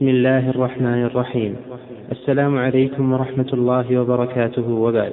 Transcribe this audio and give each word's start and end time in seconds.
بسم 0.00 0.08
الله 0.08 0.50
الرحمن 0.50 1.04
الرحيم. 1.04 1.56
السلام 2.12 2.58
عليكم 2.58 3.12
ورحمة 3.12 3.50
الله 3.52 4.00
وبركاته 4.00 4.68
وبعد. 4.72 5.12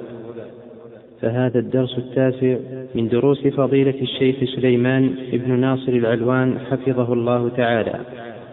فهذا 1.20 1.58
الدرس 1.58 1.98
التاسع 1.98 2.56
من 2.94 3.08
دروس 3.08 3.46
فضيلة 3.46 3.94
الشيخ 4.02 4.36
سليمان 4.56 5.14
بن 5.32 5.60
ناصر 5.60 5.92
العلوان 5.92 6.58
حفظه 6.58 7.12
الله 7.12 7.48
تعالى. 7.48 8.00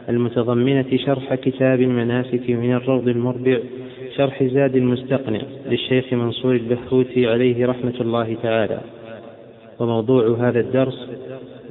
المتضمنة 0.09 0.97
شرح 1.05 1.35
كتاب 1.35 1.81
المناسك 1.81 2.49
من 2.49 2.73
الروض 2.73 3.07
المربع 3.07 3.57
شرح 4.15 4.43
زاد 4.43 4.75
المستقنع 4.75 5.41
للشيخ 5.69 6.13
منصور 6.13 6.55
البحوثي 6.55 7.27
عليه 7.27 7.65
رحمة 7.65 7.95
الله 8.01 8.35
تعالى. 8.43 8.79
وموضوع 9.79 10.37
هذا 10.39 10.59
الدرس 10.59 11.09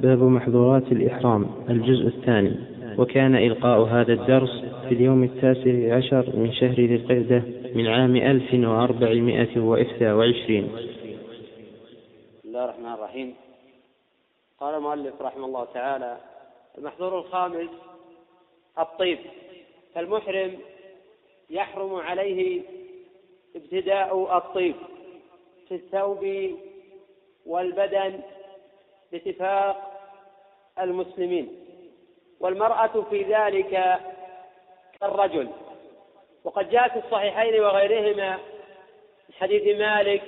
باب 0.01 0.23
محظورات 0.23 0.91
الإحرام 0.91 1.45
الجزء 1.69 2.07
الثاني. 2.07 2.74
وكان 2.97 3.35
إلقاء 3.35 3.81
هذا 3.81 4.13
الدرس 4.13 4.65
في 4.87 4.93
اليوم 4.93 5.23
التاسع 5.23 5.95
عشر 5.95 6.35
من 6.35 6.53
شهر 6.53 6.73
ذي 6.73 6.95
القعدة 6.95 7.43
من 7.75 7.87
عام 7.87 8.15
ألف 8.15 8.53
وأربعمائة 8.53 9.59
وإحدى 9.59 10.11
وعشرين. 10.11 10.67
بسم 12.39 12.47
الله 12.47 12.65
الرحمن 12.65 12.93
الرحيم. 12.93 13.35
قال 14.59 14.75
المؤلف 14.75 15.21
رحمه 15.21 15.45
الله 15.45 15.65
تعالى 15.73 16.17
المحظور 16.77 17.19
الخامس 17.19 17.69
الطيب. 18.79 19.17
فالمحرم 19.95 20.51
يحرم 21.49 21.95
عليه 21.95 22.61
ابتداء 23.55 24.37
الطيب 24.37 24.75
في 25.67 25.75
الثوب 25.75 26.25
والبدن 27.45 28.19
باتفاق 29.11 29.91
المسلمين. 30.79 31.64
والمرأة 32.45 33.03
في 33.09 33.23
ذلك 33.23 33.99
كالرجل. 35.01 35.49
وقد 36.43 36.69
جاء 36.69 36.87
في 36.89 36.99
الصحيحين 36.99 37.61
وغيرهما 37.61 38.39
حديث 39.39 39.79
مالك 39.79 40.23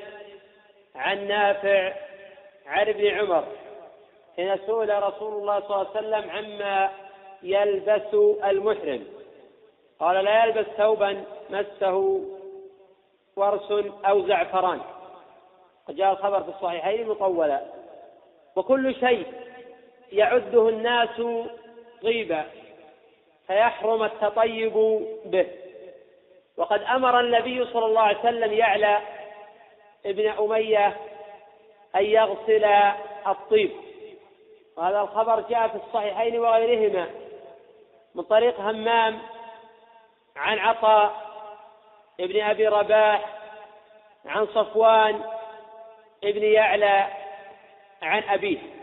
عن 0.96 1.28
نافع 1.28 1.94
عن 2.66 2.88
ابن 2.88 3.08
عمر 3.08 3.44
حين 4.36 4.58
سئل 4.58 5.04
رسول 5.04 5.34
الله 5.34 5.60
صلى 5.60 5.76
الله 5.76 5.88
عليه 5.96 6.00
وسلم 6.00 6.30
عما 6.30 6.90
يلبس 7.44 8.14
المحرم. 8.44 9.08
قال 10.00 10.24
لا 10.24 10.46
يلبس 10.46 10.66
ثوبا 10.78 11.24
مسه 11.50 12.22
ورس 13.36 13.72
أو 14.06 14.28
زعفران. 14.28 14.82
قد 15.88 15.96
جاء 15.96 16.12
الخبر 16.12 16.44
في 16.44 16.50
الصحيحين 16.50 17.08
مطولا. 17.08 17.62
وكل 18.56 18.96
شيء 18.96 19.26
يعده 20.12 20.70
الناس 20.70 21.22
طيبا 22.04 22.46
فيحرم 23.48 24.04
التطيب 24.04 24.74
به. 25.26 25.48
وقد 26.58 26.82
أمر 26.82 27.20
النبي 27.20 27.66
صلى 27.66 27.86
الله 27.86 28.02
عليه 28.02 28.20
وسلم 28.20 28.54
يعلى 28.54 29.02
ابن 30.06 30.28
أمية 30.28 30.98
أن 31.96 32.04
يغسل 32.04 32.66
الطيب. 33.28 33.72
وهذا 34.78 35.02
الخبر 35.02 35.40
جاء 35.40 35.68
في 35.68 35.76
الصحيحين 35.76 36.40
وغيرهما 36.40 37.10
من 38.16 38.24
طريق 38.24 38.60
همام 38.60 39.20
عن 40.36 40.60
عطاء 40.60 41.28
ابن 42.20 42.42
أبي 42.42 42.68
رباح 42.68 43.26
عن 44.26 44.48
صفوان 44.48 45.22
ابن 46.24 46.44
يعلى 46.44 47.08
عن 48.02 48.24
أبيه. 48.24 48.77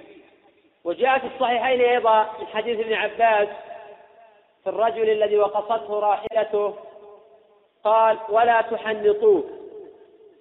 وجاء 0.85 1.19
في 1.19 1.27
الصحيحين 1.27 1.81
أيضا 1.81 2.23
من 2.41 2.47
حديث 2.47 2.81
ابن 2.81 2.93
عباس 2.93 3.49
في 4.65 4.71
الرجل 4.71 5.11
الذي 5.11 5.39
وقصته 5.39 5.99
راحلته 6.01 6.75
قال 7.85 8.19
ولا 8.29 8.61
تحنطوه. 8.61 9.45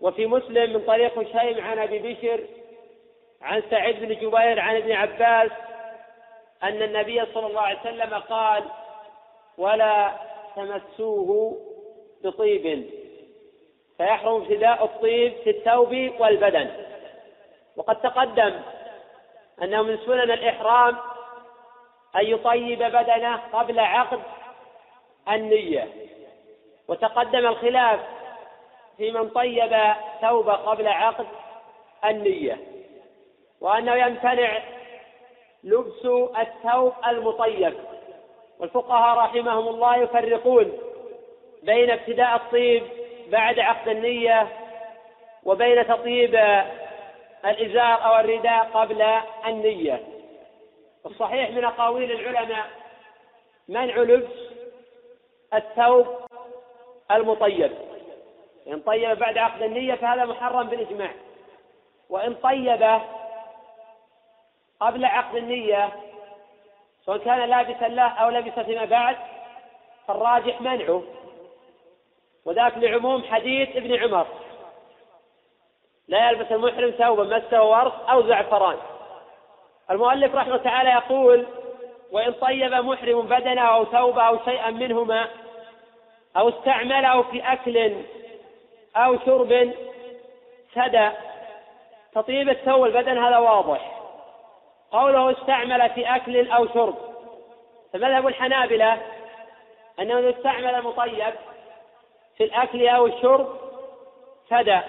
وفي 0.01 0.25
مسلم 0.25 0.73
من 0.73 0.81
طريق 0.85 1.19
هشيم 1.19 1.63
عن 1.63 1.79
أبي 1.79 1.99
بشر 1.99 2.39
عن 3.41 3.63
سعيد 3.69 3.99
بن 3.99 4.15
جبير 4.15 4.59
عن 4.59 4.75
ابن 4.75 4.91
عباس 4.91 5.51
أن 6.63 6.81
النبي 6.81 7.25
صلى 7.33 7.47
الله 7.47 7.61
عليه 7.61 7.79
وسلم 7.79 8.13
قال 8.13 8.63
ولا 9.57 10.11
تمسوه 10.55 11.57
بطيب. 12.23 12.89
فيحرم 13.97 14.41
ابتداء 14.41 14.83
الطيب 14.83 15.33
في 15.43 15.49
الثوب 15.49 16.11
والبدن. 16.19 16.69
وقد 17.77 18.01
تقدم 18.01 18.59
أنه 19.61 19.81
من 19.81 19.97
سنن 19.97 20.31
الإحرام 20.31 20.97
أن 22.15 22.25
يطيب 22.25 22.79
بدنه 22.79 23.35
قبل 23.53 23.79
عقد 23.79 24.19
النية. 25.29 25.89
وتقدم 26.87 27.47
الخلاف 27.47 27.99
في 28.97 29.11
من 29.11 29.29
طيب 29.29 29.93
ثوبه 30.21 30.53
قبل 30.53 30.87
عقد 30.87 31.27
النية. 32.05 32.57
وأنه 33.61 33.95
يمتنع 33.95 34.59
لبس 35.63 36.05
الثوب 36.37 36.93
المطيب. 37.07 37.73
والفقهاء 38.59 39.17
رحمهم 39.17 39.67
الله 39.67 39.97
يفرقون 39.97 40.71
بين 41.63 41.91
ابتداء 41.91 42.35
الطيب 42.35 42.83
بعد 43.27 43.59
عقد 43.59 43.87
النية 43.87 44.47
وبين 45.43 45.87
تطيب 45.87 46.35
الإزار 47.45 48.05
أو 48.05 48.19
الرداء 48.19 48.63
قبل 48.73 49.01
النية. 49.47 50.03
الصحيح 51.05 51.49
من 51.49 51.65
أقاويل 51.65 52.11
العلماء 52.11 52.65
منع 53.67 53.97
لبس 53.97 54.33
الثوب 55.53 56.07
المطيب. 57.11 57.71
إن 58.67 58.79
طيب 58.79 59.19
بعد 59.19 59.37
عقد 59.37 59.61
النية 59.61 59.95
فهذا 59.95 60.25
محرم 60.25 60.67
بالإجماع. 60.67 61.11
وإن 62.09 62.33
طيب 62.33 62.99
قبل 64.79 65.05
عقد 65.05 65.35
النية 65.35 65.89
سواء 67.05 67.17
كان 67.17 67.49
لابسا 67.49 67.87
له 67.87 68.07
أو 68.07 68.29
لبس 68.29 68.59
فيما 68.59 68.85
بعد 68.85 69.17
فالراجح 70.07 70.61
منعه. 70.61 71.03
وذاك 72.45 72.77
لعموم 72.77 73.23
حديث 73.23 73.75
ابن 73.75 74.03
عمر. 74.03 74.27
لا 76.07 76.29
يلبس 76.29 76.51
المحرم 76.51 76.91
ثوبا 76.91 77.37
مسه 77.37 77.63
ورق 77.63 78.09
أو 78.09 78.27
زعفران. 78.27 78.77
المؤلف 79.91 80.35
رحمه 80.35 80.57
تعالى 80.57 80.89
يقول 80.89 81.45
وإن 82.11 82.33
طيب 82.33 82.73
محرم 82.73 83.21
بدنه 83.21 83.61
أو 83.61 83.85
ثوبه 83.85 84.21
أو 84.21 84.37
شيئا 84.45 84.69
منهما 84.69 85.27
أو 86.37 86.49
استعمله 86.49 87.21
في 87.21 87.41
أكل 87.53 87.93
أو 88.95 89.17
شرب 89.25 89.73
سدى 90.75 91.09
تطيب 92.13 92.49
الثوب 92.49 92.81
والبدن 92.81 93.17
هذا 93.17 93.37
واضح. 93.37 93.93
قوله 94.91 95.31
استعمل 95.31 95.89
في 95.89 96.15
أكل 96.15 96.51
أو 96.51 96.67
شرب 96.67 96.95
فمذهب 97.93 98.27
الحنابلة 98.27 98.97
أنه 99.99 100.29
استعمل 100.29 100.75
المطيب 100.75 101.33
في 102.37 102.43
الأكل 102.43 102.87
أو 102.87 103.05
الشرب 103.05 103.57
فدى 104.49 104.79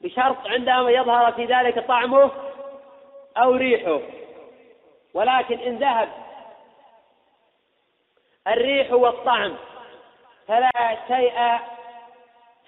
بشرط 0.00 0.46
عندما 0.46 0.90
يظهر 0.90 1.32
في 1.32 1.44
ذلك 1.44 1.86
طعمه 1.86 2.30
أو 3.36 3.52
ريحه. 3.52 4.00
ولكن 5.14 5.58
إن 5.58 5.76
ذهب 5.76 6.08
الريح 8.46 8.92
والطعم 8.92 9.56
فلا 10.48 10.96
شيء 11.08 11.58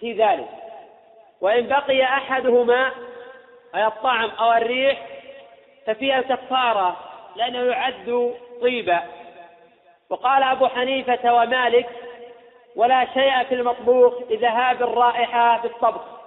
في 0.00 0.12
ذلك. 0.12 0.49
وإن 1.41 1.67
بقي 1.67 2.05
أحدهما 2.05 2.93
أي 3.75 3.87
الطعم 3.87 4.31
أو 4.31 4.53
الريح 4.53 5.06
ففيها 5.87 6.21
كفارة 6.21 6.97
لأنه 7.37 7.59
يعد 7.59 8.34
طيبا. 8.62 9.03
وقال 10.11 10.43
أبو 10.43 10.67
حنيفة 10.67 11.34
ومالك 11.34 11.88
ولا 12.76 13.06
شيء 13.14 13.44
في 13.44 13.55
المطبوخ 13.55 14.14
لذهاب 14.31 14.82
الرائحة 14.82 15.58
بالطبخ. 15.58 16.18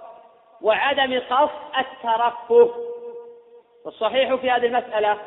وعدم 0.62 1.20
قصد 1.30 1.50
الترفه. 1.78 2.72
والصحيح 3.86 4.36
في 4.36 4.52
هذه 4.52 4.66
المسألة 4.66 5.18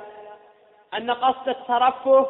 أن 0.95 1.11
قصد 1.11 1.49
الترفه 1.49 2.27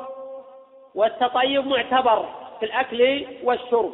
والتطيب 0.95 1.67
معتبر 1.67 2.29
في 2.61 2.67
الأكل 2.67 3.27
والشرب. 3.43 3.93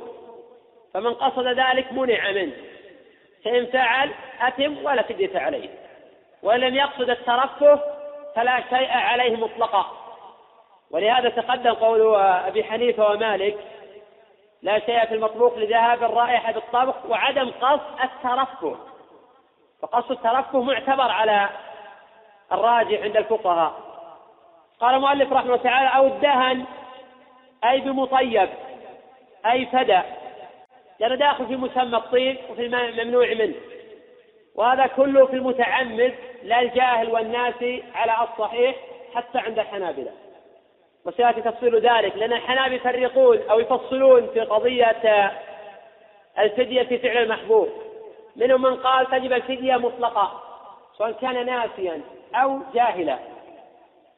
فمن 0.95 1.15
قصد 1.15 1.47
ذلك 1.47 1.93
منع 1.93 2.31
منه. 2.31 2.53
فإن 3.45 3.67
فعل 3.67 4.11
أتم 4.41 4.85
ولا 4.85 5.03
فدية 5.03 5.39
عليه. 5.39 5.69
وإن 6.43 6.61
لم 6.61 6.75
يقصد 6.75 7.11
الترفه 7.11 7.81
فلا 8.37 8.61
شيء 8.71 8.91
عليه 8.91 9.37
مطلقا. 9.37 9.87
ولهذا 10.91 11.29
تقدم 11.29 11.73
قول 11.73 12.15
أبي 12.21 12.65
حنيفة 12.65 13.11
ومالك 13.11 13.59
لا 14.63 14.79
شيء 14.79 15.07
في 15.07 15.15
المطبوخ 15.15 15.59
لذهاب 15.59 16.03
الرائحة 16.03 16.53
بالطبخ 16.53 16.95
وعدم 17.09 17.51
قصد 17.51 18.01
الترفه. 18.05 18.77
فقصد 19.83 20.11
الترفه 20.11 20.63
معتبر 20.63 21.11
على 21.11 21.49
الراجح 22.53 23.03
عند 23.03 23.17
الفقهاء. 23.17 23.75
قال 24.81 24.95
المؤلف 24.95 25.33
رحمه 25.33 25.47
الله 25.47 25.57
تعالى 25.57 25.89
أو 25.97 26.07
الدهن 26.07 26.65
أي 27.65 27.81
بمطيب 27.81 28.49
أي 29.47 29.67
فدى. 29.67 30.01
لأنه 30.99 31.15
داخل 31.15 31.47
في 31.47 31.57
مسمى 31.57 31.97
الطيب 31.97 32.37
وفي 32.51 32.67
الممنوع 32.67 33.35
منه. 33.35 33.55
وهذا 34.55 34.87
كله 34.87 35.27
في 35.27 35.33
المتعمد 35.33 36.15
لا 36.43 36.61
الجاهل 36.61 37.11
والناس 37.11 37.83
على 37.95 38.29
الصحيح 38.29 38.77
حتى 39.15 39.39
عند 39.39 39.59
الحنابلة. 39.59 40.11
وسيأتي 41.05 41.43
تفصيل 41.43 41.77
ذلك 41.77 42.17
لأن 42.17 42.33
الحنابلة 42.33 42.75
يفرقون 42.75 43.39
أو 43.51 43.61
يفصلون 43.61 44.27
في 44.27 44.41
قضية 44.41 45.33
الفدية 46.39 46.83
في 46.83 46.99
فعل 46.99 47.17
المحبوب. 47.17 47.90
منهم 48.37 48.63
من 48.63 48.77
قال 48.77 49.07
تجب 49.11 49.33
الفدية 49.33 49.77
مطلقة 49.77 50.43
سواء 50.99 51.13
كان 51.13 51.47
ناسيا 51.47 52.01
أو 52.35 52.59
جاهلا. 52.75 53.19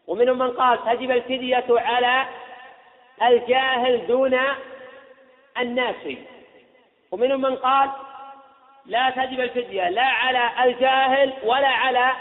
ومنهم 0.06 0.38
من 0.38 0.50
قال 0.50 0.84
تجب 0.84 1.10
الفدية 1.10 1.64
على 1.70 2.26
الجاهل 3.22 4.06
دون 4.06 4.38
الناسي. 5.58 6.18
ومنهم 7.10 7.40
من 7.40 7.56
قال 7.56 7.90
لا 8.86 9.10
تجب 9.10 9.40
الفدية 9.40 9.88
لا 9.88 10.06
على 10.06 10.50
الجاهل 10.64 11.32
ولا 11.44 11.68
على 11.68 12.12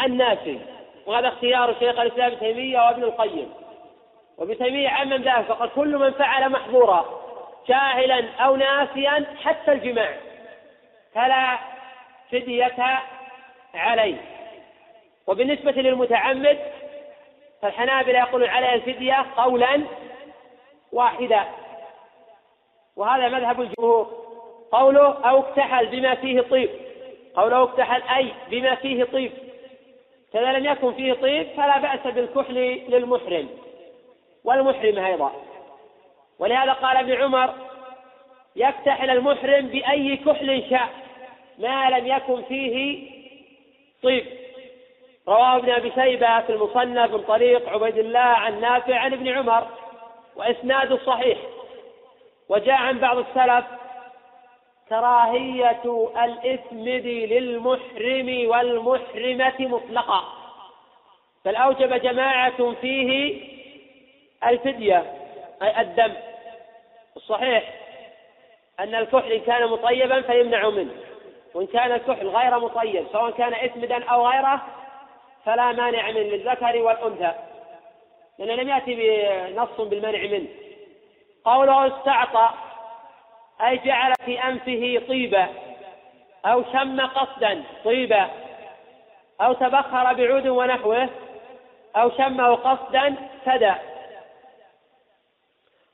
الناسي. 0.00 0.60
وهذا 1.06 1.28
اختيار 1.28 1.74
شيخ 1.78 1.98
الإسلام 1.98 2.32
ابن 2.32 2.38
تيمية 2.38 2.78
وابن 2.78 3.02
القيم. 3.02 3.52
وابن 4.38 4.58
تيمية 4.58 4.88
عمم 4.88 5.12
ذلك 5.12 5.44
فقال 5.48 5.70
كل 5.74 5.98
من 5.98 6.10
فعل 6.10 6.48
محظورا 6.48 7.04
جاهلا 7.68 8.24
أو 8.38 8.56
ناسيا 8.56 9.24
حتى 9.44 9.72
الجماع. 9.72 10.27
فلا 11.18 11.58
فدية 12.32 13.02
عليه. 13.74 14.16
وبالنسبة 15.26 15.72
للمتعمد 15.72 16.58
فالحنابلة 17.62 18.18
يقولون 18.18 18.48
عليه 18.48 18.74
الفدية 18.74 19.26
قولا 19.36 19.80
واحدا. 20.92 21.44
وهذا 22.96 23.28
مذهب 23.28 23.60
الجمهور. 23.60 24.28
قوله 24.72 25.30
أو 25.30 25.40
اكتحل 25.40 25.86
بما 25.86 26.14
فيه 26.14 26.40
طيب. 26.40 26.70
قوله 27.34 27.62
اكتحل 27.62 28.02
أي 28.02 28.32
بما 28.50 28.74
فيه 28.74 29.04
طيب. 29.04 29.32
فإذا 30.32 30.52
لم 30.52 30.64
يكن 30.64 30.92
فيه 30.92 31.12
طيب 31.12 31.48
فلا 31.56 31.78
بأس 31.78 32.14
بالكحل 32.14 32.54
للمحرم 32.88 33.48
والمحرم 34.44 35.04
أيضا. 35.04 35.32
ولهذا 36.38 36.72
قال 36.72 36.96
ابن 36.96 37.22
عمر 37.22 37.54
يكتحل 38.56 39.10
المحرم 39.10 39.66
بأي 39.66 40.16
كحل 40.16 40.70
شاء. 40.70 41.07
ما 41.58 41.90
لم 41.90 42.06
يكن 42.06 42.42
فيه 42.42 43.08
طيب. 44.02 44.26
رواه 45.28 45.56
ابن 45.56 45.70
أبي 45.70 45.92
شيبة 45.94 46.40
في 46.40 46.52
المصنف 46.52 47.10
من 47.14 47.22
طريق 47.22 47.68
عبيد 47.68 47.98
الله 47.98 48.18
عن 48.20 48.60
نافع 48.60 48.98
عن 48.98 49.12
ابن 49.12 49.28
عمر 49.28 49.66
واسناده 50.36 50.98
صحيح. 51.06 51.38
وجاء 52.48 52.76
عن 52.76 52.98
بعض 52.98 53.18
السلف 53.18 53.64
كراهية 54.88 56.10
الإثمد 56.24 57.06
للمحرم 57.06 58.48
والمحرمة 58.48 59.54
مطلقا 59.58 60.24
بل 61.44 61.56
أوجب 61.56 61.94
جماعة 61.94 62.74
فيه 62.80 63.40
الفدية 64.46 65.12
أي 65.62 65.80
الدم. 65.80 66.12
الصحيح 67.16 67.74
أن 68.80 68.94
الكحل 68.94 69.32
إن 69.32 69.40
كان 69.40 69.66
مطيبا 69.68 70.20
فيمنع 70.20 70.68
منه. 70.70 71.07
وإن 71.54 71.66
كان 71.66 71.92
الكحل 71.92 72.28
غير 72.28 72.58
مطيب 72.58 73.06
سواء 73.12 73.30
كان 73.30 73.54
إثمدا 73.54 74.04
أو 74.04 74.28
غيره 74.28 74.60
فلا 75.44 75.72
مانع 75.72 76.10
منه 76.10 76.20
للذكر 76.20 76.82
والأنثى. 76.82 77.32
لأنه 78.38 78.62
لم 78.62 78.68
يأتي 78.68 78.94
بنص 78.94 79.80
بالمنع 79.80 80.38
منه. 80.38 80.48
قوله 81.44 81.86
استعطى 81.86 82.50
أي 83.66 83.76
جعل 83.78 84.14
في 84.24 84.44
أنفه 84.44 85.02
طيبا 85.08 85.48
أو 86.46 86.64
شم 86.72 87.00
قصدا 87.00 87.64
طيبا 87.84 88.30
أو 89.40 89.52
تبخر 89.52 90.12
بعود 90.12 90.46
ونحوه 90.46 91.08
أو 91.96 92.10
شمه 92.10 92.54
قصدا 92.54 93.14
فدى 93.44 93.72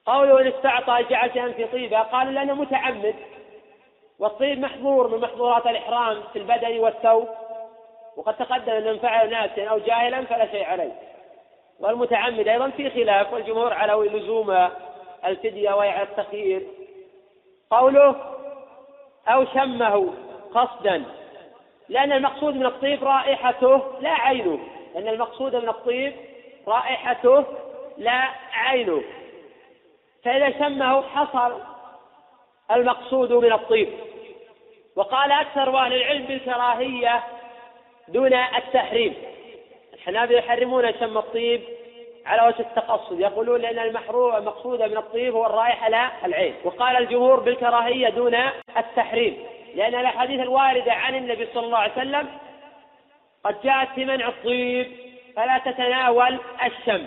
قوله 0.06 0.48
استعطى 0.48 1.04
جعل 1.10 1.30
في 1.30 1.40
أنفه 1.42 1.66
طيبا 1.72 2.02
قال 2.02 2.34
لأنه 2.34 2.54
متعمد. 2.54 3.14
والطيب 4.24 4.58
محظور 4.58 5.08
من 5.08 5.20
محظورات 5.20 5.66
الإحرام 5.66 6.22
في 6.32 6.38
البدن 6.38 6.78
والثوب 6.78 7.28
وقد 8.16 8.36
تقدم 8.36 8.72
أن 8.72 8.98
فعل 8.98 9.30
ناسا 9.30 9.64
أو 9.64 9.78
جاهلا 9.78 10.24
فلا 10.24 10.46
شيء 10.50 10.64
عليه. 10.64 10.92
والمتعمد 11.80 12.48
أيضا 12.48 12.70
في 12.70 12.90
خلاف 12.90 13.32
والجمهور 13.32 13.72
على 13.72 13.92
لزوم 13.92 14.68
الفدية 15.24 15.72
وهي 15.72 16.02
التخيير. 16.02 16.62
قوله 17.70 18.16
أو 19.28 19.44
شمه 19.44 20.14
قصدا. 20.54 21.04
لأن 21.88 22.12
المقصود 22.12 22.54
من 22.54 22.66
الطيب 22.66 23.04
رائحته 23.04 23.82
لا 24.00 24.10
عينه. 24.10 24.58
لأن 24.94 25.08
المقصود 25.08 25.56
من 25.56 25.68
الطيب 25.68 26.14
رائحته 26.68 27.44
لا 27.98 28.28
عينه. 28.52 29.02
فإذا 30.24 30.58
شمه 30.58 31.02
حصل 31.02 31.60
المقصود 32.70 33.32
من 33.32 33.52
الطيب. 33.52 33.88
وقال 34.96 35.32
أكثر 35.32 35.78
أهل 35.78 35.92
العلم 35.92 36.24
بالكراهية 36.24 37.24
دون 38.08 38.34
التحريم. 38.34 39.14
الحنابلة 39.94 40.38
يحرمون 40.38 40.92
شم 41.00 41.18
الطيب 41.18 41.62
على 42.26 42.46
وجه 42.46 42.60
التقصد. 42.60 43.20
يقولون 43.20 43.60
لأن 43.60 43.78
المحروم 43.78 44.36
المقصود 44.36 44.82
من 44.82 44.96
الطيب 44.96 45.34
هو 45.34 45.46
الرائحة 45.46 45.88
لا 45.88 46.10
العين. 46.24 46.54
وقال 46.64 46.96
الجمهور 46.96 47.40
بالكراهية 47.40 48.08
دون 48.08 48.34
التحريم. 48.76 49.46
لأن 49.74 49.94
الأحاديث 49.94 50.40
الواردة 50.40 50.92
عن 50.92 51.14
النبي 51.14 51.48
صلى 51.54 51.66
الله 51.66 51.78
عليه 51.78 51.92
وسلم 51.92 52.28
قد 53.44 53.62
جاءت 53.62 53.88
في 53.94 54.04
منع 54.04 54.28
الطيب 54.28 54.92
فلا 55.36 55.58
تتناول 55.58 56.38
الشم. 56.64 57.06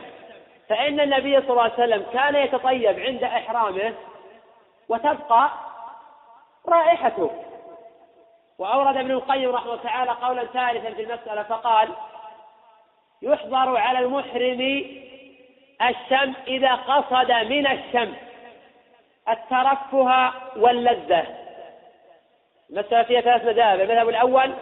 فإن 0.70 1.00
النبي 1.00 1.42
صلى 1.42 1.50
الله 1.50 1.62
عليه 1.62 1.74
وسلم 1.74 2.06
كان 2.14 2.36
يتطيب 2.36 3.00
عند 3.00 3.24
إحرامه 3.24 3.94
وتبقى 4.90 5.50
رائحته. 6.68 7.32
وأورد 8.58 8.98
ابن 8.98 9.12
القيم 9.12 9.56
رحمه 9.56 9.74
الله 9.74 9.84
تعالى 9.84 10.12
قولا 10.12 10.46
ثالثا 10.46 10.90
في 10.90 11.02
المسألة 11.02 11.44
فقال 11.44 11.90
يحضر 13.22 13.78
على 13.78 14.00
المحرم 14.00 14.62
الشم 15.82 16.34
إذا 16.48 16.76
قصد 16.76 17.32
من 17.32 17.68
الشم 17.68 18.14
الترفه 19.30 20.32
واللذة. 20.58 21.26
المسألة 22.70 23.04
فيها 23.04 23.22
ثلاث 23.22 23.46
مذاهب 23.46 23.82
المذهب 23.82 24.10
الأول 24.10 24.54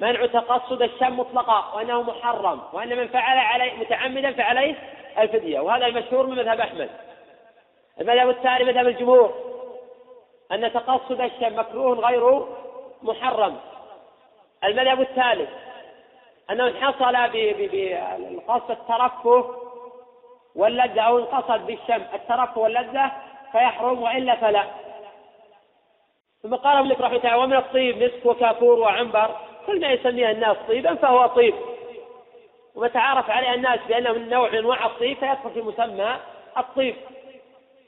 منع 0.00 0.26
تقصد 0.26 0.82
الشم 0.82 1.20
مطلقا 1.20 1.74
وأنه 1.74 2.02
محرم 2.02 2.60
وأن 2.72 2.96
من 2.96 3.08
فعل 3.08 3.38
عليه 3.38 3.72
متعمدا 3.72 4.32
فعليه 4.32 4.74
الفدية 5.18 5.60
وهذا 5.60 5.86
المشهور 5.86 6.26
من 6.26 6.36
مذهب 6.36 6.60
أحمد. 6.60 6.90
المذهب 8.00 8.28
الثاني 8.28 8.64
مذهب 8.64 8.86
الجمهور 8.86 9.34
أن 10.52 10.72
تقصد 10.72 11.20
الشم 11.20 11.58
مكروه 11.58 12.08
غير 12.08 12.46
محرم. 13.04 13.56
المذهب 14.64 15.00
الثالث 15.00 15.50
أنه 16.50 16.80
حصل 16.80 17.16
بقصد 17.32 18.70
الترفه 18.70 19.54
واللذة 20.54 21.00
أو 21.00 21.18
انقصد 21.18 21.66
بالشم 21.66 22.02
الترفه 22.14 22.60
واللذة 22.60 23.12
فيحرم 23.52 24.02
وإلا 24.02 24.36
فلا. 24.36 24.64
ثم 26.42 26.54
قال 26.54 26.76
ابن 26.76 27.04
رحمه 27.04 27.16
الله 27.16 27.38
ومن 27.38 27.56
الطيب 27.56 28.02
مسك 28.02 28.26
وكافور 28.26 28.78
وعنبر. 28.78 29.36
كل 29.66 29.80
ما 29.80 29.88
يسميها 29.88 30.30
الناس 30.30 30.56
طيبا 30.68 30.94
فهو 30.94 31.26
طيب. 31.26 31.54
وما 32.74 32.88
تعارف 32.88 33.30
عليه 33.30 33.54
الناس 33.54 33.80
بأنه 33.88 34.12
من 34.12 34.28
نوع 34.28 34.50
من 34.50 34.58
أنواع 34.58 34.86
الطيب 34.86 35.16
فيدخل 35.16 35.50
في 35.54 35.62
مسمى 35.62 36.16
الطيب. 36.58 36.96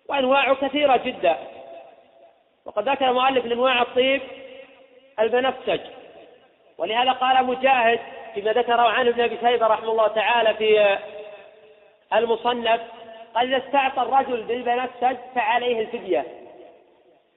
وأنواعه 0.08 0.54
كثيرة 0.54 0.96
جدا. 0.96 1.36
وقد 2.64 2.88
ذكر 2.88 3.08
المؤلف 3.08 3.46
لأنواع 3.46 3.82
الطيب 3.82 4.22
البنفسج 5.20 5.80
ولهذا 6.78 7.12
قال 7.12 7.44
مجاهد 7.44 8.00
فيما 8.34 8.52
ذكره 8.52 8.82
عنه 8.82 9.10
ابن 9.10 9.20
أبي 9.20 9.38
شيبه 9.42 9.66
رحمه 9.66 9.90
الله 9.90 10.08
تعالى 10.08 10.54
في 10.54 10.98
المصنف 12.14 12.80
قال 13.34 13.54
إذا 13.54 13.66
استعطى 13.66 14.02
الرجل 14.02 14.42
بالبنفسج 14.42 15.16
فعليه 15.34 15.80
الفدية 15.80 16.26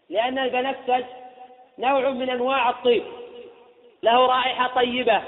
لأن 0.10 0.40
البنفسج 0.40 1.04
نوع 1.78 2.10
من 2.10 2.30
أنواع 2.30 2.70
الطيب 2.70 3.04
له 4.04 4.26
رائحة 4.26 4.68
طيبة 4.68 5.22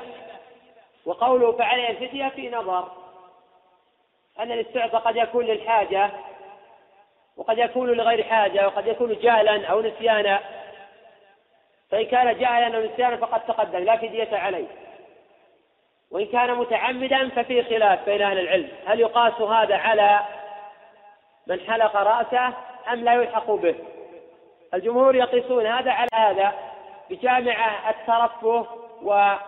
وقوله 1.05 1.51
فعليه 1.51 1.89
الفدية 1.89 2.29
في 2.29 2.49
نظر 2.49 2.91
أن 4.39 4.51
الاستعطى 4.51 4.97
قد 4.97 5.15
يكون 5.15 5.45
للحاجة 5.45 6.11
وقد 7.37 7.57
يكون 7.57 7.91
لغير 7.91 8.23
حاجة 8.23 8.67
وقد 8.67 8.87
يكون 8.87 9.19
جهلا 9.21 9.65
أو 9.65 9.81
نسيانا 9.81 10.39
فإن 11.91 12.05
كان 12.05 12.39
جاهلا 12.39 12.77
أو 12.77 12.83
نسيانا 12.83 13.17
فقد 13.17 13.45
تقدم 13.45 13.79
لا 13.79 13.97
فدية 13.97 14.29
عليه. 14.31 14.67
وإن 16.11 16.25
كان 16.25 16.55
متعمدا 16.55 17.29
ففي 17.29 17.63
خلاف 17.63 18.05
بين 18.05 18.21
أهل 18.21 18.39
العلم. 18.39 18.69
هل 18.85 18.99
يقاس 18.99 19.41
هذا 19.41 19.75
على 19.75 20.19
من 21.47 21.59
حلق 21.59 21.95
رأسه 21.95 22.53
أم 22.93 23.03
لا 23.03 23.13
يلحق 23.13 23.51
به؟ 23.51 23.75
الجمهور 24.73 25.15
يقيسون 25.15 25.65
هذا 25.65 25.91
على 25.91 26.09
هذا 26.13 26.53
بجامع 27.09 27.89
الترفه 27.89 28.65
وإزالة 29.01 29.39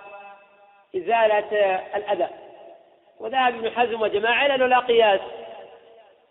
الأذى. 1.96 2.28
وذهب 3.20 3.56
ابن 3.56 3.72
حزم 3.72 4.02
وجماعة 4.02 4.46
إلى 4.46 4.68
لا 4.68 4.80
قياس 4.80 5.22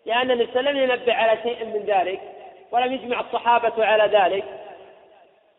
لأن 0.05 0.31
النبي 0.31 0.59
لم 0.59 0.77
ينبه 0.77 1.13
على 1.13 1.41
شيء 1.43 1.65
من 1.65 1.83
ذلك 1.85 2.21
ولم 2.71 2.93
يجمع 2.93 3.19
الصحابة 3.19 3.85
على 3.85 4.03
ذلك. 4.03 4.60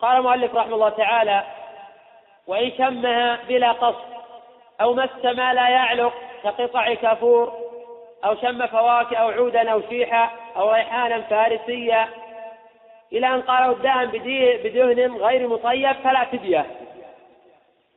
قال 0.03 0.17
المؤلف 0.17 0.55
رحمه 0.55 0.75
الله 0.75 0.89
تعالى 0.89 1.43
وإن 2.47 2.73
شمها 2.79 3.39
بلا 3.49 3.73
قصد 3.73 4.13
أو 4.81 4.95
مس 4.95 5.25
ما 5.25 5.55
لا 5.55 5.69
يعلق 5.69 6.13
كقطع 6.45 6.95
كافور 6.95 7.53
أو 8.25 8.35
شم 8.35 8.67
فواكه 8.67 9.17
أو 9.17 9.31
عودا 9.31 9.71
أو 9.71 9.83
شيحة 9.89 10.31
أو 10.57 10.73
ريحانا 10.73 11.21
فارسيا 11.21 12.09
إلى 13.13 13.27
أن 13.27 13.43
قال 13.43 13.71
الدهن 13.71 14.07
بدهن 14.65 15.17
غير 15.17 15.49
مطيب 15.49 15.93
فلا 15.93 16.25
فدية. 16.25 16.67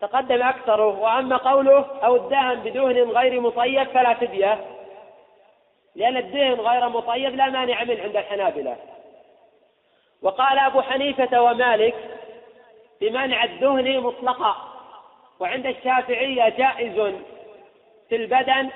تقدم 0.01 0.43
أكثره 0.43 1.00
وأما 1.00 1.38
قوله 1.38 1.85
أو 2.03 2.15
الدهن 2.15 2.55
بدهن 2.55 3.09
غير 3.09 3.41
مطيب 3.41 3.88
فلا 3.88 4.13
فدية 4.13 4.59
لأن 5.95 6.17
الدهن 6.17 6.53
غير 6.53 6.89
مطيب 6.89 7.35
لا 7.35 7.50
مانع 7.50 7.83
منه 7.83 8.03
عند 8.03 8.15
الحنابلة. 8.17 8.75
وقال 10.25 10.60
أبو 10.60 10.82
حنيفة 10.82 11.41
ومالك 11.41 11.96
بمنع 13.01 13.44
الدهن 13.44 14.00
مطلقا 14.00 14.55
وعند 15.39 15.65
الشافعية 15.65 16.50
جائز 16.50 17.15
في 18.10 18.15
البدن 18.15 18.70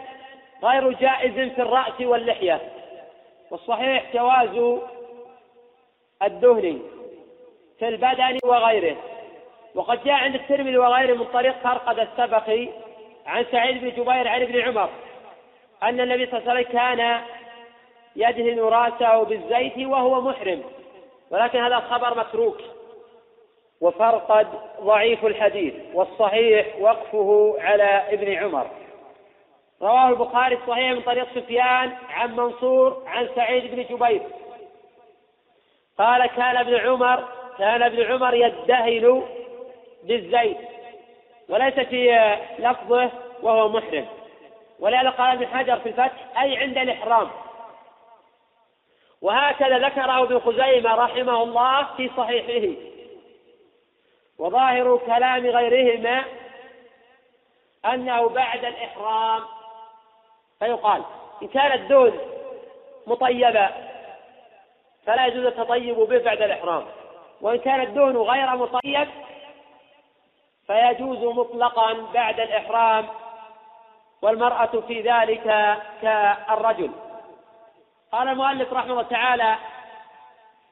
غير 0.63 0.91
جائز 0.91 1.33
في 1.33 1.61
الرأس 1.61 2.01
واللحية 2.01 2.61
والصحيح 3.51 4.03
جواز 4.13 4.79
الدهن 6.23 6.81
في 7.79 7.87
البدن 7.87 8.37
وغيره. 8.43 8.95
وقد 9.75 10.03
جاء 10.03 10.13
عند 10.13 10.35
الترمذي 10.35 10.77
وغيره 10.77 11.13
من 11.13 11.25
طريق 11.25 11.55
فرقد 11.63 11.99
السبقي 11.99 12.67
عن 13.25 13.45
سعيد 13.51 13.81
بن 13.81 13.89
جبير 13.89 14.27
عن 14.27 14.41
ابن 14.41 14.61
عمر 14.61 14.89
أن 15.83 15.99
النبي 15.99 16.25
صلى 16.25 16.39
الله 16.39 16.51
عليه 16.51 16.61
وسلم 16.61 16.73
كان 16.73 17.21
يدهن 18.15 18.59
رأسه 18.59 19.23
بالزيت 19.23 19.77
وهو 19.77 20.21
محرم. 20.21 20.63
ولكن 21.31 21.59
هذا 21.59 21.75
الخبر 21.75 22.17
متروك 22.17 22.57
وفرقد 23.81 24.47
ضعيف 24.81 25.25
الحديث 25.25 25.73
والصحيح 25.93 26.67
وقفه 26.79 27.55
على 27.59 28.13
ابن 28.13 28.33
عمر. 28.33 28.67
رواه 29.81 30.09
البخاري 30.09 30.55
الصحيح 30.55 30.91
من 30.91 31.01
طريق 31.01 31.27
سفيان 31.35 31.97
عن 32.09 32.35
منصور 32.35 33.03
عن 33.07 33.29
سعيد 33.35 33.75
بن 33.75 33.95
جبير. 33.95 34.21
قال 35.97 36.25
كان 36.25 36.57
ابن 36.57 36.75
عمر 36.75 37.23
كان 37.57 37.83
ابن 37.83 38.11
عمر 38.11 38.33
يدهن 38.33 39.23
بالزيت 40.03 40.57
وليس 41.49 41.73
في 41.73 42.35
لفظه 42.59 43.11
وهو 43.41 43.69
محرم. 43.69 44.05
ولهذا 44.79 45.09
قال 45.09 45.31
ابن 45.37 45.47
حجر 45.47 45.79
في 45.79 45.89
الفتح 45.89 46.41
أي 46.41 46.57
عند 46.57 46.77
الإحرام. 46.77 47.29
وهكذا 49.21 49.77
ذكره 49.77 50.23
ابن 50.23 50.39
خزيمة 50.39 50.95
رحمه 50.95 51.43
الله 51.43 51.83
في 51.97 52.11
صحيحه. 52.17 52.81
وظاهر 54.37 54.97
كلام 54.97 55.45
غيرهما 55.45 56.23
أنه 57.85 58.29
بعد 58.29 58.65
الإحرام. 58.65 59.41
فيقال 60.59 61.03
إن 61.41 61.47
كان 61.47 61.71
الدون 61.71 62.19
مطيبا 63.07 63.69
فلا 65.05 65.25
يجوز 65.25 65.45
التطيب 65.45 65.95
به 65.95 66.23
بعد 66.23 66.41
الإحرام. 66.41 66.85
وإن 67.41 67.57
كان 67.57 67.81
الدهن 67.81 68.17
غير 68.17 68.55
مطيب 68.55 69.07
فيجوز 70.67 71.23
مطلقا 71.23 71.93
بعد 72.13 72.39
الإحرام. 72.39 73.07
والمرأة 74.21 74.83
في 74.87 75.01
ذلك 75.01 75.77
كالرجل. 76.01 76.91
قال 78.11 78.27
المؤلف 78.27 78.73
رحمه 78.73 78.91
الله 78.91 79.03
تعالى 79.03 79.55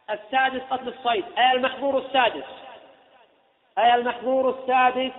السادس 0.09 0.61
قتل 0.69 0.87
الصيد 0.87 1.25
أي 1.37 1.51
المحظور 1.51 1.97
السادس. 1.97 2.45
أي 3.77 3.95
المحظور 3.95 4.49
السادس 4.49 5.11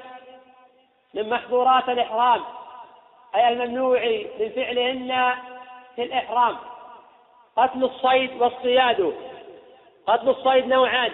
من 1.14 1.28
محظورات 1.28 1.88
الإحرام. 1.88 2.44
أي 3.34 3.48
الممنوع 3.48 4.00
من 4.40 4.50
فعلهن 4.56 5.34
في 5.96 6.02
الإحرام. 6.02 6.56
قتل 7.56 7.84
الصيد 7.84 8.42
والصياد. 8.42 9.14
قتل 10.06 10.28
الصيد 10.28 10.66
نوعان. 10.66 11.12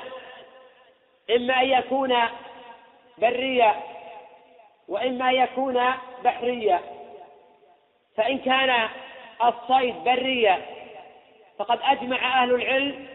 إما 1.37 1.61
أن 1.61 1.69
يكون 1.69 2.17
بريا 3.19 3.75
وإما 4.89 5.31
أن 5.31 5.35
يكون 5.35 5.85
بحريا 6.25 6.81
فإن 8.17 8.39
كان 8.39 8.89
الصيد 9.45 9.95
بريا 10.05 10.74
فقد 11.59 11.79
أجمع 11.83 12.43
أهل 12.43 12.55
العلم 12.55 13.07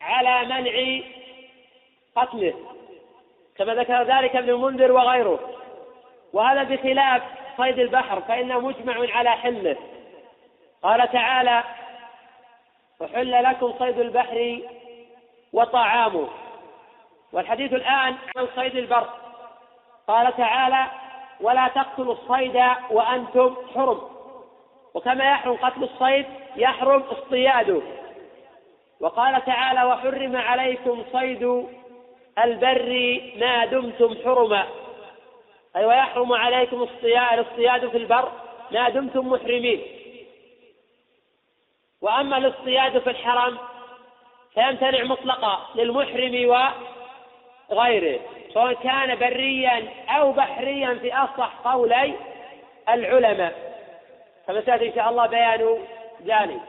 على 0.00 0.46
منع 0.46 1.06
قتله 2.16 2.54
كما 3.56 3.74
ذكر 3.74 4.02
ذلك 4.02 4.36
ابن 4.36 4.48
المنذر 4.48 4.92
وغيره. 4.92 5.40
وهذا 6.32 6.62
بخلاف 6.62 7.22
صيد 7.56 7.78
البحر 7.78 8.20
فإنه 8.20 8.60
مجمع 8.60 9.16
على 9.16 9.30
حله 9.30 9.76
قال 10.82 11.12
تعالى 11.12 11.64
أحل 13.04 13.44
لكم 13.44 13.74
صيد 13.78 13.98
البحر 13.98 14.60
وطعامه. 15.52 16.28
والحديث 17.32 17.72
الآن 17.72 18.16
عن 18.36 18.48
صيد 18.56 18.76
البر. 18.76 19.08
قال 20.08 20.36
تعالى 20.36 20.86
ولا 21.40 21.68
تقتلوا 21.68 22.14
الصيد 22.14 22.62
وأنتم 22.90 23.56
حرم. 23.74 24.00
وكما 24.94 25.30
يحرم 25.30 25.56
قتل 25.56 25.84
الصيد 25.84 26.26
يحرم 26.56 27.02
اصطياده 27.02 27.82
وقال 29.00 29.44
تعالى 29.44 29.84
وحرم 29.84 30.36
عليكم 30.36 31.04
صيد 31.12 31.68
البر 32.38 33.20
ما 33.36 33.66
دمتم 33.66 34.16
حرما. 34.24 34.66
أي 35.76 35.84
ويحرم 35.84 36.32
عليكم 36.32 36.82
الاصطياد 36.82 37.88
في 37.88 37.96
البر 37.96 38.32
ما 38.70 38.88
دمتم 38.88 39.28
محرمين. 39.28 39.82
وأما 42.00 42.36
الاصطياد 42.36 42.98
في 42.98 43.10
الحرم 43.10 43.58
فيمتنع 44.54 45.04
مطلقا 45.04 45.66
للمحرم 45.74 46.50
وغيره 47.70 48.20
سواء 48.54 48.72
كان 48.72 49.18
بريا 49.18 49.88
أو 50.08 50.32
بحريا 50.32 50.94
في 50.94 51.14
أصح 51.14 51.52
قولي 51.64 52.14
العلماء. 52.88 53.70
سيأتي 54.46 54.88
إن 54.88 54.94
شاء 54.94 55.10
الله 55.10 55.26
بيان 55.26 55.78
ذلك. 56.26 56.60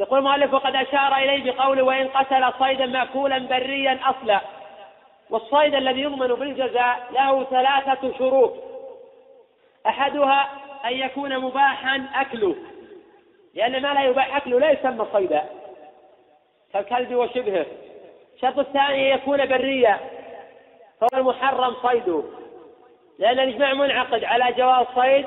يقول 0.00 0.18
المؤلف 0.18 0.54
وقد 0.54 0.74
أشار 0.76 1.16
إليه 1.16 1.52
بقوله 1.52 1.82
وإن 1.82 2.08
قتل 2.08 2.52
صيدا 2.58 2.86
مأكولا 2.86 3.38
بريا 3.38 3.98
أصلا 4.04 4.40
والصيد 5.30 5.74
الذي 5.74 6.00
يضمن 6.00 6.26
بالجزاء 6.26 7.06
له 7.10 7.44
ثلاثة 7.44 8.18
شروط. 8.18 8.52
أحدها 9.86 10.48
أن 10.84 10.92
يكون 10.92 11.38
مباحا 11.38 12.06
أكله. 12.14 12.56
لأن 13.54 13.82
ما 13.82 13.94
لا 13.94 14.04
يباح 14.04 14.36
أكله 14.36 14.60
لا 14.60 14.70
يسمى 14.70 15.06
صيدا. 15.12 15.44
كالكلب 16.72 17.14
وشبهه. 17.14 17.66
الشرط 18.34 18.58
الثاني 18.58 19.12
أن 19.12 19.18
يكون 19.18 19.46
بريا. 19.46 20.00
فهو 21.00 21.20
المحرم 21.20 21.74
صيده. 21.82 22.22
لأن 23.18 23.38
الإجماع 23.38 23.74
منعقد 23.74 24.24
على 24.24 24.52
جواز 24.52 24.86
صيد 24.94 25.26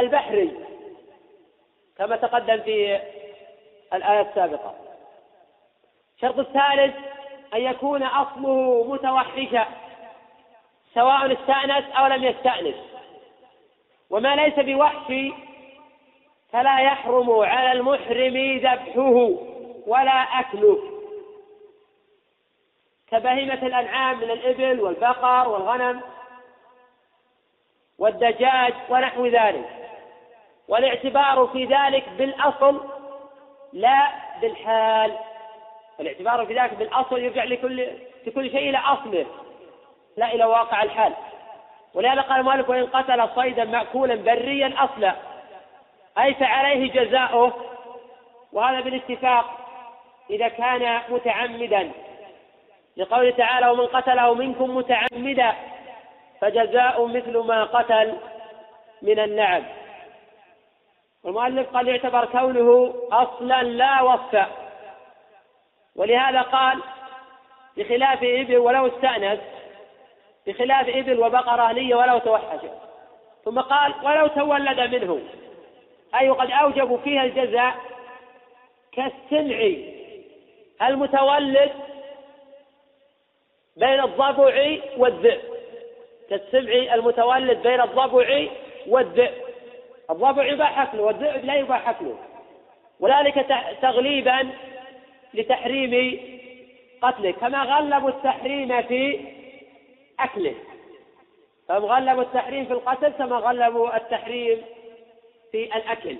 البحري. 0.00 0.73
كما 1.98 2.16
تقدم 2.16 2.60
في 2.60 3.00
الآية 3.94 4.20
السابقة. 4.20 4.74
الشرط 6.16 6.38
الثالث 6.38 6.96
أن 7.54 7.60
يكون 7.60 8.02
أصله 8.02 8.84
متوحشا 8.88 9.66
سواء 10.94 11.32
استأنس 11.32 11.84
أو 11.96 12.06
لم 12.06 12.24
يستأنس. 12.24 12.76
وما 14.10 14.36
ليس 14.36 14.54
بوحش 14.54 15.12
فلا 16.52 16.80
يحرم 16.80 17.30
على 17.40 17.72
المحرم 17.72 18.58
ذبحه 18.58 19.30
ولا 19.86 20.40
أكله. 20.40 20.90
كبهيمة 23.10 23.66
الأنعام 23.66 24.16
من 24.16 24.30
الإبل 24.30 24.80
والبقر 24.80 25.48
والغنم 25.48 26.00
والدجاج 27.98 28.74
ونحو 28.88 29.26
ذلك. 29.26 29.83
والاعتبار 30.68 31.46
في 31.46 31.64
ذلك 31.64 32.08
بالأصل 32.08 32.80
لا 33.72 34.12
بالحال. 34.40 35.12
الاعتبار 36.00 36.46
في 36.46 36.60
ذلك 36.60 36.74
بالأصل 36.74 37.18
يرجع 37.18 37.44
لكل 37.44 37.86
في 38.24 38.30
كل 38.30 38.50
شيء 38.50 38.70
إلى 38.70 38.78
أصله 38.78 39.26
لا 40.16 40.34
إلى 40.34 40.44
واقع 40.44 40.82
الحال. 40.82 41.12
ولهذا 41.94 42.20
قال 42.20 42.40
المؤلف 42.40 42.68
وإن 42.68 42.86
قتل 42.86 43.28
صيدا 43.34 43.64
مأكولا 43.64 44.14
بريا 44.14 44.74
أصلا. 44.78 45.14
أي 46.18 46.34
فعليه 46.34 46.92
جزاؤه؟ 46.92 47.52
وهذا 48.52 48.80
بالاتفاق 48.80 49.58
إذا 50.30 50.48
كان 50.48 51.00
متعمدا. 51.08 51.90
لقوله 52.96 53.30
تعالى 53.30 53.68
ومن 53.68 53.86
قتله 53.86 54.34
منكم 54.34 54.76
متعمدا 54.76 55.52
فجزاء 56.40 57.06
مثل 57.06 57.38
ما 57.38 57.64
قتل 57.64 58.14
من 59.02 59.18
النعم. 59.18 59.62
والمؤلف 61.24 61.76
قد 61.76 61.86
يعتبر 61.86 62.24
كونه 62.24 62.94
أصلا 63.12 63.62
لا 63.62 64.02
وصفا 64.02 64.46
ولهذا 65.96 66.42
قال 66.42 66.80
بخلاف 67.76 68.18
إبل 68.22 68.56
ولو 68.56 68.86
استأنس 68.86 69.40
بخلاف 70.46 70.88
إبل 70.88 71.20
وبقرة 71.20 71.62
أهلية 71.62 71.94
ولو 71.94 72.18
توحشت 72.18 72.70
ثم 73.44 73.60
قال 73.60 73.94
ولو 74.02 74.26
تولد 74.26 74.80
منه. 74.80 75.20
أي 76.20 76.28
قد 76.28 76.50
أوجبوا 76.50 76.98
فيها 76.98 77.24
الجزاء 77.24 77.74
كالسمع 78.92 79.74
المتولد 80.82 81.72
بين 83.76 84.00
الضبع 84.00 84.76
والذئب. 84.96 85.40
كالسمع 86.30 86.94
المتولد 86.94 87.62
بين 87.62 87.80
الضبع 87.80 88.46
والذئب. 88.86 89.43
الضبع 90.10 90.46
يباح 90.46 90.78
أكله 90.78 91.02
والذئب 91.02 91.44
لا 91.44 91.54
يباح 91.54 91.88
أكله. 91.88 92.18
وذلك 93.00 93.46
تغليبا 93.82 94.50
لتحريم 95.34 96.20
قتله 97.02 97.30
كما 97.30 97.62
غلبوا 97.62 98.08
التحريم 98.08 98.82
في 98.82 99.20
أكله. 100.20 100.54
فهم 101.68 101.84
غلبوا 101.84 102.22
التحريم 102.22 102.64
في 102.64 102.72
القتل 102.72 103.08
كما 103.08 103.36
غلبوا 103.36 103.96
التحريم 103.96 104.62
في 105.52 105.76
الأكل. 105.76 106.16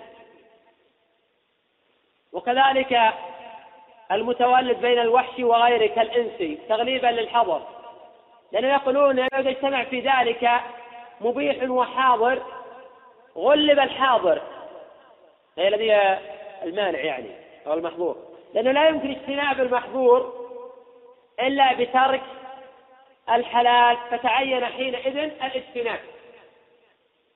وكذلك 2.33 3.15
المتولد 4.13 4.81
بين 4.81 4.99
الوحش 4.99 5.41
وغيره 5.41 5.87
كالإنس 5.87 6.59
تغليبا 6.69 7.07
للحظر 7.07 7.63
لأنهم 8.53 8.71
يقولون 8.71 9.19
إذا 9.19 9.51
اجتمع 9.51 9.85
في 9.85 10.01
ذلك 10.01 10.51
مبيح 11.21 11.71
وحاضر 11.71 12.43
غلب 13.37 13.79
الحاضر. 13.79 14.43
أي 15.59 15.69
الذي 15.69 16.19
المانع 16.63 16.99
يعني 16.99 17.31
أو 17.67 17.75
المحظور. 17.75 18.17
لأنه 18.55 18.71
لا 18.71 18.89
يمكن 18.89 19.11
اجتناب 19.11 19.61
المحظور 19.61 20.33
إلا 21.41 21.73
بترك 21.73 22.23
الحلال 23.31 23.97
فتعين 24.11 24.67
حينئذ 24.67 25.17
الاجتناب 25.17 25.99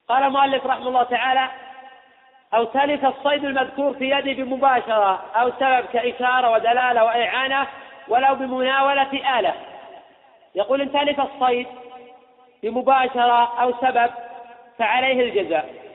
قال 0.08 0.22
المؤلف 0.22 0.66
رحمه 0.66 0.88
الله 0.88 1.02
تعالى 1.02 1.48
أو 2.54 2.64
تلف 2.64 3.04
الصيد 3.04 3.44
المذكور 3.44 3.94
في 3.94 4.10
يده 4.10 4.44
بمباشرة 4.44 5.24
أو 5.34 5.50
سبب 5.60 5.86
كإشارة 5.92 6.50
ودلالة 6.50 7.04
وإعانة 7.04 7.66
ولو 8.08 8.34
بمناولة 8.34 9.38
آلة. 9.38 9.54
يقول 10.54 10.80
إن 10.80 10.92
تلف 10.92 11.20
الصيد 11.20 11.66
بمباشرة 12.62 13.62
أو 13.62 13.72
سبب 13.80 14.10
فعليه 14.78 15.20
الجزاء. 15.22 15.87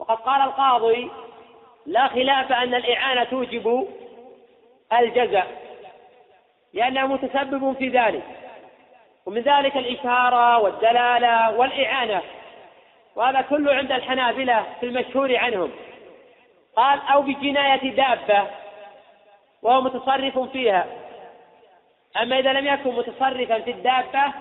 وقد 0.00 0.16
قال 0.16 0.42
القاضي 0.42 1.10
لا 1.86 2.08
خلاف 2.08 2.52
أن 2.52 2.74
الإعانة 2.74 3.24
توجب 3.24 3.88
الجزاء 4.92 5.46
لأنه 6.74 7.06
متسبب 7.06 7.76
في 7.78 7.88
ذلك 7.88 8.22
ومن 9.26 9.40
ذلك 9.40 9.76
الإشارة 9.76 10.58
والدلالة 10.58 11.58
والإعانة 11.58 12.22
وهذا 13.16 13.40
كله 13.40 13.74
عند 13.74 13.92
الحنابلة 13.92 14.66
في 14.80 14.86
المشهور 14.86 15.36
عنهم. 15.36 15.72
قال 16.76 17.00
أو 17.12 17.22
بجناية 17.22 17.90
دابة 17.90 18.46
وهو 19.62 19.80
متصرف 19.80 20.38
فيها. 20.38 20.86
أما 22.22 22.38
إذا 22.38 22.52
لم 22.52 22.66
يكن 22.66 22.90
متصرفا 22.90 23.60
في 23.60 23.70
الدابة 23.70 24.32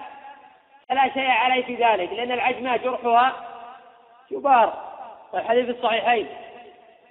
فلا 0.89 1.13
شيء 1.13 1.30
عليه 1.30 1.65
في 1.65 1.76
ذلك 1.76 2.13
لأن 2.13 2.32
العجمة 2.32 2.78
جرحها 2.78 3.34
جبار 4.32 4.88
والحديث 5.34 5.70
الصحيحين. 5.70 6.28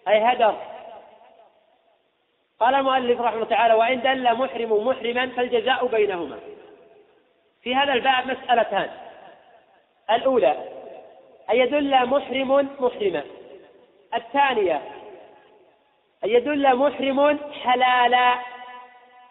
أي 0.08 0.18
هدر. 0.18 0.54
قال 2.60 2.74
المؤلف 2.74 3.20
رحمه 3.20 3.34
الله 3.34 3.46
تعالى 3.46 3.74
وإن 3.74 4.00
دل 4.00 4.34
محرم 4.34 4.86
محرما 4.88 5.28
فالجزاء 5.28 5.86
بينهما. 5.86 6.38
في 7.62 7.74
هذا 7.74 7.92
الباب 7.92 8.26
مسألتان. 8.26 8.90
الأولى 10.10 10.56
أن 11.50 11.56
يدل 11.56 12.06
محرم 12.06 12.68
محرما. 12.80 13.24
الثانية 14.14 14.82
أن 16.24 16.28
يدل 16.28 16.76
محرم 16.76 17.38
حلالا. 17.62 18.34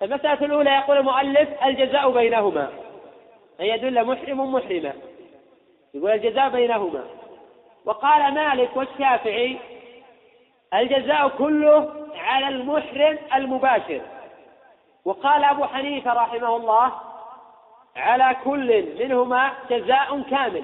المسألة 0.02 0.46
الأولى 0.46 0.70
يقول 0.70 0.98
المؤلف 0.98 1.64
الجزاء 1.64 2.12
بينهما. 2.12 2.72
أن 3.60 3.66
يدل 3.66 4.04
محرم 4.04 4.54
محرما. 4.54 4.94
يقول 5.94 6.12
الجزاء 6.12 6.50
بينهما. 6.50 7.17
وقال 7.88 8.34
مالك 8.34 8.78
والشافعي 8.78 9.58
الجزاء 10.74 11.28
كله 11.28 11.94
على 12.16 12.48
المحرم 12.48 13.18
المباشر. 13.36 14.02
وقال 15.06 15.44
أبو 15.44 15.66
حنيفة 15.66 16.14
رحمه 16.14 16.56
الله 16.56 16.92
على 17.96 18.36
كل 18.44 18.96
منهما 19.00 19.54
جزاء 19.70 20.22
كامل. 20.22 20.64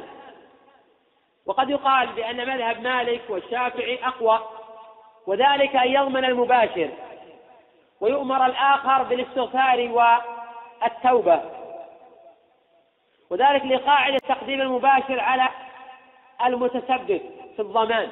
وقد 1.46 1.70
يقال 1.70 2.08
بأن 2.08 2.38
مذهب 2.38 2.82
مالك 2.82 3.22
والشافعي 3.30 4.00
أقوى 4.06 4.40
وذلك 5.28 5.76
أن 5.76 5.88
يضمن 5.88 6.26
المباشر 6.26 6.90
ويؤمر 8.02 8.46
الآخر 8.46 9.04
بالاستغفار 9.04 9.92
والتوبة. 10.82 11.42
وذلك 13.30 13.66
لقاعدة 13.66 14.18
تقديم 14.18 14.62
المباشر 14.62 15.20
على 15.20 15.50
المتسبب 16.46 17.22
في 17.56 17.60
الضمان. 17.60 18.10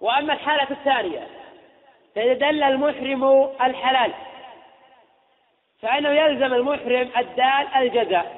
وأما 0.00 0.32
الحالة 0.32 0.70
الثانية 0.70 1.26
فإذا 2.14 2.32
دل 2.32 2.62
المحرم 2.62 3.50
الحلال 3.62 4.12
فإنه 5.82 6.08
يلزم 6.08 6.54
المحرم 6.54 7.10
الدال 7.16 7.68
الجزاء. 7.76 8.36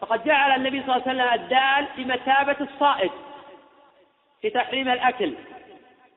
فقد 0.00 0.24
جعل 0.24 0.56
النبي 0.56 0.82
صلى 0.82 0.96
الله 0.96 1.08
عليه 1.08 1.22
وسلم 1.22 1.42
الدال 1.42 1.86
بمثابة 1.96 2.56
الصائد 2.60 3.10
في 4.42 4.50
تحريم 4.50 4.88
الأكل. 4.88 5.34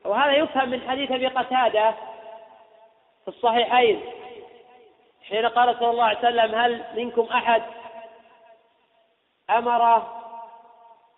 وهذا 0.04 0.32
يفهم 0.32 0.68
من 0.68 0.88
حديث 0.88 1.10
أبي 1.12 1.26
قتادة 1.26 1.90
في 3.22 3.28
الصحيحين 3.28 4.00
حين 5.28 5.46
قال 5.46 5.76
صلى 5.78 5.90
الله 5.90 6.04
عليه 6.04 6.18
وسلم 6.18 6.54
هل 6.54 6.84
منكم 6.96 7.22
أحد 7.32 7.62
أمر 9.50 10.02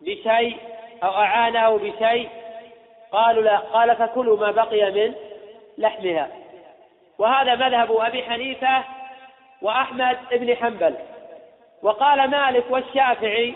بشيء 0.01 0.57
أو 1.03 1.11
أعانه 1.11 1.77
بشيء 1.77 2.29
قالوا 3.13 3.43
لا 3.43 3.57
قال 3.57 3.97
فكلوا 3.97 4.37
ما 4.37 4.51
بقي 4.51 4.91
من 4.91 5.15
لحمها. 5.79 6.29
وهذا 7.19 7.55
مذهب 7.55 7.93
أبي 7.93 8.23
حنيفة 8.23 8.85
وأحمد 9.63 10.19
بن 10.33 10.57
حنبل. 10.57 10.95
وقال 11.83 12.31
مالك 12.31 12.65
والشافعي 12.71 13.55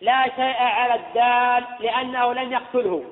لا 0.00 0.24
شيء 0.24 0.62
على 0.62 0.94
الدال 0.94 1.64
لأنه 1.80 2.32
لم 2.32 2.52
يقتله. 2.52 3.04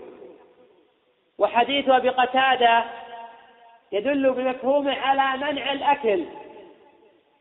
وحديث 1.39 1.89
أبي 1.89 2.09
قتادة 2.09 2.85
يدل 3.93 4.33
بمفهومه 4.33 5.01
على 5.01 5.45
منع 5.45 5.73
الأكل 5.73 6.25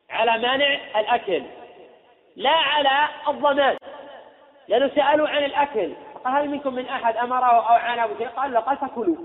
على 0.09 0.37
منع 0.37 0.99
الأكل 0.99 1.43
لا 2.35 2.49
على 2.49 3.07
الضمان. 3.27 3.77
لأنه 4.67 4.87
سألوا 4.95 5.29
عن 5.29 5.43
الأكل. 5.43 5.93
فقال 6.13 6.35
هل 6.35 6.49
منكم 6.49 6.73
من 6.73 6.87
أحد 6.87 7.17
أمره 7.17 7.69
أو 7.69 7.73
عانه 7.75 8.05
بشيء 8.05 8.27
قال 8.27 8.51
لا 8.51 8.59
قال 8.59 8.77
فكلوا. 8.77 9.17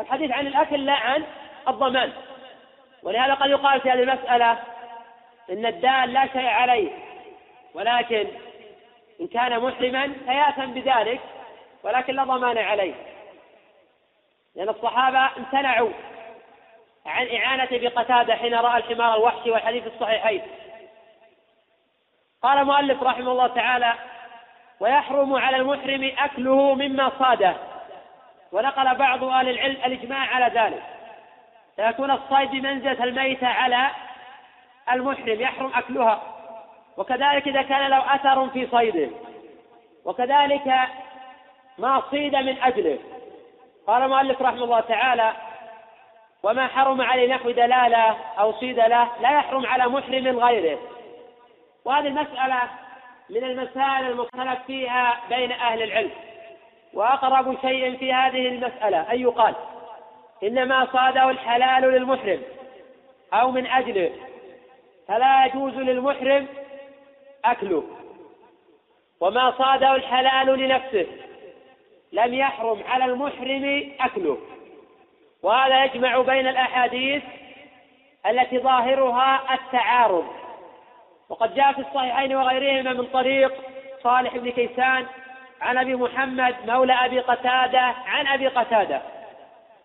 الحديث 0.00 0.30
عن 0.30 0.46
الأكل 0.46 0.84
لا 0.86 0.92
عن 0.92 1.24
الضمان. 1.68 2.12
ولهذا 3.02 3.34
قد 3.34 3.50
يقال 3.50 3.80
في 3.80 3.90
هذه 3.90 4.02
المسألة 4.02 4.58
إن 5.50 5.66
الدال 5.66 6.12
لا 6.12 6.26
شيء 6.26 6.46
عليه. 6.46 6.90
ولكن 7.74 8.26
إن 9.20 9.26
كان 9.26 9.60
محرما 9.60 10.12
فيأثم 10.26 10.66
بذلك 10.66 11.20
ولكن 11.82 12.14
لا 12.14 12.24
ضمان 12.24 12.58
عليه. 12.58 12.94
لأن 14.54 14.68
الصحابة 14.68 15.30
امتنعوا 15.36 15.90
عن 17.06 17.28
إعانة 17.36 17.68
بقتادة 17.72 18.34
حين 18.34 18.54
رأى 18.54 18.78
الحمار 18.78 19.16
الوحشي 19.16 19.50
والحديث 19.50 19.86
الصحيحين. 19.86 20.42
قال 22.42 22.58
المؤلف 22.58 23.02
رحمه 23.02 23.32
الله 23.32 23.46
تعالى 23.46 23.94
ويحرم 24.82 25.34
على 25.34 25.56
المحرم 25.56 26.12
أكله 26.18 26.74
مما 26.74 27.12
صاده. 27.18 27.54
ونقل 28.52 28.94
بعض 28.94 29.24
أهل 29.24 29.48
العلم 29.48 29.76
الإجماع 29.84 30.18
على 30.18 30.60
ذلك. 30.60 30.82
فيكون 31.76 32.10
الصيد 32.10 32.50
بمنزلة 32.50 33.04
الميتة 33.04 33.46
على 33.46 33.90
المحرم 34.92 35.40
يحرم 35.40 35.70
أكلها. 35.74 36.22
وكذلك 36.96 37.48
إذا 37.48 37.62
كان 37.62 37.90
له 37.90 38.14
أثر 38.14 38.48
في 38.48 38.66
صيده. 38.66 39.10
وكذلك 40.04 40.74
ما 41.78 42.02
صيد 42.10 42.36
من 42.36 42.62
أجله. 42.62 42.98
قال 43.86 44.02
المؤلف 44.02 44.42
رحمه 44.42 44.64
الله 44.64 44.80
تعالى 44.80 45.32
وما 46.42 46.66
حرم 46.66 47.02
عليه 47.02 47.34
نحو 47.34 47.50
دلالة 47.50 48.16
أو 48.38 48.52
صيدلة 48.52 49.08
لا 49.20 49.30
يحرم 49.30 49.66
على 49.66 49.86
محرم 49.86 50.38
غيره. 50.38 50.78
وهذه 51.84 52.06
المسألة 52.06 52.60
من 53.32 53.44
المسائل 53.44 54.10
المختلف 54.10 54.58
فيها 54.66 55.20
بين 55.28 55.52
أهل 55.52 55.82
العلم. 55.82 56.10
وأقرب 56.94 57.58
شيء 57.60 57.96
في 57.96 58.12
هذه 58.12 58.48
المسألة 58.48 59.12
أن 59.12 59.20
يقال 59.20 59.54
إنما 60.42 60.88
صاده 60.92 61.30
الحلال 61.30 61.82
للمحرم 61.82 62.42
أو 63.32 63.50
من 63.50 63.66
أجله 63.66 64.10
فلا 65.08 65.46
يجوز 65.46 65.74
للمحرم 65.74 66.46
أكله. 67.44 67.84
وما 69.20 69.50
صاده 69.58 69.94
الحلال 69.96 70.58
لنفسه 70.58 71.06
لم 72.12 72.34
يحرم 72.34 72.82
على 72.88 73.04
المحرم 73.04 73.92
أكله. 74.00 74.38
وهذا 75.42 75.84
يجمع 75.84 76.20
بين 76.20 76.46
الأحاديث 76.46 77.22
التي 78.26 78.58
ظاهرها 78.58 79.54
التعارض. 79.54 80.41
وقد 81.32 81.54
جاء 81.54 81.72
في 81.72 81.78
الصحيحين 81.78 82.36
وغيرهما 82.36 82.92
من 82.92 83.06
طريق 83.06 83.52
صالح 84.02 84.36
بن 84.36 84.50
كيسان 84.50 85.06
عن 85.60 85.78
أبي 85.78 85.94
محمد 85.94 86.54
مولى 86.66 86.92
أبي 86.92 87.20
قتادة 87.20 87.80
عن 88.06 88.26
أبي 88.26 88.48
قتادة. 88.48 89.02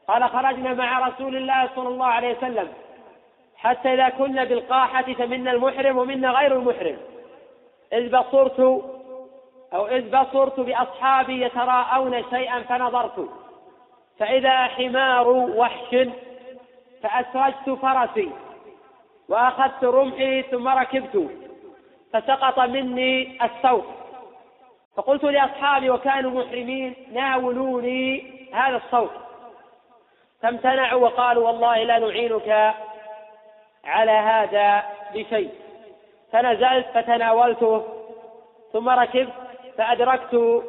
قال 0.08 0.30
خرجنا 0.30 0.74
مع 0.74 1.08
رسول 1.08 1.36
الله 1.36 1.70
صلى 1.76 1.88
الله 1.88 2.06
عليه 2.06 2.38
وسلم. 2.38 2.74
حتى 3.58 3.94
إذا 3.94 4.10
كنا 4.10 4.44
بالقاحة 4.44 5.14
فمنا 5.14 5.52
المحرم 5.52 5.98
ومنا 5.98 6.32
غير 6.32 6.54
المحرم. 6.56 6.98
إذ 7.94 8.18
بصرت 8.18 8.60
أو 9.74 9.88
إذ 9.88 10.10
بصرت 10.10 10.60
بأصحابي 10.60 11.42
يتراءون 11.42 12.24
شيئا 12.30 12.60
فنظرت. 12.60 13.30
فإذا 14.20 14.64
حمار 14.64 15.28
وحش 15.30 15.96
فأسرجت 17.04 17.70
فرسي 17.70 18.32
وأخذت 19.30 19.84
رمحي 19.84 20.42
ثم 20.42 20.68
ركبت. 20.68 21.30
فسقط 22.14 22.60
مني 22.60 23.44
الثوب. 23.46 23.86
فقلت 24.98 25.24
لأصحابي 25.24 25.90
وكانوا 25.90 26.44
محرمين 26.44 26.96
ناولوني 27.12 28.34
هذا 28.54 28.78
الصوت. 28.78 29.12
فامتنعوا 30.42 31.02
وقالوا 31.02 31.48
والله 31.48 31.84
لا 31.84 32.00
نعينك 32.00 32.76
على 33.86 34.12
هذا 34.12 34.84
بشيء. 35.14 35.52
فنزلت 36.32 36.88
فتناولته 36.94 37.84
ثم 38.74 38.90
ركبت 38.90 39.34
فأدركت 39.78 40.64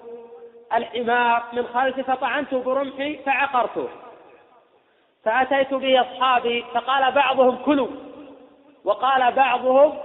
الحمار 0.75 1.43
من 1.53 1.67
خلفي 1.67 2.03
فطعنت 2.03 2.55
برمحي 2.55 3.17
فعقرته. 3.17 3.89
فأتيت 5.25 5.75
به 5.75 6.01
أصحابي 6.01 6.65
فقال 6.75 7.13
بعضهم 7.13 7.57
كلوا. 7.57 8.08
وقال 8.85 9.33
بعضهم 9.33 9.99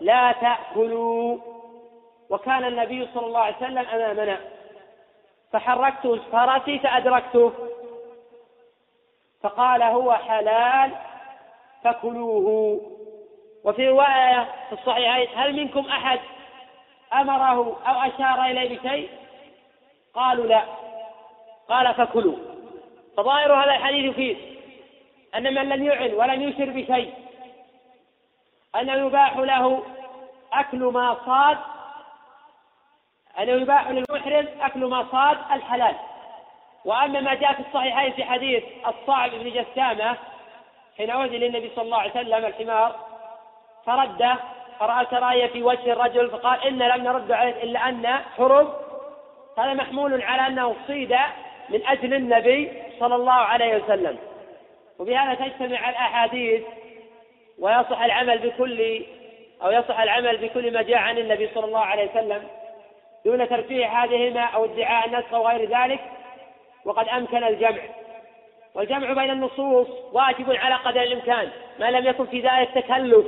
لا 0.00 0.32
تأكلوا. 0.32 1.38
وكان 2.30 2.64
النبي 2.64 3.08
صلى 3.14 3.26
الله 3.26 3.40
عليه 3.40 3.56
وسلم 3.56 3.78
أمامنا. 3.78 4.38
فحركت 5.52 6.20
فرسي 6.32 6.78
فأدركته. 6.78 7.52
فقال 9.42 9.82
هو 9.82 10.12
حلال 10.12 10.90
فكلوه. 11.84 12.80
وفي 13.64 13.88
رواية 13.88 14.44
في 14.68 14.72
الصحيحين 14.72 15.28
هل 15.34 15.56
منكم 15.56 15.86
أحد 15.86 16.20
أمره 17.12 17.76
أو 17.86 18.10
أشار 18.10 18.44
إليه 18.44 18.78
بشيء؟ 18.78 19.10
قالوا 20.14 20.46
لا. 20.46 20.62
قال 21.68 21.94
فكلوا. 21.94 22.36
فظاهر 23.16 23.54
هذا 23.54 23.70
الحديث 23.70 24.10
يفيد 24.10 24.36
أن 25.34 25.54
من 25.54 25.68
لم 25.68 25.84
يعن 25.84 26.12
ولم 26.12 26.42
يشر 26.42 26.70
بشيء. 26.70 27.25
أنه 28.80 28.92
يباح 28.94 29.36
له 29.36 29.82
أكل 30.52 30.78
ما 30.78 31.16
صاد 31.26 31.58
أنه 33.38 33.52
يباح 33.52 33.90
للمحرم 33.90 34.48
أكل 34.60 34.84
ما 34.84 35.06
صاد 35.12 35.38
الحلال. 35.52 35.94
وأما 36.84 37.20
ما 37.20 37.34
جاء 37.34 37.52
في 37.52 37.60
الصحيحين 37.60 38.12
في 38.12 38.24
حديث 38.24 38.64
الصعب 38.86 39.30
بن 39.30 39.50
جسامة 39.50 40.16
حين 40.96 41.10
أهدي 41.10 41.38
للنبي 41.38 41.70
صلى 41.76 41.84
الله 41.84 41.98
عليه 41.98 42.10
وسلم 42.10 42.44
الحمار 42.44 42.96
فرده 43.86 44.36
فرأى 44.80 45.06
سرايا 45.10 45.46
في 45.46 45.62
وجه 45.62 45.92
الرجل 45.92 46.30
فقال 46.30 46.62
إن 46.62 46.78
لم 46.78 47.04
نرد 47.04 47.32
عليه 47.32 47.62
إلا 47.62 47.88
أن 47.88 48.06
حرم. 48.36 48.72
هذا 49.58 49.74
محمول 49.74 50.22
على 50.22 50.46
أنه 50.46 50.76
صيد 50.86 51.16
من 51.68 51.86
أجل 51.86 52.14
النبي 52.14 52.82
صلى 53.00 53.14
الله 53.14 53.32
عليه 53.32 53.76
وسلم. 53.76 54.18
وبهذا 54.98 55.34
تجتمع 55.34 55.88
الأحاديث 55.88 56.62
ويصح 57.58 58.00
العمل 58.00 58.38
بكل 58.38 59.04
أو 59.62 59.70
يصح 59.70 60.00
العمل 60.00 60.36
بكل 60.36 60.72
ما 60.72 60.82
جاء 60.82 60.98
عن 60.98 61.18
النبي 61.18 61.50
صلى 61.54 61.64
الله 61.64 61.80
عليه 61.80 62.10
وسلم 62.10 62.48
دون 63.24 63.48
ترفيع 63.48 64.04
هذهما 64.04 64.40
أو 64.40 64.64
ادعاء 64.64 65.06
النسخ 65.06 65.34
أو 65.34 65.48
غير 65.48 65.78
ذلك 65.78 66.00
وقد 66.84 67.08
أمكن 67.08 67.44
الجمع. 67.44 67.82
والجمع 68.74 69.12
بين 69.12 69.30
النصوص 69.30 69.88
واجب 70.12 70.52
على 70.52 70.74
قدر 70.74 71.02
الإمكان 71.02 71.50
ما 71.78 71.90
لم 71.90 72.06
يكن 72.06 72.26
في 72.26 72.40
ذلك 72.40 72.70
تكلف. 72.74 73.26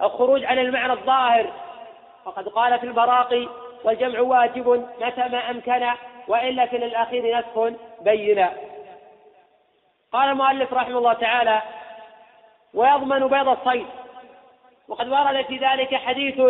أو 0.00 0.08
خروج 0.08 0.44
عن 0.44 0.58
المعنى 0.58 0.92
الظاهر 0.92 1.52
وقد 2.24 2.48
قال 2.48 2.78
في 2.78 2.86
البراقي 2.86 3.48
والجمع 3.84 4.20
واجب 4.20 4.88
متى 5.00 5.28
ما 5.28 5.50
أمكن 5.50 5.86
وإلا 6.28 6.66
في 6.66 6.76
الأخير 6.76 7.38
نسخ 7.38 7.72
بينا. 8.00 8.52
قال 10.12 10.30
المؤلف 10.30 10.72
رحمه 10.72 10.98
الله 10.98 11.12
تعالى 11.12 11.62
ويضمن 12.74 13.26
بيض 13.28 13.48
الصيد. 13.48 13.86
وقد 14.88 15.08
ورد 15.08 15.44
في 15.44 15.56
ذلك 15.56 15.94
حديث 15.94 16.40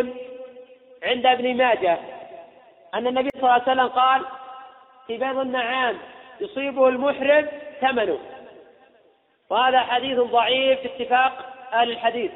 عند 1.03 1.27
ابن 1.27 1.57
ماجه 1.57 1.99
أن 2.95 3.07
النبي 3.07 3.29
صلى 3.31 3.43
الله 3.43 3.53
عليه 3.53 3.63
وسلم 3.63 3.89
قال 3.89 4.25
في 5.07 5.17
بيض 5.19 5.39
النعام 5.39 5.99
يصيبه 6.41 6.89
المحرم 6.89 7.49
ثمنه. 7.81 8.19
وهذا 9.51 9.81
حديث 9.81 10.19
ضعيف 10.19 10.81
في 10.81 10.87
اتفاق 10.87 11.33
أهل 11.73 11.91
الحديث. 11.91 12.31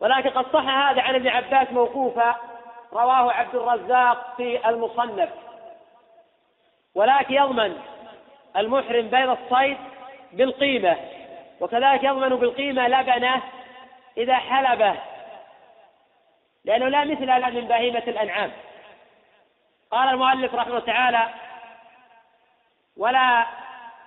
ولكن 0.00 0.30
قد 0.30 0.46
صح 0.52 0.66
هذا 0.66 1.02
عن 1.02 1.14
ابن 1.14 1.28
عباس 1.28 1.72
موقوفا 1.72 2.36
رواه 2.92 3.32
عبد 3.32 3.54
الرزاق 3.54 4.34
في 4.36 4.68
المصنف. 4.68 5.28
ولكن 6.94 7.34
يضمن 7.34 7.76
المحرم 8.56 9.08
بيض 9.08 9.30
الصيد 9.30 9.76
بالقيمة. 10.32 10.96
وكذلك 11.60 12.04
يضمن 12.04 12.28
بالقيمة 12.28 12.88
لبنه 12.88 13.42
إذا 14.16 14.36
حلبه 14.36 14.94
لأنه 16.64 16.88
لا 16.88 17.04
مثل 17.04 17.26
له 17.26 17.50
من 17.50 17.68
بهيمة 17.68 18.02
الأنعام. 18.06 18.52
قال 19.90 20.08
المؤلف 20.08 20.54
رحمه 20.54 20.68
الله 20.68 20.86
تعالى 20.86 21.28
ولا 22.96 23.46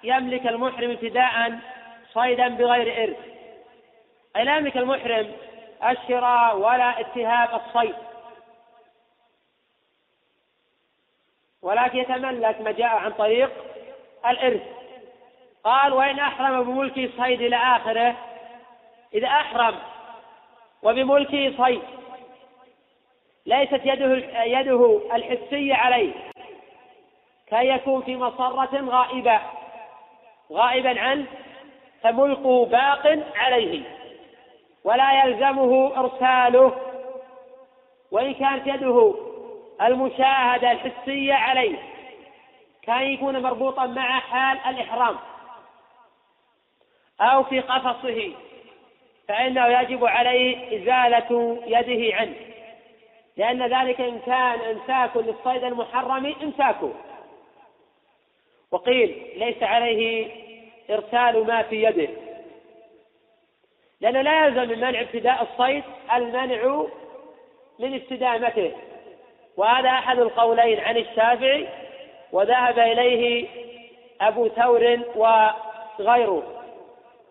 يملك 0.04 0.48
المحرم 0.48 0.92
ابتداء 0.92 1.60
صيدا 2.14 2.48
بغير 2.48 3.04
إرث. 3.04 3.18
أي 4.36 4.44
لا 4.44 4.58
يملك 4.58 4.78
المحرم 4.78 5.32
الشراء 5.90 6.58
ولا 6.58 7.00
اتهاب 7.00 7.62
الصيد. 7.62 7.96
ولكن 11.62 11.98
يتملك 11.98 12.62
ما 12.62 12.72
جاء 12.72 12.96
عن 12.96 13.12
طريق 13.12 13.52
الإرث. 14.28 14.81
قال 15.64 15.94
وإن 15.94 16.20
أحرم 16.20 16.64
بملكه 16.64 17.10
صيد 17.18 17.42
إلى 17.42 17.56
آخره 17.56 18.16
إذا 19.14 19.28
أحرم 19.28 19.76
وبملكه 20.84 21.54
صيد 21.66 21.82
ليست 23.46 23.82
يده 23.86 24.44
يده 24.44 25.02
الحسية 25.16 25.74
عليه 25.74 26.14
كي 27.50 27.68
يكون 27.68 28.02
في 28.02 28.16
مصرة 28.16 28.90
غائبة 28.90 29.40
غائبا 30.52 31.00
عنه 31.02 31.26
فملكه 32.04 32.66
باق 32.66 33.20
عليه 33.36 33.84
ولا 34.84 35.24
يلزمه 35.24 35.92
إرساله 35.98 36.76
وإن 38.12 38.34
كانت 38.34 38.68
يده 38.68 39.16
المشاهدة 39.82 40.72
الحسية 40.72 41.34
عليه 41.34 41.78
كان 42.82 43.02
يكون 43.02 43.42
مربوطا 43.42 43.86
مع 43.86 44.20
حال 44.20 44.58
الإحرام. 44.68 45.16
أو 47.22 47.44
في 47.44 47.60
قفصه 47.60 48.32
فإنه 49.28 49.68
يجب 49.68 50.06
عليه 50.06 50.78
إزالة 50.78 51.60
يده 51.66 52.16
عنه. 52.16 52.36
لأن 53.38 53.64
ذلك 53.64 54.02
إن 54.02 54.20
كان 54.20 54.60
إمساك 54.60 55.18
للصيد 55.18 55.64
المحرم 55.64 56.36
إمساكه. 56.44 56.94
وقيل 58.72 59.26
ليس 59.36 59.64
عليه 59.64 60.32
إرسال 60.90 61.48
ما 61.48 61.62
في 61.62 61.84
يده. 61.84 62.10
لأنه 64.02 64.22
لا 64.22 64.46
يلزم 64.46 64.70
من 64.70 64.78
منع 64.78 65.02
ابتداء 65.02 65.42
الصيد 65.52 65.84
المنع 66.16 66.86
من 67.80 67.96
استدامته. 67.96 68.72
وهذا 69.58 69.90
أحد 69.90 70.20
القولين 70.20 70.80
عن 70.80 70.98
الشافعي 70.98 71.68
وذهب 72.32 72.80
إليه 72.80 73.48
أبو 74.22 74.48
ثور 74.48 75.00
وغيره. 75.16 76.61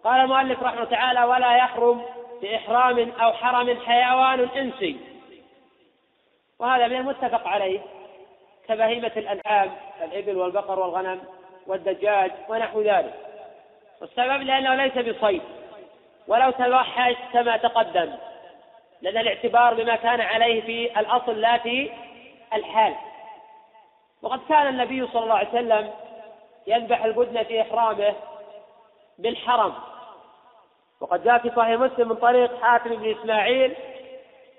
قال 0.05 0.21
المؤلف 0.21 0.63
رحمه 0.63 0.85
تعالى 0.85 1.25
ولا 1.25 1.57
يحرم 1.57 2.03
بإحرام 2.43 3.13
أو 3.21 3.33
حرم 3.33 3.81
حيوان 3.81 4.49
إنسي. 4.57 4.97
وهذا 6.59 6.89
من 6.89 6.97
المتفق 6.97 7.49
عليه 7.49 7.81
كبهيمة 8.69 9.13
الأنعام 9.17 9.71
الإبل 10.03 10.37
والبقر 10.37 10.79
والغنم 10.79 11.21
والدجاج 11.67 12.31
ونحو 12.49 12.83
ذلك. 12.83 13.15
والسبب 14.01 14.43
لأنه 14.43 14.75
ليس 14.75 14.99
بصيد 14.99 15.43
ولو 16.29 16.51
توحش 16.51 17.15
كما 17.33 17.57
تقدم 17.57 18.13
لأن 19.03 19.19
الاعتبار 19.19 19.75
بما 19.75 19.97
كان 19.97 20.21
عليه 20.21 20.61
في 20.63 21.01
الأصل 21.01 21.41
لا 21.41 21.59
في 21.59 21.91
الحال. 22.55 22.95
وقد 24.23 24.41
كان 24.49 24.67
النبي 24.67 25.07
صلى 25.07 25.23
الله 25.23 25.35
عليه 25.35 25.49
وسلم 25.49 25.91
يذبح 26.67 27.05
البدن 27.05 27.43
في 27.43 27.63
إحرامه 27.63 28.15
بالحرم. 29.23 29.75
وقد 31.01 31.25
جاء 31.25 31.39
في 31.39 31.51
صحيح 31.57 31.81
مسلم 31.81 32.09
من 32.09 32.17
طريق 32.17 32.63
حاتم 32.63 32.97
بن 32.97 33.11
إسماعيل 33.11 33.77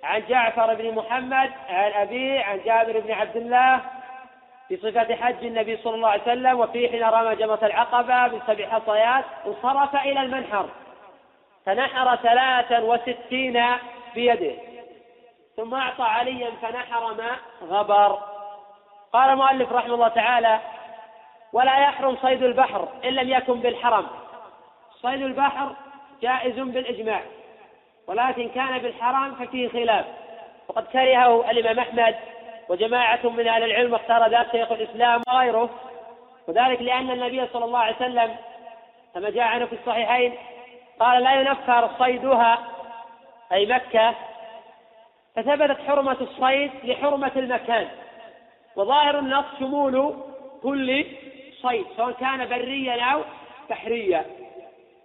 عن 0.04 0.24
جعفر 0.30 0.74
بن 0.74 0.96
محمد 0.96 1.52
عن 1.70 1.92
أبيه 1.92 2.44
عن 2.44 2.60
جابر 2.66 3.00
بن 3.00 3.12
عبد 3.12 3.38
الله 3.38 3.82
في 4.68 4.78
صفة 4.78 5.16
حج 5.16 5.46
النبي 5.46 5.78
صلى 5.78 5.96
الله 5.96 6.10
عليه 6.10 6.22
وسلم 6.22 6.60
وفي 6.60 6.90
حين 6.90 7.04
رمى 7.04 7.36
جمرة 7.36 7.60
العقبة 7.64 8.28
بسبع 8.28 8.70
حصيات 8.70 9.26
انصرف 9.46 9.96
إلى 9.96 10.22
المنحر. 10.22 10.66
فنحر 11.66 12.16
ثلاثا 12.16 12.80
وستين 12.80 13.64
بيده. 14.16 14.56
ثم 15.58 15.74
أعطى 15.74 16.04
عليا 16.04 16.52
فنحر 16.62 17.14
ما 17.14 17.38
غبر. 17.70 18.20
قال 19.14 19.30
المؤلف 19.30 19.72
رحمه 19.72 19.94
الله 19.94 20.08
تعالى 20.08 20.60
ولا 21.54 21.80
يحرم 21.80 22.18
صيد 22.22 22.44
البحر 22.44 22.88
إن 23.04 23.10
لم 23.10 23.30
يكن 23.30 23.60
بالحرم. 23.60 24.08
صيد 25.02 25.22
البحر 25.22 25.76
جائز 26.22 26.60
بالإجماع 26.60 27.22
ولكن 28.08 28.50
كان 28.50 28.78
بالحرام 28.78 29.36
ففيه 29.36 29.70
خلاف. 29.70 30.06
وقد 30.68 30.84
كرهه 30.84 31.52
الإمام 31.52 31.80
أحمد 31.80 32.16
وجماعة 32.70 33.20
من 33.24 33.48
أهل 33.48 33.64
العلم 33.64 33.94
واختار 33.94 34.30
ذلك 34.30 34.52
شيخ 34.52 34.72
الإسلام 34.72 35.22
وغيره. 35.28 35.70
وذلك 36.48 36.82
لأن 36.82 37.12
النبي 37.12 37.48
صلى 37.54 37.66
الله 37.66 37.80
عليه 37.80 37.96
وسلم 37.96 38.36
كما 39.14 39.30
جاء 39.30 39.44
عنه 39.44 39.66
في 39.66 39.74
الصحيحين 39.74 40.34
قال 41.00 41.24
لا 41.24 41.34
ينفر 41.34 41.90
صيدها 42.00 42.60
أي 43.52 43.66
مكة. 43.66 44.16
فثبتت 45.36 45.78
حرمة 45.88 46.18
الصيد 46.22 46.72
لحرمة 46.84 47.32
المكان. 47.36 47.88
وظاهر 48.76 49.20
النص 49.20 49.46
شمول 49.60 50.16
كل 50.64 51.06
صيد 51.62 51.86
سواء 51.98 52.12
كان 52.12 52.50
بريا 52.50 53.04
أو 53.04 53.22
بحريا. 53.70 54.26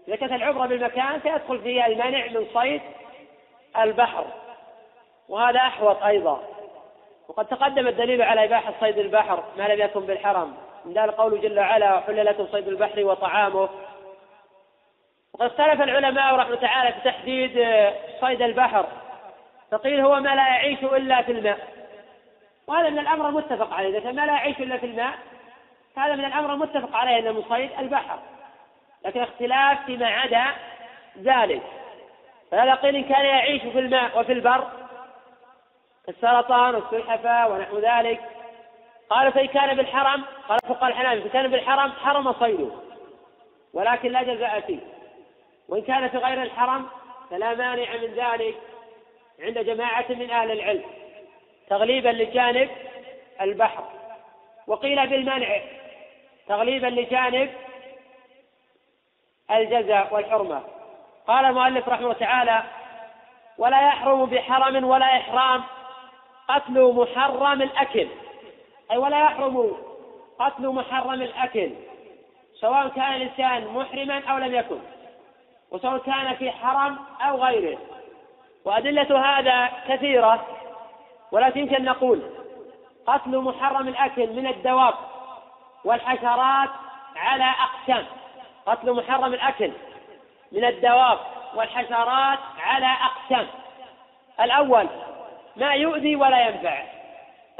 إذا 0.08 0.16
كانت 0.16 0.32
العبرة 0.32 0.66
بالمكان 0.66 1.20
سيدخل 1.20 1.60
فيها 1.60 1.86
المنع 1.86 2.26
من 2.26 2.46
صيد 2.54 2.82
البحر 3.78 4.26
وهذا 5.28 5.58
أحوط 5.58 6.02
أيضا. 6.02 6.42
وقد 7.28 7.46
تقدم 7.46 7.86
الدليل 7.86 8.22
على 8.22 8.44
إباحة 8.44 8.74
صيد 8.80 8.98
البحر 8.98 9.44
ما 9.58 9.62
لم 9.62 9.80
يكن 9.80 10.00
بالحرم. 10.00 10.56
من 10.84 10.92
ذلك 10.92 11.14
قوله 11.14 11.40
جل 11.40 11.58
وعلا 11.58 11.94
وحل 11.94 12.26
لكم 12.26 12.46
صيد 12.46 12.68
البحر 12.68 13.04
وطعامه. 13.04 13.68
وقد 15.34 15.46
اختلف 15.46 15.82
العلماء 15.82 16.34
رحمة 16.34 16.54
تعالى 16.54 16.92
في 16.92 17.00
تحديد 17.00 17.50
صيد 18.20 18.42
البحر. 18.42 18.86
فقيل 19.70 20.00
هو 20.00 20.20
ما 20.20 20.34
لا 20.34 20.48
يعيش 20.48 20.84
إلا 20.84 21.22
في 21.22 21.32
الماء. 21.32 21.58
وهذا 22.66 22.90
من 22.90 22.98
الأمر 22.98 23.28
المتفق 23.28 23.74
عليه. 23.74 23.98
إذا 23.98 24.12
ما 24.12 24.26
لا 24.26 24.32
يعيش 24.32 24.58
إلا 24.58 24.76
في 24.76 24.86
الماء 24.86 25.14
هذا 25.96 26.14
من 26.14 26.24
الأمر 26.24 26.52
المتفق 26.52 26.96
عليه 26.96 27.18
أنه 27.18 27.32
من 27.32 27.42
صيد 27.48 27.70
البحر. 27.78 28.18
لكن 29.06 29.22
اختلاف 29.22 29.84
فيما 29.86 30.06
عدا 30.06 30.44
ذلك. 31.22 31.62
فهذا 32.50 32.74
قيل 32.74 32.96
إن 32.96 33.04
كان 33.04 33.24
يعيش 33.24 33.62
في 33.62 33.78
الماء 33.78 34.20
وفي 34.20 34.32
البر 34.32 34.68
كالسرطان 36.06 36.74
والسلحفاة 36.74 37.48
ونحو 37.48 37.78
ذلك. 37.78 38.20
قالوا 39.10 39.30
فإن 39.30 39.46
كان 39.46 39.76
بالحرم 39.76 40.24
قال 40.48 40.58
فقال 40.68 40.92
الحنابلة 40.92 41.20
فإن 41.20 41.30
كان 41.30 41.50
بالحرم 41.50 41.92
حرم 41.92 42.32
صيده 42.32 42.70
ولكن 43.74 44.12
لا 44.12 44.22
جزاء 44.22 44.60
فيه. 44.60 44.78
وإن 45.68 45.82
كان 45.82 46.08
في 46.08 46.16
غير 46.16 46.42
الحرم 46.42 46.88
فلا 47.30 47.54
مانع 47.54 47.92
من 47.96 48.14
ذلك 48.14 48.54
عند 49.40 49.58
جماعة 49.58 50.04
من 50.08 50.30
أهل 50.30 50.50
العلم 50.50 50.84
تغليبا 51.68 52.08
لجانب 52.08 52.70
البحر. 53.40 53.84
وقيل 54.66 55.06
بالمنع 55.06 55.60
تغليبا 56.48 56.86
لجانب 56.86 57.50
الجزاء 59.50 60.14
والحرمة. 60.14 60.62
قال 61.26 61.44
المؤلف 61.44 61.88
رحمه 61.88 62.04
الله 62.04 62.12
تعالى 62.12 62.62
ولا 63.58 63.88
يحرم 63.88 64.26
بحرم 64.26 64.84
ولا 64.84 65.06
إحرام 65.06 65.62
قتل 66.48 66.92
محرم 66.92 67.62
الأكل. 67.62 68.08
أي 68.90 68.96
ولا 68.96 69.20
يحرم 69.20 69.76
قتل 70.38 70.68
محرم 70.68 71.12
الأكل 71.12 71.70
سواء 72.60 72.88
كان 72.88 73.14
الإنسان 73.14 73.66
محرما 73.66 74.22
أو 74.30 74.38
لم 74.38 74.54
يكن 74.54 74.78
وسواء 75.70 75.98
كان 75.98 76.34
في 76.34 76.50
حرم 76.50 76.98
أو 77.20 77.44
غيره. 77.44 77.78
وأدلة 78.64 79.20
هذا 79.20 79.70
كثيرة 79.88 80.46
ولكن 81.32 81.60
يمكن 81.60 81.84
نقول 81.84 82.22
قتل 83.06 83.38
محرم 83.38 83.88
الأكل 83.88 84.32
من 84.32 84.46
الدواب 84.46 84.94
والحشرات 85.84 86.70
على 87.16 87.44
أقسام. 87.44 88.06
قتل 88.66 88.92
محرم 88.92 89.34
الأكل 89.34 89.72
من 90.52 90.64
الدواب 90.64 91.18
والحشرات 91.54 92.38
على 92.58 92.86
أقسام. 92.86 93.46
الأول 94.40 94.86
ما 95.56 95.74
يؤذي 95.74 96.16
ولا 96.16 96.48
ينفع. 96.48 96.82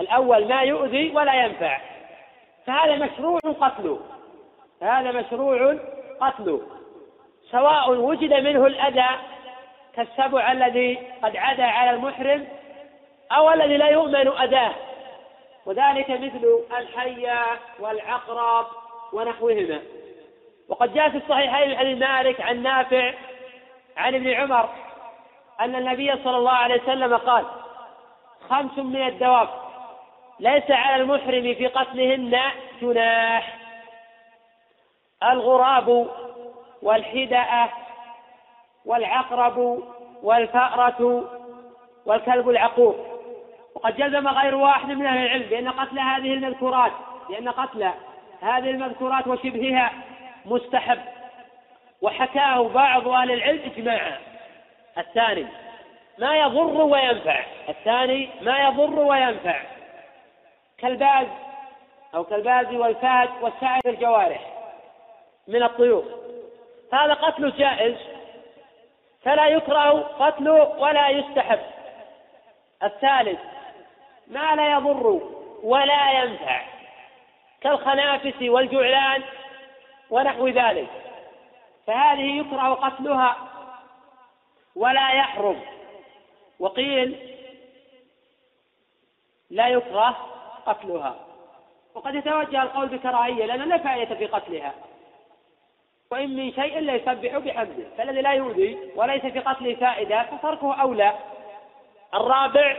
الأول 0.01 0.49
ما 0.49 0.63
يؤذي 0.63 1.11
ولا 1.11 1.35
ينفع. 1.45 1.81
فهذا 2.67 2.97
مشروع 2.97 3.41
قتله. 3.61 4.01
هذا 4.83 5.13
مشروع 5.13 5.79
قتله. 6.21 6.63
سواء 7.51 7.91
وجد 7.91 8.33
منه 8.33 8.67
الأذى 8.67 9.19
كالسبع 9.95 10.53
الذي 10.53 10.99
قد 11.23 11.37
عدا 11.37 11.65
على 11.65 11.91
المحرم 11.91 12.49
أو 13.33 13.53
الذي 13.53 13.77
لا 13.77 13.89
يؤمن 13.89 14.29
أذاه. 14.29 14.73
وذلك 15.67 16.11
مثل 16.11 16.61
الحية 16.79 17.45
والعقرب 17.81 18.67
ونحوهما. 19.13 19.81
وقد 20.69 20.95
جاء 20.95 21.09
في 21.09 21.17
الصحيحين 21.17 21.79
حديث 21.79 21.99
مالك 21.99 22.41
عن 22.41 22.63
نافع 22.63 23.13
عن 23.97 24.15
ابن 24.15 24.31
عمر 24.31 24.69
أن 25.61 25.77
النبي 25.77 26.13
صلى 26.25 26.37
الله 26.37 26.53
عليه 26.53 26.83
وسلم 26.83 27.17
قال 27.17 27.45
خمس 28.49 28.79
من 28.79 29.07
الدواب 29.07 29.49
ليس 30.41 30.71
على 30.71 31.03
المحرم 31.03 31.55
في 31.55 31.67
قتلهن 31.67 32.41
جناح. 32.83 33.57
الغراب 35.23 36.09
والحدأة 36.83 37.69
والعقرب 38.85 39.83
والفأرة 40.23 41.25
والكلب 42.07 42.49
العقور 42.49 43.07
وقد 43.75 43.97
جزم 43.97 44.29
غير 44.29 44.55
واحد 44.55 44.89
من 44.89 45.07
أهل 45.07 45.27
العلم 45.27 45.43
بأن 45.43 45.69
قتل 45.69 45.99
هذه 45.99 46.35
المذكورات 46.35 46.93
لأن 47.31 47.49
قتل 47.49 47.91
هذه 48.41 48.71
المذكورات 48.71 49.27
وشبهها 49.27 49.93
مستحب. 50.47 50.99
وحكاه 52.03 52.69
بعض 52.69 53.09
أهل 53.09 53.31
العلم 53.31 53.63
إجماعا. 53.77 54.19
الثاني 54.99 55.47
ما 56.19 56.39
يضر 56.39 56.83
وينفع. 56.83 57.45
الثاني 57.69 58.29
ما 58.41 58.59
يضر 58.59 58.99
وينفع. 58.99 59.63
كالباز 60.79 61.27
أو 62.15 62.25
كالباز 62.25 62.75
والفاد 62.75 63.29
وسائر 63.41 63.81
الجوارح 63.87 64.41
من 65.49 65.63
الطيور. 65.63 66.05
هذا 66.93 67.15
قتل 67.15 67.53
جائز 67.53 67.97
فلا 69.23 69.47
يكره 69.47 70.01
قتله 70.01 70.69
ولا 70.79 71.09
يستحب. 71.09 71.61
الثالث 72.83 73.41
ما 74.27 74.55
لا 74.55 74.73
يضر 74.73 75.21
ولا 75.63 76.11
ينفع. 76.13 76.61
كالخنافس 77.61 78.43
والجعلان 78.43 79.23
ونحو 80.11 80.49
ذلك. 80.49 80.89
فهذه 81.87 82.41
يكره 82.41 82.75
قتلها 82.75 83.37
ولا 84.77 85.13
يحرم. 85.13 85.61
وقيل 86.59 87.37
لا 89.51 89.69
يكره 89.69 90.17
قتلها. 90.67 91.17
وقد 91.95 92.15
يتوجه 92.15 92.63
القول 92.63 92.89
بكراهية 92.89 93.47
لأن 93.47 93.69
لا 93.69 93.79
فائدة 93.79 94.15
في 94.15 94.27
قتلها. 94.27 94.75
وإن 96.11 96.37
من 96.37 96.53
شيء 96.53 96.79
إلا 96.79 96.95
يسبح 96.95 97.37
بحمده. 97.39 97.85
فالذي 97.99 98.21
لا 98.21 98.33
يؤذي 98.33 98.79
وليس 98.97 99.23
في 99.23 99.41
قتله 99.41 99.75
فائدة 99.75 100.23
فتركه 100.23 100.75
أولى. 100.75 101.13
الرابع 102.15 102.77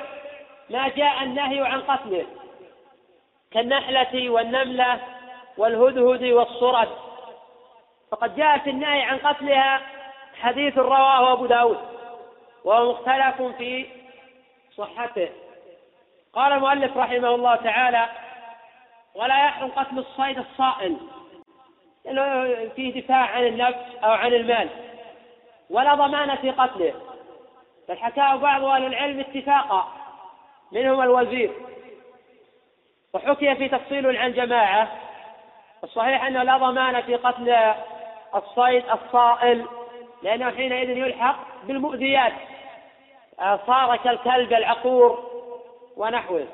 ما 0.70 0.88
جاء 0.88 1.24
النهي 1.24 1.60
عن 1.60 1.82
قتله. 1.82 2.26
كالنحلة 3.52 4.30
والنملة 4.30 5.00
والهدهد 5.58 6.24
والصرد. 6.24 6.90
فقد 8.12 8.36
جاء 8.36 8.58
في 8.58 8.70
النهي 8.70 9.02
عن 9.02 9.18
قتلها 9.18 9.82
حديث 10.42 10.78
رواه 10.78 11.34
أبو 11.34 11.46
داود 11.46 11.78
وهو 12.64 12.92
مختلف 12.92 13.42
في 13.42 13.88
صحته. 14.78 15.30
قال 16.34 16.54
المؤلف 16.54 16.98
رحمه 16.98 17.36
الله 17.36 17.56
تعالى 17.56 18.10
ولا 19.16 19.46
يحرم 19.46 19.72
قتل 19.72 20.00
الصيد 20.00 20.38
الصائل 20.38 20.98
لأنه 22.06 22.70
فيه 22.76 23.02
دفاع 23.02 23.26
عن 23.26 23.44
النفس 23.44 23.96
أو 24.04 24.12
عن 24.12 24.34
المال 24.34 24.70
ولا 25.70 25.94
ضمان 25.96 26.36
في 26.36 26.52
قتله. 26.52 26.94
بل 27.90 27.98
حكاه 27.98 28.36
بعض 28.36 28.64
أهل 28.64 28.86
العلم 28.86 29.20
اتفاقا 29.20 29.94
منهم 30.72 31.02
الوزير. 31.02 31.52
وحكي 33.14 33.56
في 33.56 33.70
تفصيل 33.70 34.18
عن 34.18 34.34
جماعة 34.34 34.92
الصحيح 35.84 36.24
أنه 36.24 36.44
لا 36.44 36.58
ضمان 36.58 37.02
في 37.02 37.16
قتل 37.16 37.74
الصيد 38.38 38.84
الصائل 38.90 39.66
لأنه 40.24 40.52
حينئذ 40.52 40.90
يلحق 40.90 41.36
بالمؤذيات. 41.64 42.34
صار 43.68 43.98
كالكلب 43.98 44.54
العقور 44.54 45.24
ونحوه. 45.98 46.48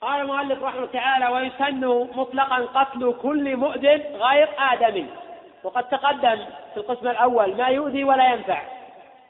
قال 0.00 0.20
المؤلف 0.20 0.62
رحمه 0.62 0.86
تعالى 0.86 1.28
ويسن 1.28 1.86
مطلقا 2.14 2.56
قتل 2.74 3.14
كل 3.22 3.56
مؤذن 3.56 4.02
غير 4.14 4.48
آدمي 4.58 5.06
وقد 5.64 5.88
تقدم 5.88 6.36
في 6.74 6.76
القسم 6.76 7.08
الأول 7.08 7.56
ما 7.56 7.68
يؤذي 7.68 8.04
ولا 8.04 8.32
ينفع. 8.32 8.62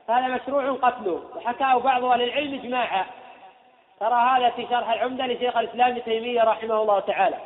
هذا 0.08 0.28
مشروع 0.28 0.72
قتله. 0.72 1.22
وحكاه 1.36 1.78
بعض 1.78 2.04
أهل 2.04 2.22
العلم 2.22 2.54
إجماعا. 2.54 3.04
ترى 4.00 4.14
هذا 4.14 4.50
في 4.50 4.66
شرح 4.70 4.90
العمدة 4.90 5.26
لشيخ 5.26 5.56
الإسلام 5.56 5.90
ابن 5.90 6.04
تيمية 6.04 6.42
رحمه 6.42 6.82
الله 6.82 7.00
تعالى. 7.00 7.36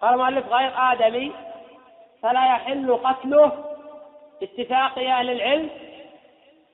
قال 0.00 0.14
المؤلف 0.14 0.48
غير 0.48 0.72
آدمي 0.76 1.32
فلا 2.22 2.46
يحل 2.46 2.96
قتله 3.04 3.52
باتفاق 4.40 4.98
أهل 4.98 5.30
العلم 5.30 5.70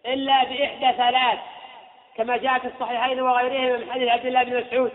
إلا 0.06 0.44
بإحدى 0.44 0.96
ثلاث 0.96 1.38
كما 2.16 2.36
جاء 2.36 2.58
في 2.58 2.66
الصحيحين 2.66 3.20
وغيرهما 3.20 3.76
من 3.76 3.92
حديث 3.92 4.08
عبد 4.08 4.26
الله 4.26 4.42
بن 4.42 4.56
مسعود 4.56 4.92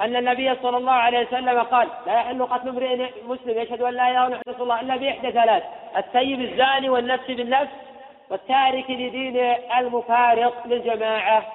أن 0.00 0.16
النبي 0.16 0.54
صلى 0.62 0.76
الله 0.76 0.92
عليه 0.92 1.26
وسلم 1.26 1.62
قال 1.62 1.88
لا 2.06 2.14
يحل 2.14 2.46
قتل 2.46 2.68
امرئ 2.68 3.10
مسلم 3.26 3.58
يشهد 3.58 3.82
أن 3.82 3.94
لا 3.94 4.10
إله 4.10 4.26
إلا 4.26 4.42
الله 4.60 4.80
إلا 4.80 4.96
بإحدى 4.96 5.32
ثلاث 5.32 5.62
السيب 5.96 6.40
الزاني 6.40 6.88
والنفس 6.88 7.26
بالنفس 7.30 7.72
والتارك 8.30 8.90
لدين 8.90 9.36
المفارق 9.78 10.66
للجماعة. 10.66 11.52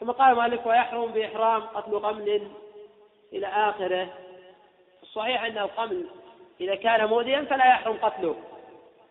ثم 0.00 0.10
قال 0.10 0.36
مالك 0.36 0.66
ويحرم 0.66 1.06
بإحرام 1.06 1.60
قتل 1.60 1.98
قمل 1.98 2.42
إلى 3.32 3.46
آخره. 3.46 4.08
الصحيح 5.02 5.44
أن 5.44 5.58
القمل 5.58 6.06
إذا 6.60 6.74
كان 6.74 7.06
مؤذيا 7.06 7.44
فلا 7.44 7.66
يحرم 7.66 7.96
قتله 8.02 8.36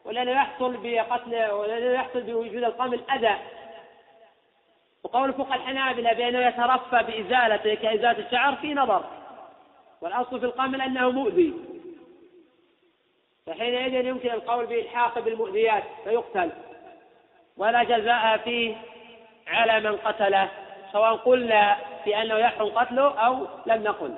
ولأنه 0.06 0.32
يحصل 0.32 0.78
بقتل 0.84 1.52
ولأنه 1.52 1.94
يحصل 1.94 2.22
بوجود 2.22 2.64
القمل 2.64 3.02
أذى 3.12 3.36
وقول 5.04 5.34
فقه 5.34 5.56
الحنابلة 5.56 6.14
بأنه 6.14 6.40
يترفى 6.48 7.04
بإزالته 7.04 7.76
كإزالة 7.76 8.26
الشعر 8.26 8.56
في 8.56 8.74
نظر 8.74 9.04
والأصل 10.02 10.40
في 10.40 10.46
القمل 10.46 10.82
أنه 10.82 11.12
مؤذي. 11.12 11.54
فحينئذ 13.48 14.06
يمكن 14.06 14.32
القول 14.32 14.66
بإلحاق 14.66 15.20
بالمؤذيات 15.20 15.84
فيقتل 16.04 16.52
ولا 17.58 17.84
جزاء 17.84 18.38
فيه 18.38 18.76
على 19.48 19.90
من 19.90 19.98
قتله 19.98 20.50
سواء 20.92 21.16
قلنا 21.16 21.78
بأنه 22.06 22.36
يحرم 22.36 22.70
قتله 22.70 23.20
أو 23.20 23.48
لم 23.66 23.84
نقل. 23.84 24.16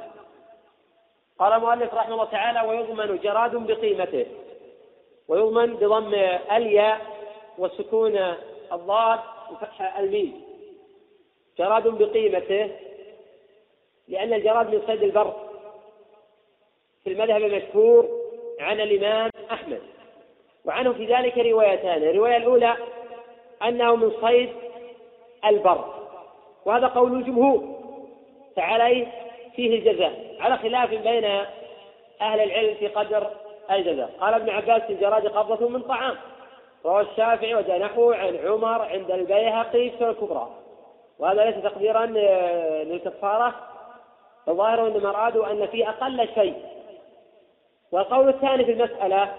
قال 1.39 1.53
المؤلف 1.53 1.93
رحمه 1.93 2.13
الله 2.13 2.25
تعالى 2.25 2.69
ويضمن 2.69 3.19
جراد 3.23 3.55
بقيمته 3.55 4.25
ويضمن 5.27 5.73
بضم 5.73 6.13
الياء 6.51 7.01
وسكون 7.57 8.35
الضاد 8.73 9.19
وفتح 9.51 9.97
الميم. 9.97 10.41
جراد 11.57 11.87
بقيمته 11.87 12.71
لأن 14.07 14.33
الجراد 14.33 14.75
من 14.75 14.81
صيد 14.87 15.03
البر. 15.03 15.33
في 17.03 17.09
المذهب 17.09 17.43
المشهور 17.43 18.09
عن 18.59 18.79
الإمام 18.79 19.29
أحمد 19.51 19.81
وعنه 20.65 20.93
في 20.93 21.05
ذلك 21.05 21.37
روايتان. 21.37 22.03
الرواية 22.03 22.37
الأولى 22.37 22.77
أنه 23.63 23.95
من 23.95 24.11
صيد 24.21 24.49
البر 25.45 25.93
وهذا 26.65 26.87
قول 26.87 27.13
الجمهور. 27.13 27.79
فعليه 28.55 29.07
فيه 29.55 29.79
الجزاء. 29.79 30.32
على 30.43 30.57
خلاف 30.57 30.89
بين 30.89 31.25
أهل 32.21 32.39
العلم 32.39 32.75
في 32.75 32.87
قدر 32.87 33.27
الجزاء. 33.71 34.09
قال 34.19 34.33
ابن 34.33 34.49
عباس 34.49 34.81
الجراد 34.89 35.27
قبضة 35.27 35.69
من 35.69 35.81
طعام. 35.81 36.15
روى 36.85 37.01
الشافعي 37.01 37.55
وجاء 37.55 37.79
نحوه 37.79 38.15
عن 38.15 38.39
عمر 38.45 38.81
عند 38.81 39.11
البيهقي 39.11 39.89
في 39.89 40.09
الكبرى. 40.09 40.49
وهذا 41.19 41.45
ليس 41.45 41.63
تقديرا 41.63 42.05
للكفارة. 42.05 43.53
الظاهر 44.47 44.87
انما 44.87 45.09
ارادوا 45.09 45.51
أن 45.51 45.67
في 45.67 45.89
أقل 45.89 46.27
شيء. 46.35 46.55
والقول 47.91 48.29
الثاني 48.29 48.65
في 48.65 48.71
المسألة 48.71 49.33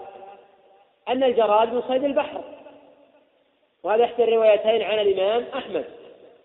أن 1.09 1.23
الجراد 1.23 1.73
من 1.73 1.81
صيد 1.81 2.03
البحر. 2.03 2.41
وهذا 3.83 4.03
إحدى 4.03 4.23
الروايتين 4.23 4.81
عن 4.81 4.99
الإمام 4.99 5.45
أحمد. 5.57 5.85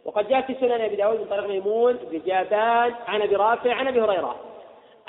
وقد 0.05 0.29
جاء 0.29 0.41
في 0.41 0.55
سنن 0.55 0.81
أبي 0.81 0.97
داود 0.97 1.21
من 1.21 1.27
طريق 1.27 1.47
ميمون 1.47 1.93
بجابان 1.95 2.95
عن 3.09 3.23
أبي 3.23 3.37
رافع 3.37 3.75
عن 3.75 3.89
أبي 3.89 4.01
هريرة. 4.01 4.37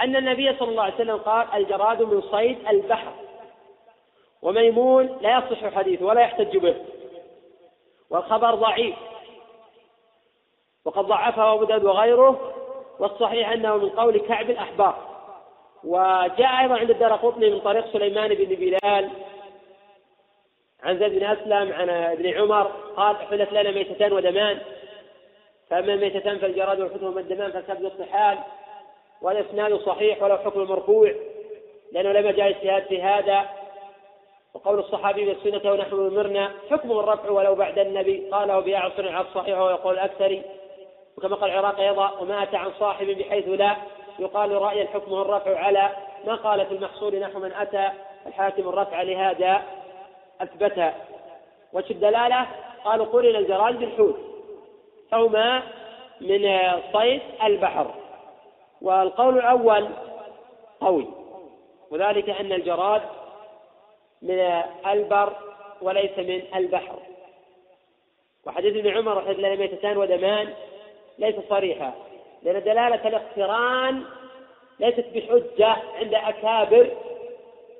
أن 0.01 0.15
النبي 0.15 0.57
صلى 0.57 0.69
الله 0.69 0.83
عليه 0.83 0.95
وسلم 0.95 1.17
قال 1.17 1.47
الجراد 1.53 2.01
من 2.01 2.21
صيد 2.21 2.67
البحر. 2.69 3.11
وميمون 4.41 5.17
لا 5.21 5.37
يصح 5.37 5.75
حديثه 5.75 6.05
ولا 6.05 6.21
يحتج 6.21 6.57
به. 6.57 6.75
والخبر 8.09 8.55
ضعيف. 8.55 8.95
وقد 10.85 11.05
ضعفه 11.05 11.53
أبو 11.53 11.63
داود 11.63 11.83
وغيره 11.83 12.53
والصحيح 12.99 13.49
أنه 13.49 13.77
من 13.77 13.89
قول 13.89 14.17
كعب 14.17 14.49
الأحبار. 14.49 15.11
وجاء 15.83 16.61
أيضا 16.61 16.77
عند 16.77 16.89
الدار 16.89 17.13
قطني 17.13 17.49
من 17.49 17.59
طريق 17.59 17.93
سليمان 17.93 18.33
بن 18.33 18.55
بلال 18.55 19.09
عن 20.83 20.99
زيد 20.99 21.19
بن 21.19 21.25
أسلم 21.25 21.73
عن 21.73 21.89
ابن 21.89 22.33
عمر 22.33 22.63
قال 22.95 23.15
حلت 23.17 23.53
لنا 23.53 23.71
ميتتان 23.71 24.13
ودمان 24.13 24.59
فأما 25.69 25.93
الميتتان 25.93 26.37
فالجراد 26.37 26.79
والحكم 26.79 27.17
الدمان 27.17 27.51
فالسبب 27.51 27.85
الطحال 27.85 28.37
والإسناد 29.21 29.75
صحيح 29.75 30.23
ولو 30.23 30.37
حكم 30.37 30.63
مرفوع 30.63 31.11
لأنه 31.91 32.11
لما 32.11 32.31
جاء 32.31 32.49
اجتهاد 32.49 32.83
في 32.83 33.01
هذا. 33.01 33.49
وقول 34.53 34.79
الصحابي 34.79 35.25
بالسنة 35.25 35.71
ونحن 35.71 35.93
أمرنا 35.93 36.51
حكم 36.71 36.91
الرفع 36.91 37.29
ولو 37.29 37.55
بعد 37.55 37.79
النبي. 37.79 38.29
قاله 38.31 38.59
بأعصر 38.59 39.09
على 39.09 39.25
الصحيح 39.27 39.59
ويقول 39.59 39.93
الأكثر 39.93 40.41
وكما 41.17 41.35
قال 41.35 41.51
العراق 41.51 41.79
أيضا 41.79 42.11
وما 42.19 42.43
أتى 42.43 42.57
عن 42.57 42.71
صاحب 42.79 43.05
بحيث 43.05 43.47
لا 43.47 43.75
يقال 44.19 44.51
رأي 44.51 44.81
الحكم 44.81 45.13
الرفع 45.13 45.59
على 45.59 45.89
ما 46.27 46.35
قال 46.35 46.65
في 46.65 46.73
المحصول 46.73 47.19
نحو 47.19 47.39
من 47.39 47.53
أتى 47.53 47.89
الحاكم 48.27 48.69
الرفع 48.69 49.01
لهذا 49.01 49.61
أثبت. 50.41 50.93
وجه 51.73 51.91
الدلالة؟ 51.91 52.47
قالوا 52.85 53.05
قرن 53.05 53.35
الجراد 53.35 53.79
بالحوت 53.79 54.17
فهما 55.11 55.63
من 56.21 56.59
صيد 56.93 57.21
البحر 57.43 57.93
والقول 58.81 59.37
الأول 59.37 59.89
قوي 60.81 61.07
وذلك 61.91 62.29
أن 62.29 62.51
الجراد 62.51 63.01
من 64.21 64.39
البر 64.87 65.33
وليس 65.81 66.17
من 66.17 66.41
البحر. 66.55 66.99
وحديث 68.45 68.77
ابن 68.77 68.97
عمر 68.97 69.17
وحديث 69.17 69.39
لنا 69.39 69.55
ميتتان 69.55 69.97
ودمان 69.97 70.53
ليس 71.17 71.35
صريحا 71.49 71.93
لأن 72.43 72.63
دلالة 72.63 73.07
الاقتران 73.07 74.03
ليست 74.79 75.05
بحجة 75.15 75.75
عند 75.95 76.13
أكابر 76.13 76.91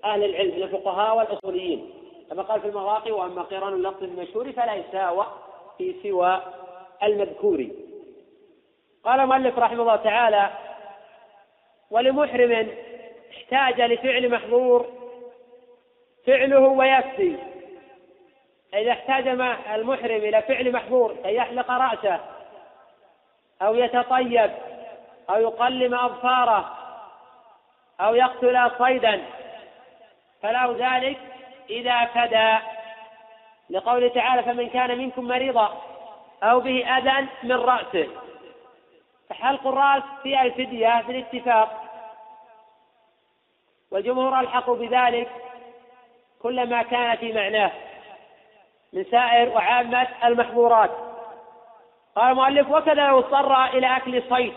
أهل 0.03 0.23
العلم 0.23 0.55
من 0.55 0.63
الفقهاء 0.63 1.17
والأصوليين. 1.17 1.89
كما 2.29 2.43
قال 2.43 2.61
في 2.61 2.67
المواقع 2.67 3.13
وأما 3.13 3.41
قران 3.41 3.73
اللفظ 3.73 4.03
المشهور 4.03 4.51
فلا 4.51 4.75
يساوى 4.75 5.25
في 5.77 5.95
سوى 6.03 6.41
المذكور. 7.03 7.67
قال 9.03 9.19
المؤلف 9.19 9.59
رحمه 9.59 9.81
الله 9.81 9.95
تعالى 9.95 10.49
ولمحرم 11.91 12.71
احتاج 13.37 13.81
لفعل 13.81 14.29
محظور 14.29 14.87
فعله 16.27 16.59
ويكفي. 16.59 17.37
إذا 18.73 18.91
احتاج 18.91 19.27
المحرم 19.75 20.15
إلى 20.15 20.41
فعل 20.41 20.71
محظور 20.71 21.15
كي 21.23 21.35
يحلق 21.35 21.71
رأسه 21.71 22.19
أو 23.61 23.75
يتطيب 23.75 24.51
أو 25.29 25.41
يقلم 25.41 25.93
أظفاره 25.95 26.77
أو 28.01 28.15
يقتل 28.15 28.71
صيدا 28.77 29.21
فله 30.41 30.75
ذلك 30.79 31.17
إذا 31.69 32.05
فدى. 32.05 32.57
لقوله 33.71 34.07
تعالى 34.07 34.43
فمن 34.43 34.69
كان 34.69 34.97
منكم 34.97 35.27
مريضا 35.27 35.81
أو 36.43 36.59
به 36.59 36.97
أذى 36.97 37.27
من 37.43 37.55
رأسه 37.55 38.07
فحلق 39.29 39.67
الرأس 39.67 40.03
في 40.23 40.41
الفدية 40.41 41.01
بالاتفاق 41.07 41.80
والجمهور 43.91 44.39
ألحقوا 44.39 44.75
بذلك 44.75 45.29
كل 46.41 46.69
ما 46.69 46.83
كان 46.83 47.17
في 47.17 47.33
معناه 47.33 47.71
من 48.93 49.03
سائر 49.03 49.49
وعامة 49.49 50.07
المحظورات. 50.23 50.91
قال 52.15 52.31
المؤلف 52.31 52.71
وكذا 52.71 53.07
لو 53.07 53.19
اضطر 53.19 53.65
إلى 53.65 53.97
أكل 53.97 54.23
صيد 54.29 54.53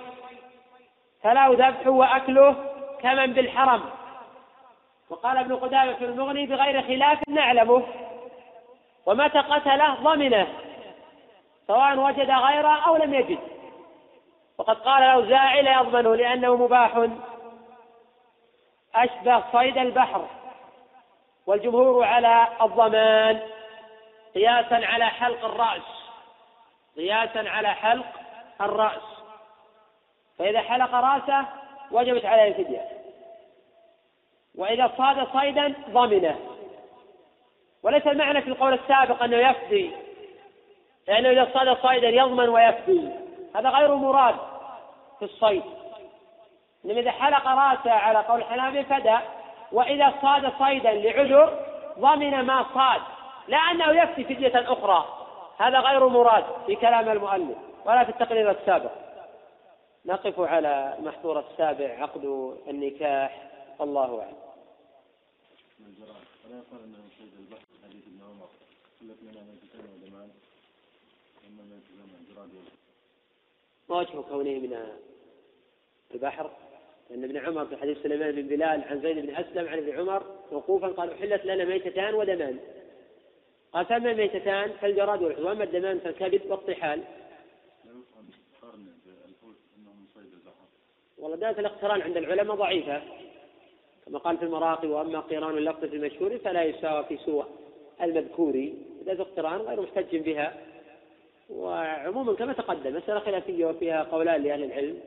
فله 1.23 1.47
ذبح 1.49 1.87
وأكله 1.87 2.57
كمن 3.03 3.33
بالحرم. 3.33 3.83
وقال 5.11 5.39
ابن 5.39 5.57
قدامة 5.57 5.93
في 5.93 6.05
المغني 6.05 6.47
بغير 6.47 6.83
خلاف 6.83 7.19
نعلمه 7.29 7.83
ومتى 9.07 9.39
قتله 9.39 9.95
ضمنه 9.95 10.47
سواء 11.67 11.99
وجد 11.99 12.31
غيره 12.31 12.87
أو 12.87 12.97
لم 12.97 13.15
يجد. 13.15 13.39
وقد 14.59 14.77
قال 14.77 15.03
له 15.03 15.29
زاعل 15.29 15.67
يضمنه 15.67 16.15
لأنه 16.15 16.57
مباح. 16.57 17.07
أشبه 18.95 19.43
صيد 19.53 19.79
البحر 19.79 20.27
والجمهور 21.47 22.05
على 22.05 22.49
الضمان 22.63 23.41
قياسا 24.35 24.75
على 24.75 25.07
حلق 25.07 25.45
الرأس 25.45 26.05
قياسا 26.97 27.49
على 27.49 27.69
حلق 27.69 28.07
الرأس. 28.61 29.03
فإذا 30.39 30.61
حلق 30.61 30.95
رأسه 30.95 31.47
وجبت 31.91 32.25
عليه 32.25 32.49
الفدية. 32.49 32.89
وإذا 34.55 34.93
صاد 34.99 35.29
صيدا 35.33 35.75
ضمنه. 35.91 36.41
وليس 37.83 38.07
المعنى 38.07 38.43
في 38.43 38.49
القول 38.49 38.73
السابق 38.73 39.23
أنه 39.23 39.37
يفدي 39.37 39.91
لأنه 41.09 41.31
إذا 41.31 41.51
صاد 41.55 41.77
صيدا 41.83 42.09
يضمن 42.09 42.49
ويفدي. 42.49 43.11
هذا 43.57 43.69
غير 43.69 43.95
مراد 43.95 44.37
في 45.19 45.25
الصيد. 45.25 45.63
إنما 46.85 47.01
إذا 47.01 47.11
حلق 47.11 47.47
رأسه 47.47 47.91
على 47.91 48.19
قول 48.19 48.41
الحنابل 48.41 48.85
فدى 48.85 49.19
وإذا 49.73 50.15
صاد 50.23 50.53
صيدا 50.59 50.93
لعذر 50.93 51.67
ضمن 51.99 52.41
ما 52.41 52.67
صاد 52.75 53.01
لا 53.49 53.59
أنه 53.59 54.03
يفتي 54.03 54.25
فدية 54.25 54.73
أخرى. 54.73 55.29
هذا 55.59 55.81
غير 55.81 56.09
مراد 56.09 56.45
في 56.67 56.77
كلام 56.77 57.09
المؤلف 57.09 57.59
ولا 57.85 58.05
في 58.05 58.11
التقرير 58.11 58.51
السابق. 58.51 58.91
نقف 60.07 60.41
على 60.41 60.95
المحظور 60.99 61.41
السابع 61.41 62.03
عقد 62.03 62.55
النكاح. 62.69 63.51
الله 63.81 64.21
أعلم. 64.21 64.37
ما 73.89 73.97
وجه 73.97 74.21
كونه 74.21 74.51
من 74.51 74.99
البحر؟ 76.15 76.51
أن 77.11 77.25
ابن 77.25 77.37
عمر 77.37 77.67
في 77.67 77.77
حديث 77.77 78.03
سليمان 78.03 78.33
بن 78.33 78.43
بلال 78.43 78.85
عن 78.85 79.01
زيد 79.01 79.19
بن 79.19 79.35
أسلم 79.35 79.69
عن 79.69 79.79
ابن 79.79 79.99
عمر 79.99 80.23
موقوفا 80.53 80.89
قال 80.89 81.13
أحلت 81.13 81.45
لنا 81.45 81.65
ميتتان 81.65 82.15
ودمان. 82.15 82.59
قال 83.73 83.87
فأما 83.87 84.11
الميتتان 84.11 84.71
فالجراد 84.81 85.23
والحوت 85.23 85.45
وأما 85.45 85.65
الدمان 85.65 85.99
فالكبد 85.99 86.41
والطحال. 86.47 87.01
والله 91.19 91.37
دالة 91.37 91.61
الاقتران 91.61 92.03
عند 92.03 92.17
العلماء 92.17 92.57
ضعيفة. 92.57 93.03
كما 94.07 94.19
قال 94.19 94.37
في 94.37 94.45
المراقي 94.45 94.89
وأما 94.89 95.21
قران 95.21 95.59
اللفظ 95.59 95.85
في 95.85 95.97
المشهور 95.97 96.39
فلا 96.39 96.63
يساوى 96.63 97.05
في 97.05 97.17
سوى 97.17 97.47
المذكور. 98.03 98.73
دالة 99.07 99.23
اقتران 99.23 99.61
غير 99.61 99.81
محتج 99.81 100.17
بها. 100.17 100.57
وعموما 101.51 102.35
كما 102.35 102.53
تقدم 102.53 102.97
مسألة 102.97 103.21
خلافية 103.21 103.67
وفيها 103.67 104.03
قولان 104.03 104.43
لأهل 104.43 104.65
العلم. 104.65 105.01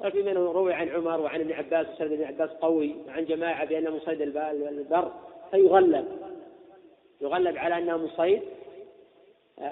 وفي 0.00 0.22
من 0.22 0.36
روي 0.36 0.74
عن 0.74 0.88
عمر 0.88 1.20
وعن 1.20 1.40
ابن 1.40 1.52
عباس 1.52 1.86
وسند 1.86 2.12
ابن 2.12 2.24
عباس 2.24 2.50
قوي 2.50 2.96
وعن 3.06 3.24
جماعة 3.24 3.64
بأن 3.64 3.90
مصيد 3.90 4.20
البر. 4.20 5.12
فيغلب. 5.50 6.18
يغلب 7.20 7.56
على 7.56 7.78
أنه 7.78 7.96
مصيد 7.96 8.42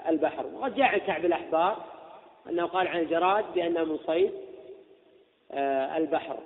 البحر. 0.07 0.45
وقد 0.45 0.75
جاء 0.75 0.85
عن 0.85 0.97
كعب 0.97 1.25
الأحبار 1.25 1.85
أنه 2.49 2.65
قال 2.65 2.87
عن 2.87 2.99
الجراد 2.99 3.45
بأنه 3.53 3.83
مصيد 3.83 4.31
البحر. 5.97 6.37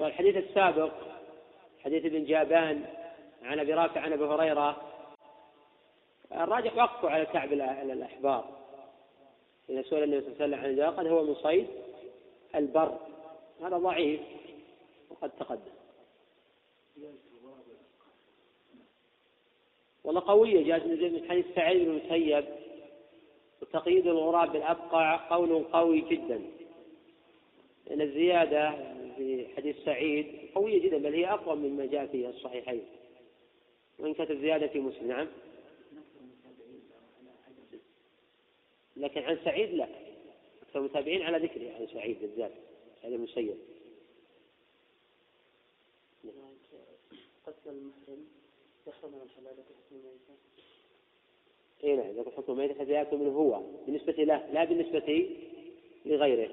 والحديث 0.00 0.36
السابق 0.36 0.92
حديث 1.84 2.04
ابن 2.04 2.24
جابان 2.24 2.84
عن 3.42 3.60
أبي 3.60 3.74
رافع 3.74 4.00
عن 4.00 4.12
أبي 4.12 4.24
هريرة 4.24 4.76
الراجح 6.32 6.76
وقفه 6.76 7.10
على 7.10 7.26
كعب 7.26 7.52
الأحبار. 7.52 8.44
إذا 9.70 9.82
سئل 9.82 10.02
النبي 10.02 10.20
صلى 10.20 10.30
الله 10.30 10.42
عليه 10.42 10.44
وسلم 10.44 10.60
عن 10.60 10.70
الجراد 10.70 10.96
قال 10.96 11.08
هو 11.08 11.24
مصيد. 11.24 11.66
البر. 12.54 12.98
هذا 13.60 13.78
ضعيف 13.78 14.20
وقد 15.10 15.30
تقدم. 15.30 15.72
والله 20.04 20.20
قوية 20.20 20.64
جاءت 20.64 20.86
من 20.86 21.28
حديث 21.28 21.46
سعيد 21.54 21.88
بن 21.88 21.90
المسيب 21.90 22.44
وتقييد 23.62 24.06
الغراب 24.06 24.52
بالأبقع 24.52 25.28
قول 25.36 25.64
قوي 25.64 26.00
جدا. 26.00 26.42
لأن 27.86 28.00
الزيادة 28.00 28.70
في 29.16 29.46
حديث 29.56 29.76
سعيد 29.84 30.50
قوية 30.54 30.82
جدا 30.82 30.98
بل 30.98 31.14
هي 31.14 31.30
أقوى 31.30 31.56
مما 31.56 31.86
جاء 31.86 32.06
في 32.06 32.28
الصحيحين. 32.28 32.82
وإن 33.98 34.14
كانت 34.14 34.30
الزيادة 34.30 34.66
في 34.66 34.80
مسلم 34.80 35.08
نعم. 35.08 35.28
لكن 38.96 39.22
عن 39.22 39.38
سعيد 39.44 39.74
لا. 39.74 40.03
أكثر 40.74 40.86
المتابعين 40.86 41.22
على 41.22 41.38
ذكره 41.38 41.70
عن 41.70 41.86
سعيد 41.86 42.20
بالذات 42.20 42.52
سعيد 43.02 43.14
المسيب 43.14 43.56
قتل 47.46 47.70
المحرم 47.70 48.26
يخرج 48.86 49.10
من 49.10 49.20
الحلال 49.22 49.54
حكم 49.54 49.96
الميتة. 49.96 50.34
اي 51.84 51.96
نعم 51.96 52.16
يقول 52.16 52.32
حكم 52.32 52.52
الميتة 52.52 52.74
حتى 52.74 52.90
ياكل 52.90 53.16
منه 53.16 53.30
هو 53.30 53.62
بالنسبة 53.86 54.12
له 54.12 54.46
لا 54.52 54.64
بالنسبة 54.64 55.30
لغيره. 56.06 56.50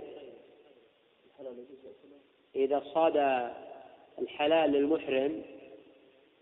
إذا 2.55 2.84
صاد 2.93 3.17
الحلال 4.19 4.72
للمحرم 4.72 5.43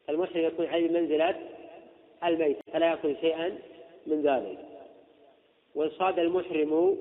المحرم 0.10 0.46
يكون 0.46 0.66
عليه 0.66 0.90
منزلة 0.90 1.50
الميت 2.24 2.58
فلا 2.74 2.90
يأكل 2.90 3.16
شيئا 3.22 3.60
من 4.08 4.22
ذلك. 4.22 4.66
وإن 5.76 5.90
صاد 5.90 6.20
المحرم 6.20 6.98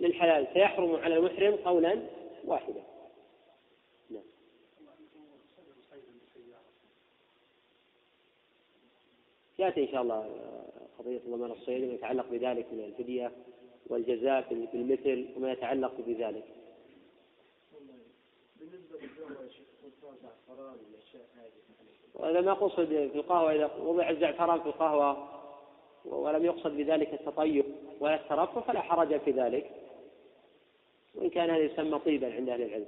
للحلال 0.00 0.46
سيحرم 0.54 0.96
على 0.96 1.16
المحرم 1.16 1.56
قولا 1.56 2.02
واحدا. 2.44 2.82
نعم. 4.10 4.22
يأتي 9.58 9.82
إن 9.82 9.88
شاء 9.88 10.02
الله 10.02 10.30
قضية 10.98 11.20
ضمان 11.28 11.50
الصيد 11.50 11.84
وما 11.84 11.94
يتعلق 11.94 12.30
بذلك 12.30 12.72
من 12.72 12.84
الفدية 12.84 13.32
والجزاء 13.86 14.42
في 14.42 14.74
المثل 14.74 15.28
وما 15.36 15.52
يتعلق 15.52 15.92
بذلك. 16.06 16.44
وهذا 22.14 22.40
ما 22.40 22.54
قصد 22.54 22.86
في 22.86 23.14
القهوة 23.14 23.52
إذا 23.52 23.74
وضع 23.76 24.10
الزعفران 24.10 24.60
في 24.60 24.66
القهوة 24.66 25.28
ولم 26.04 26.44
يقصد 26.44 26.70
بذلك 26.76 27.14
التطيب 27.14 27.64
ولا 28.00 28.14
الترفه 28.14 28.60
فلا 28.60 28.80
حرج 28.80 29.20
في 29.20 29.30
ذلك. 29.30 29.85
وإن 31.16 31.30
كان 31.30 31.50
هذا 31.50 31.62
يسمى 31.62 31.98
طيبا 31.98 32.34
عند 32.34 32.48
أهل 32.48 32.62
العلم. 32.62 32.86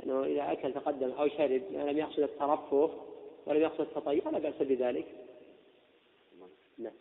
لأنه 0.00 0.24
إذا 0.24 0.52
أكل 0.52 0.72
تقدم 0.72 1.10
أو 1.10 1.28
شرب 1.28 1.62
لم 1.72 1.98
يقصد 1.98 2.20
الترفه 2.20 2.90
ولم 3.46 3.60
يقصد 3.60 3.80
التطيب 3.80 4.22
فلا 4.22 4.38
بأس 4.38 4.54
بذلك. 4.60 5.06
نعم. 6.78 6.92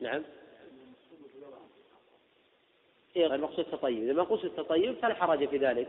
نعم. 0.00 0.22
إيه 3.16 3.34
المقصود 3.34 3.58
التطيب. 3.58 4.02
إذا 4.02 4.12
ما 4.12 4.22
قصد 4.22 4.44
التطيب 4.44 4.94
فلا 4.94 5.14
حرج 5.14 5.48
في 5.48 5.56
ذلك. 5.56 5.88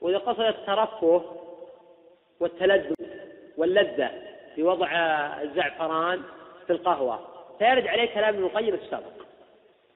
وإذا 0.00 0.18
قصد 0.18 0.40
الترفه 0.40 1.24
والتلذذ 2.40 2.94
واللذة 3.56 4.10
في 4.54 4.62
وضع 4.62 4.88
الزعفران 5.42 6.22
في 6.66 6.72
القهوة 6.72 7.31
فيرد 7.58 7.86
عليه 7.86 8.14
كلام 8.14 8.34
ابن 8.34 8.44
القيم 8.44 8.74
السابق. 8.74 9.22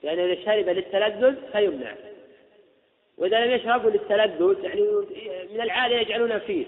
لأنه 0.02 0.24
إذا 0.24 0.44
شرب 0.44 0.68
للتلذذ 0.68 1.52
فيمنع. 1.52 1.94
وإذا 3.18 3.46
لم 3.46 3.50
يشربوا 3.50 3.90
للتلذذ 3.90 4.64
يعني 4.64 4.82
من 5.52 5.60
العادة 5.60 5.94
يجعلون 5.94 6.38
فيه. 6.38 6.66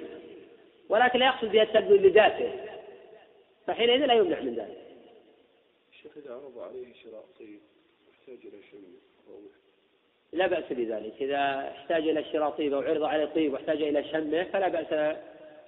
ولكن 0.89 1.19
لا 1.19 1.27
يقصد 1.27 1.53
بها 1.53 1.63
التلذذ 1.63 2.07
لذاته. 2.07 2.53
فحينئذ 3.67 4.07
لا 4.07 4.15
يمنع 4.15 4.41
من 4.41 4.55
ذلك. 4.55 4.79
الشيخ 5.93 6.13
إذا 6.17 6.35
عرض 6.35 6.59
عليه 6.59 6.95
شراء 7.05 7.25
طيب 7.39 7.61
يحتاج 8.11 8.39
إلى 8.47 8.63
شيء 8.71 8.81
لا 10.33 10.47
بأس 10.47 10.65
بذلك. 10.71 11.15
إذا 11.21 11.73
احتاج 11.77 12.09
إلى 12.09 12.25
شراء 12.25 12.51
طيب 12.51 12.75
أو 12.75 12.81
عرض 12.81 13.03
عليه 13.03 13.25
طيب 13.25 13.53
واحتاج 13.53 13.83
إلى 13.83 14.05
شمه 14.05 14.45
فلا 14.45 14.69
بأس 14.69 14.93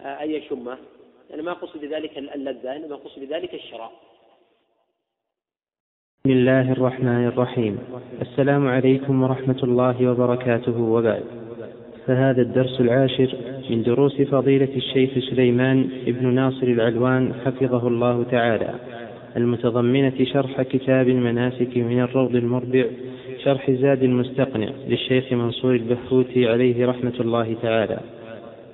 أن 0.01 0.31
يشمه. 0.31 0.79
لأن 1.31 1.43
ما 1.43 1.53
قصد 1.53 1.81
بذلك 1.81 2.19
اللذة 2.19 2.77
إنما 2.77 2.97
قصد 2.97 3.21
بذلك 3.21 3.55
الشراء. 3.55 3.93
بسم 6.25 6.31
الله 6.33 6.73
الرحمن 6.73 7.27
الرحيم. 7.27 7.79
السلام 8.21 8.69
عليكم 8.69 9.23
ورحمة 9.23 9.61
الله 9.63 10.11
وبركاته. 10.11 10.81
وبعد. 10.81 11.23
فهذا 12.07 12.43
الدرس 12.43 12.81
العاشر 12.81 13.35
من 13.71 13.83
دروس 13.83 14.23
فضيلة 14.23 14.69
الشيخ 14.77 15.11
سليمان 15.31 15.89
بن 16.07 16.35
ناصر 16.35 16.67
العلوان 16.67 17.33
حفظه 17.45 17.89
الله 17.89 18.23
تعالى. 18.31 18.71
المتضمنة 19.37 20.25
شرح 20.25 20.63
كتاب 20.63 21.09
المناسك 21.09 21.77
من 21.77 22.01
الروض 22.01 22.37
المربع 22.37 22.85
شرح 23.45 23.71
زاد 23.71 24.03
المستقنع 24.03 24.69
للشيخ 24.89 25.33
منصور 25.33 25.75
البحوثي 25.75 26.49
عليه 26.49 26.87
رحمة 26.87 27.17
الله 27.21 27.55
تعالى. 27.63 27.99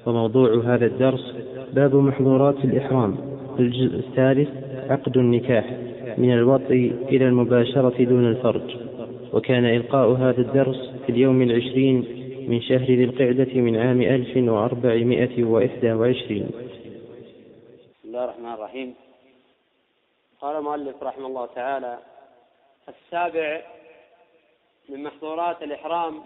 وموضوع 0.06 0.62
هذا 0.64 0.86
الدرس 0.86 1.34
باب 1.74 1.94
محظورات 1.94 2.64
الإحرام. 2.64 3.14
الجزء 3.58 3.98
الثالث 3.98 4.48
عقد 4.90 5.16
النكاح. 5.16 5.85
من 6.18 6.32
الوطء 6.32 6.92
إلى 7.08 7.24
المباشرة 7.24 8.04
دون 8.04 8.26
الفرج 8.26 8.76
وكان 9.32 9.64
إلقاء 9.64 10.12
هذا 10.12 10.40
الدرس 10.40 10.90
في 11.06 11.12
اليوم 11.12 11.42
العشرين 11.42 11.96
من 12.48 12.60
شهر 12.60 12.82
ذي 12.82 13.04
القعدة 13.04 13.60
من 13.60 13.76
عام 13.76 14.02
ألف 14.02 14.36
وأربعمائة 14.36 15.44
وإحدى 15.44 15.92
وعشرين. 15.92 16.50
بسم 18.00 18.08
الله 18.08 18.24
الرحمن 18.24 18.52
الرحيم. 18.52 18.94
قال 20.40 20.56
المؤلف 20.56 21.02
رحمه 21.02 21.26
الله 21.26 21.46
تعالى 21.46 21.98
السابع 22.88 23.62
من 24.88 25.02
محظورات 25.02 25.62
الإحرام 25.62 26.20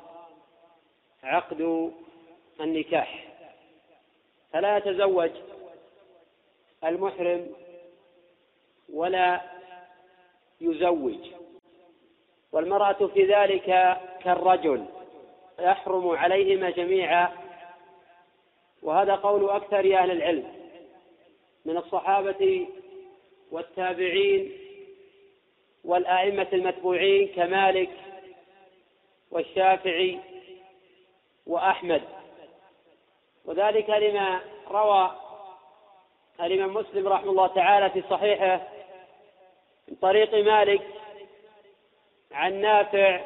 عقد 1.22 1.90
النكاح. 2.60 3.26
فلا 4.52 4.76
يتزوج 4.76 5.30
المحرم 6.84 7.46
ولا 8.94 9.40
يزوج. 10.60 11.30
والمرأة 12.52 13.06
في 13.14 13.24
ذلك 13.24 13.98
كالرجل 14.24 14.84
يحرم 15.58 16.08
عليهما 16.08 16.70
جميعا. 16.70 17.32
وهذا 18.82 19.14
قول 19.14 19.50
أكثر 19.50 19.78
أهل 19.78 20.10
العلم 20.10 20.52
من 21.64 21.76
الصحابة 21.76 22.68
والتابعين 23.50 24.52
والأئمة 25.84 26.46
المتبوعين 26.52 27.28
كمالك 27.28 27.90
والشافعي 29.30 30.18
وأحمد. 31.46 32.02
وذلك 33.44 33.90
لما 33.90 34.40
روى 34.68 35.10
الإمام 36.40 36.74
مسلم 36.74 37.08
رحمه 37.08 37.30
الله 37.30 37.46
تعالى 37.46 37.90
في 37.90 38.02
صحيحه 38.10 38.79
من 39.90 39.96
طريق 39.96 40.34
مالك 40.34 40.82
عن 42.32 42.60
نافع 42.60 43.20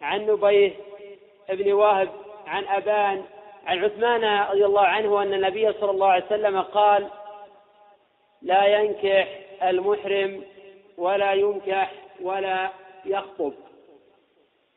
عن 0.00 0.26
نبيه 0.26 0.72
ابن 1.50 1.72
وهب 1.72 2.08
عن 2.46 2.64
أبان 2.64 3.24
عن 3.66 3.84
عثمان 3.84 4.48
رضي 4.50 4.64
الله 4.64 4.86
عنه 4.86 5.22
أن 5.22 5.34
النبي 5.34 5.72
صلى 5.72 5.90
الله 5.90 6.06
عليه 6.06 6.24
وسلم 6.24 6.62
قال 6.62 7.08
لا 8.42 8.66
ينكح 8.66 9.28
المحرم 9.62 10.44
ولا 10.98 11.32
ينكح 11.32 11.92
ولا 12.20 12.70
يخطب. 13.04 13.52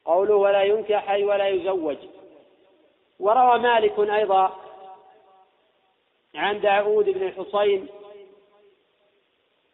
قوله 0.06 0.36
ولا 0.36 0.64
ينكح 0.64 1.12
أي 1.12 1.24
ولا 1.24 1.48
يزوج. 1.48 1.98
وروى 3.20 3.60
مالك 3.60 4.00
أيضا 4.00 4.56
عن 6.36 6.62
داود 6.62 7.10
بن 7.10 7.24
الحصين 7.24 7.88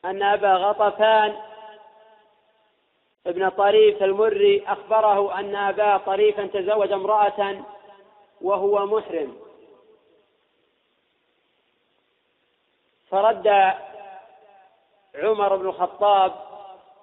أن 0.05 0.23
أبا 0.23 0.53
غطفان 0.53 1.35
ابن 3.27 3.49
طريف 3.49 4.03
المري 4.03 4.63
أخبره 4.67 5.39
أن 5.39 5.55
أبا 5.55 5.97
طريفا 5.97 6.47
تزوج 6.47 6.91
امرأة 6.91 7.61
وهو 8.41 8.85
محرم. 8.85 9.37
فرد 13.09 13.47
عمر 15.15 15.55
بن 15.55 15.67
الخطاب 15.67 16.35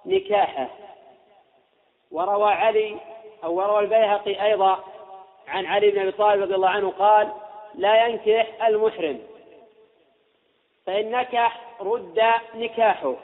نكاحه. 0.07 0.68
وروى 2.11 2.53
علي 2.53 2.96
أو 3.44 3.55
وروى 3.55 3.78
البيهقي 3.78 4.44
أيضا 4.44 4.84
عن 5.48 5.66
علي 5.66 5.90
بن 5.90 5.98
أبي 5.98 6.12
طالب 6.12 6.42
رضي 6.42 6.55
الله 6.55 6.68
عنه 6.68 6.90
قال 6.90 7.32
لا 7.74 8.07
ينكح 8.07 8.66
المحرم. 8.66 9.20
فإن 10.86 11.11
نكح 11.11 11.72
رد 11.83 12.33
نكاحه. 12.55 13.14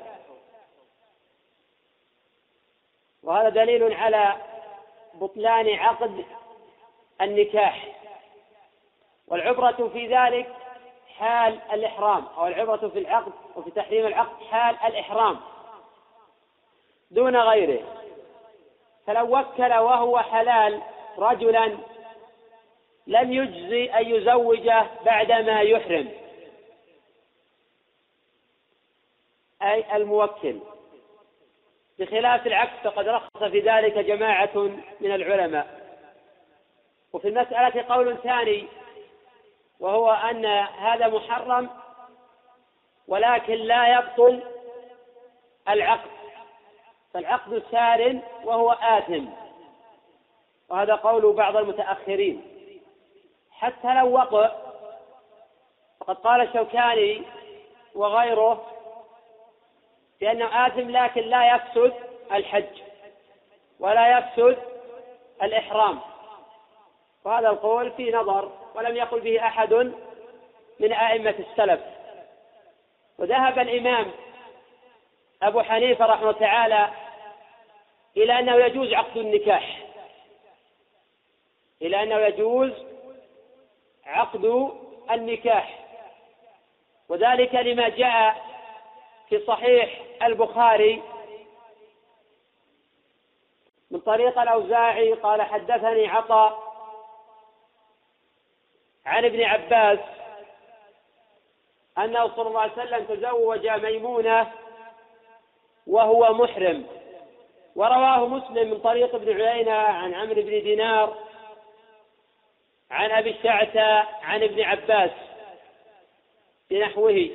وهذا 3.23 3.49
دليل 3.49 3.95
على 3.95 4.37
بطلان 5.15 5.75
عقد 5.75 6.25
النكاح. 7.21 7.89
والعبرة 9.29 9.91
في 9.93 10.17
ذلك 10.17 10.55
حال 11.19 11.61
الإحرام 11.73 12.25
أو 12.39 12.47
العبرة 12.47 12.89
في 12.89 12.99
العقد 12.99 13.33
وفي 13.57 13.71
تحريم 13.71 14.07
العقد 14.07 14.45
حال 14.51 14.77
الإحرام. 14.87 15.41
دون 17.11 17.37
غيره. 17.37 17.83
فلو 19.07 19.39
وكل 19.39 19.75
وهو 19.75 20.19
حلال 20.19 20.83
رجلا 21.19 21.79
لم 23.07 23.33
يجزي 23.33 23.85
أن 23.87 24.07
يزوجه 24.07 24.87
بعدما 25.05 25.61
يحرم. 25.61 26.28
أي 29.63 29.97
الموكل. 29.97 30.59
بخلاف 31.99 32.47
العكس 32.47 32.73
فقد 32.85 33.09
رخص 33.09 33.45
في 33.45 33.61
ذلك 33.61 33.99
جماعة 33.99 34.59
من 35.01 35.13
العلماء. 35.15 35.89
وفي 37.13 37.29
المسألة 37.29 37.95
قول 37.95 38.17
ثاني 38.17 38.67
وهو 39.81 40.11
أن 40.11 40.47
هذا 40.79 41.09
محرم 41.09 41.71
ولكن 43.09 43.55
لا 43.55 43.99
يبطل 43.99 44.43
العقد. 45.69 46.11
فالعقد 47.15 47.63
سار 47.71 48.21
وهو 48.45 48.71
آثم. 48.71 49.27
وهذا 50.69 50.95
قول 50.95 51.33
بعض 51.33 51.57
المتأخرين. 51.57 52.43
حتى 53.51 53.95
لو 53.95 54.13
وقع 54.13 54.51
فقد 56.01 56.17
قال 56.17 56.41
الشوكاني 56.41 57.23
وغيره 57.95 58.67
بأنه 60.21 60.67
آثم 60.67 60.91
لكن 60.91 61.21
لا 61.21 61.55
يفسد 61.55 61.93
الحج 62.33 62.83
ولا 63.81 64.19
يفسد 64.19 64.59
الإحرام. 65.43 66.01
وهذا 67.25 67.49
القول 67.49 67.91
في 67.91 68.11
نظر 68.11 68.53
ولم 68.75 68.97
يقل 68.97 69.21
به 69.21 69.47
أحد 69.47 69.75
من 70.81 70.93
أئمة 70.93 71.35
السلف. 71.39 71.81
وذهب 73.19 73.59
الإمام 73.59 74.11
أبو 75.43 75.63
حنيفة 75.63 76.07
رحمه 76.07 76.33
تعالى 76.33 76.91
إلى 78.17 78.39
أنه 78.39 78.55
يجوز 78.55 78.93
عقد 78.93 79.17
النكاح. 79.17 79.79
إلى 81.83 82.03
أنه 82.03 82.17
يجوز 82.17 82.73
عقد 84.07 84.73
النكاح. 85.11 85.79
وذلك 87.09 87.55
لما 87.55 87.89
جاء 87.89 88.48
في 89.29 89.47
صحيح 89.47 90.03
البخاري. 90.23 91.03
من 93.91 94.01
طريق 94.01 94.39
الأوزاعي 94.39 95.13
قال 95.13 95.43
حدثني 95.43 96.07
عطاء 96.07 96.69
عن 99.07 99.25
ابن 99.25 99.43
عباس 99.43 99.99
أنه 101.99 102.37
صلى 102.37 102.49
الله 102.49 102.61
عليه 102.61 102.73
وسلم 102.73 103.05
تزوج 103.05 103.67
ميمونة 103.67 104.53
وهو 105.87 106.35
محرم. 106.35 106.87
ورواه 107.77 108.27
مسلم 108.27 108.71
من 108.71 108.81
طريق 108.81 109.15
ابن 109.15 109.41
عيينة 109.41 109.73
عن 109.73 110.15
عمرو 110.15 110.43
بن 110.43 110.63
دينار 110.63 111.17
عن 112.91 113.11
أبي 113.11 113.31
الشعثة 113.31 113.99
عن 114.23 114.43
ابن 114.43 114.61
عباس 114.61 115.11
بنحوه. 116.71 117.31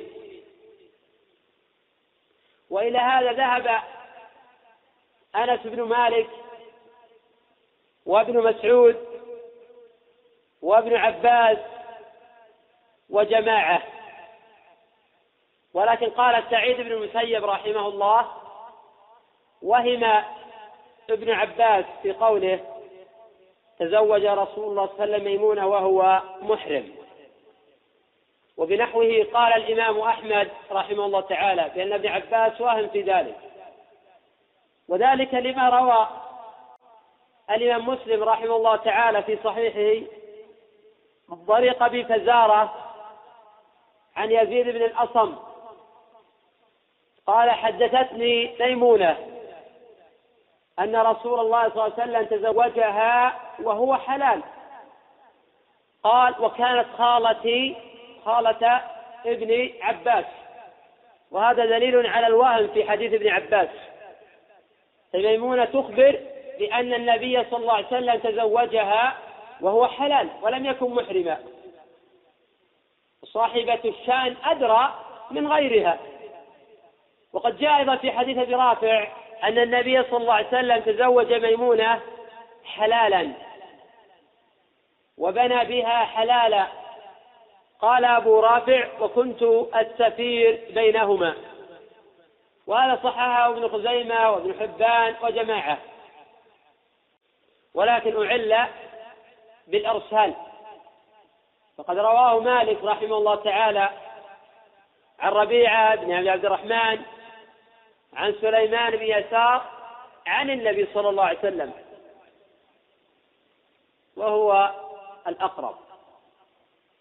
وإلى 2.74 2.98
هذا 2.98 3.32
ذهب 3.32 3.82
أنس 5.36 5.60
بن 5.64 5.82
مالك 5.82 6.28
وابن 8.06 8.38
مسعود 8.38 8.96
وابن 10.62 10.96
عباس 10.96 11.58
وجماعة. 13.10 13.82
ولكن 15.74 16.10
قال 16.10 16.44
سعيد 16.50 16.76
بن 16.76 16.92
المسيب 16.92 17.44
رحمه 17.44 17.88
الله 17.88 18.28
وهم 19.62 20.24
ابن 21.10 21.30
عباس 21.30 21.84
في 22.02 22.12
قوله 22.12 22.60
تزوج 23.78 24.26
رسول 24.26 24.70
الله 24.70 24.86
صلى 24.86 24.94
الله 24.94 25.00
عليه 25.00 25.12
وسلم 25.12 25.24
ميمونة 25.24 25.66
وهو 25.66 26.22
محرم. 26.42 27.03
وبنحوه 28.56 29.26
قال 29.34 29.52
الإمام 29.52 30.00
أحمد 30.00 30.50
رحمه 30.70 31.04
الله 31.04 31.20
تعالى 31.20 31.70
بأن 31.74 31.92
ابن 31.92 32.08
عباس 32.08 32.60
واهم 32.60 32.88
في 32.88 33.02
ذلك. 33.02 33.36
وذلك 34.88 35.34
لما 35.34 35.68
روى 35.68 36.08
الإمام 37.50 37.88
مسلم 37.88 38.24
رحمه 38.24 38.56
الله 38.56 38.76
تعالى 38.76 39.22
في 39.22 39.38
صحيحه 39.44 40.06
الضريق 41.32 41.86
بفزارة 41.86 42.74
عن 44.16 44.30
يزيد 44.30 44.68
بن 44.68 44.82
الأصم. 44.82 45.34
قال 47.26 47.50
حدثتني 47.50 48.56
ميمونة 48.60 49.16
أن 50.78 50.96
رسول 50.96 51.40
الله 51.40 51.68
صلى 51.68 51.72
الله 51.72 51.82
عليه 51.82 52.02
وسلم 52.02 52.24
تزوجها 52.24 53.40
وهو 53.62 53.96
حلال. 53.96 54.42
قال 56.02 56.34
وكانت 56.40 56.86
خالتي 56.98 57.76
خالة 58.24 58.80
ابن 59.26 59.70
عباس. 59.82 60.24
وهذا 61.30 61.66
دليل 61.66 62.06
على 62.06 62.26
الوهم 62.26 62.68
في 62.68 62.90
حديث 62.90 63.12
ابن 63.12 63.28
عباس. 63.28 63.68
فميمونة 65.12 65.64
تخبر 65.64 66.20
بأن 66.58 66.94
النبي 66.94 67.44
صلى 67.44 67.58
الله 67.58 67.74
عليه 67.74 67.86
وسلم 67.86 68.18
تزوجها 68.18 69.16
وهو 69.60 69.86
حلال 69.86 70.28
ولم 70.42 70.66
يكن 70.66 70.90
محرما. 70.90 71.38
صاحبة 73.24 73.80
الشأن 73.84 74.36
أدرى 74.44 74.94
من 75.30 75.52
غيرها. 75.52 75.98
وقد 77.32 77.58
جاء 77.58 77.78
أيضا 77.78 77.96
في 77.96 78.12
حديث 78.12 78.38
أبي 78.38 78.54
رافع 78.54 79.08
أن 79.44 79.58
النبي 79.58 80.02
صلى 80.02 80.16
الله 80.16 80.34
عليه 80.34 80.48
وسلم 80.48 80.80
تزوج 80.80 81.32
ميمونة 81.32 82.00
حلالا. 82.64 83.32
وبنى 85.18 85.64
بها 85.64 86.04
حلالا 86.04 86.66
قال 87.80 88.04
أبو 88.04 88.40
رافع 88.40 88.88
وكنت 89.00 89.42
السفير 89.76 90.64
بينهما. 90.74 91.34
وهذا 92.66 93.00
صححه 93.04 93.48
ابن 93.48 93.68
خزيمة 93.68 94.30
وابن 94.30 94.60
حبان 94.60 95.14
وجماعة. 95.22 95.78
ولكن 97.74 98.26
أعل 98.26 98.68
بالإرسال. 99.66 100.34
فقد 101.78 101.98
رواه 101.98 102.40
مالك 102.40 102.84
رحمه 102.84 103.16
الله 103.16 103.34
تعالى 103.34 103.90
عن 105.18 105.32
ربيعة 105.32 105.94
بن 105.94 106.28
عبد 106.28 106.44
الرحمن 106.44 107.02
عن 108.14 108.34
سليمان 108.40 108.96
بن 108.96 109.02
يسار 109.02 109.62
عن 110.26 110.50
النبي 110.50 110.88
صلى 110.94 111.08
الله 111.08 111.24
عليه 111.24 111.38
وسلم. 111.38 111.72
وهو 114.16 114.74
الأقرب. 115.26 115.83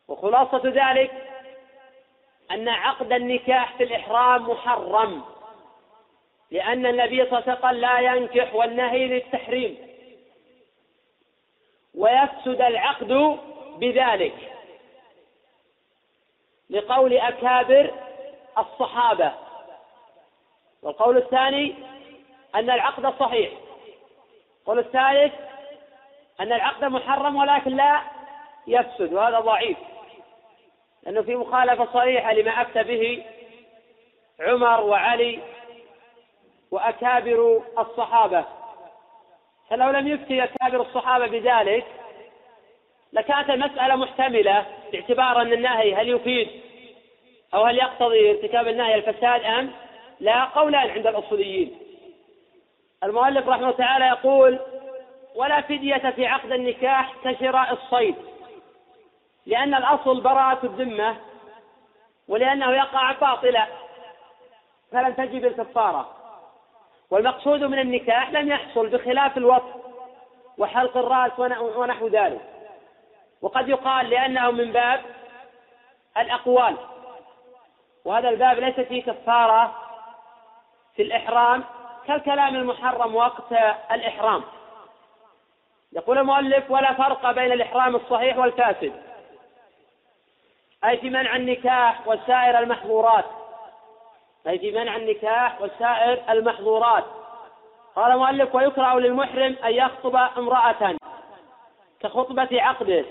وخلاصة 0.07 0.61
ذلك 0.65 1.11
أن 2.51 2.69
عقد 2.69 3.13
النكاح 3.13 3.77
في 3.77 3.83
الإحرام 3.83 4.49
محرم 4.49 5.23
لأن 6.51 6.85
النبي 6.85 7.25
صلى 7.25 7.39
الله 7.39 7.43
عليه 7.47 7.59
وسلم 7.59 7.81
لا 7.81 7.99
ينكح 7.99 8.55
والنهي 8.55 9.07
للتحريم. 9.07 9.77
ويفسد 11.95 12.61
العقد 12.61 13.39
بذلك 13.77 14.53
لقول 16.69 17.17
أكابر 17.17 17.93
الصحابة. 18.57 19.33
والقول 20.81 21.17
الثاني 21.17 21.75
أن 22.55 22.69
العقد 22.69 23.19
صحيح. 23.19 23.51
القول 24.61 24.79
الثالث 24.79 25.33
أن 26.39 26.53
العقد 26.53 26.83
محرم 26.83 27.35
ولكن 27.35 27.75
لا 27.75 28.01
يفسد 28.67 29.13
وهذا 29.13 29.39
ضعيف. 29.39 29.77
لأنه 31.05 31.21
في 31.21 31.35
مخالفة 31.35 31.87
صريحة 31.93 32.33
لما 32.33 32.61
أفتى 32.61 32.83
به 32.83 33.23
عمر 34.39 34.81
وعلي 34.81 35.39
وأكابر 36.71 37.63
الصحابة. 37.79 38.45
فلو 39.69 39.89
لم 39.89 40.07
يفتي 40.07 40.43
أكابر 40.43 40.81
الصحابة 40.81 41.27
بذلك 41.27 41.85
لكانت 43.13 43.49
المسألة 43.49 43.95
محتملة 43.95 44.65
باعتبار 44.91 45.41
أن 45.41 45.53
النهي 45.53 45.93
هل 45.93 46.09
يفيد 46.09 46.47
أو 47.53 47.63
هل 47.63 47.77
يقتضي 47.77 48.31
ارتكاب 48.31 48.67
النهي 48.67 48.95
الفساد 48.95 49.43
أم 49.43 49.71
لا 50.19 50.43
قولان 50.43 50.89
عند 50.89 51.07
الأصوليين. 51.07 51.77
المؤلف 53.03 53.47
رحمه 53.47 53.63
الله 53.63 53.77
تعالى 53.77 54.05
يقول 54.05 54.59
ولا 55.35 55.61
فدية 55.61 56.13
في 56.15 56.25
عقد 56.25 56.51
النكاح 56.51 57.13
كشراء 57.23 57.73
الصيد. 57.73 58.15
لأن 59.45 59.75
الأصل 59.75 60.21
براءة 60.21 60.65
الذمة 60.65 61.15
ولأنه 62.27 62.71
يقع 62.71 63.11
باطلا 63.11 63.67
فلن 64.91 65.15
تجب 65.15 65.45
الكفارة. 65.45 66.09
والمقصود 67.09 67.63
من 67.63 67.79
النكاح 67.79 68.31
لم 68.31 68.47
يحصل 68.49 68.89
بخلاف 68.89 69.37
الوصف 69.37 69.75
وحلق 70.57 70.97
الرأس 70.97 71.39
ونحو 71.59 72.07
ذلك. 72.07 72.41
وقد 73.41 73.69
يقال 73.69 74.09
لأنه 74.09 74.51
من 74.51 74.71
باب 74.71 75.01
الأقوال 76.17 76.77
وهذا 78.05 78.29
الباب 78.29 78.59
ليس 78.59 78.79
فيه 78.79 79.03
كفارة 79.03 79.75
في 80.95 81.01
الإحرام 81.01 81.63
كالكلام 82.07 82.55
المحرم 82.55 83.15
وقت 83.15 83.51
الإحرام. 83.91 84.43
يقول 85.93 86.17
المؤلف 86.17 86.71
ولا 86.71 86.93
فرق 86.93 87.31
بين 87.31 87.51
الإحرام 87.51 87.95
الصحيح 87.95 88.37
والفاسد 88.37 89.12
أي 90.85 90.97
في 90.97 91.09
منع 91.09 91.35
النكاح 91.35 92.07
وسائر 92.07 92.59
المحظورات. 92.59 93.25
أي 94.47 94.59
في 94.59 94.71
منع 94.71 94.95
النكاح 94.95 95.61
وسائر 95.61 96.23
المحظورات. 96.29 97.05
قال 97.95 98.11
المؤلف 98.11 98.55
ويكره 98.55 98.99
للمحرم 98.99 99.55
أن 99.65 99.73
يخطب 99.73 100.15
امرأة 100.15 100.95
كخطبة 101.99 102.47
عقده. 102.51 103.05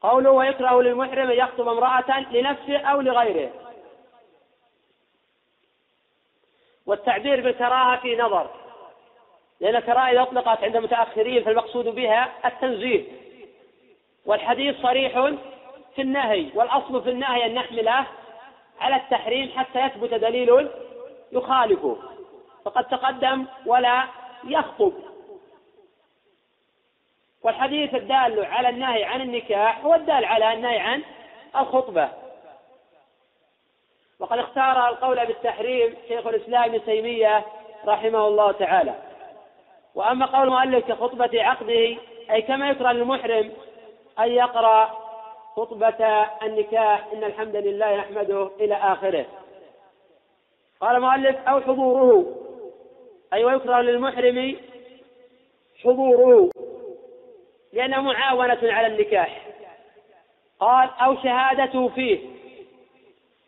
قوله 0.00 0.30
ويكره 0.30 0.82
للمحرم 0.82 1.30
أن 1.30 1.38
يخطب 1.38 1.68
امرأة 1.68 2.20
لنفسه 2.20 2.78
أو 2.78 3.00
لغيره. 3.00 3.50
والتعبير 6.86 7.40
بالكراهة 7.40 8.00
في 8.00 8.16
نظر 8.16 8.50
لأن 9.60 9.76
الكراهة 9.76 10.10
إذا 10.10 10.22
أطلقت 10.22 10.64
عند 10.64 10.76
المتأخرين 10.76 11.44
فالمقصود 11.44 11.84
بها 11.84 12.32
التنزيه. 12.44 13.04
والحديث 14.26 14.82
صريح 14.82 15.16
في 15.96 16.02
النهي 16.02 16.50
والأصل 16.54 17.02
في 17.02 17.10
النهي 17.10 17.46
أن 17.46 17.54
نحمله 17.54 18.06
على 18.80 18.96
التحريم 18.96 19.52
حتى 19.56 19.80
يثبت 19.80 20.14
دليل 20.14 20.68
يخالفه. 21.32 21.96
فقد 22.64 22.84
تقدم 22.84 23.46
ولا 23.66 24.04
يخطب. 24.44 24.92
والحديث 27.42 27.94
الدال 27.94 28.44
على 28.44 28.68
النهي 28.68 29.04
عن 29.04 29.20
النكاح 29.20 29.84
هو 29.84 29.94
الدال 29.94 30.24
على 30.24 30.52
النهي 30.52 30.78
عن 30.78 31.02
الخطبة. 31.56 32.08
وقد 34.18 34.38
اختار 34.38 34.88
القول 34.88 35.26
بالتحريم 35.26 35.94
شيخ 36.08 36.26
الإسلام 36.26 36.64
ابن 36.64 36.84
تيمية 36.84 37.44
رحمه 37.86 38.28
الله 38.28 38.52
تعالى. 38.52 38.94
وأما 39.94 40.26
قول 40.26 40.42
المؤلف 40.42 40.92
كخطبة 40.92 41.42
عقده 41.42 41.96
أي 42.30 42.42
كما 42.42 42.68
يكره 42.68 42.92
للمحرم 42.92 43.52
أن 44.18 44.28
يقرأ 44.28 45.05
خطبة 45.56 46.26
النكاح 46.42 47.06
إن 47.12 47.24
الحمد 47.24 47.56
لله 47.56 47.96
نحمده 47.96 48.50
إلى 48.60 48.74
آخره. 48.74 49.26
قال 50.80 50.96
المؤلف 50.96 51.36
أو 51.48 51.60
حضوره. 51.60 52.36
أي 53.32 53.44
ويكره 53.44 53.80
للمحرم 53.80 54.56
حضوره 55.84 56.50
لأنه 57.72 58.00
معاونة 58.00 58.58
على 58.62 58.86
النكاح. 58.86 59.46
قال 60.60 60.90
أو 61.00 61.16
شهادته 61.16 61.88
فيه. 61.88 62.18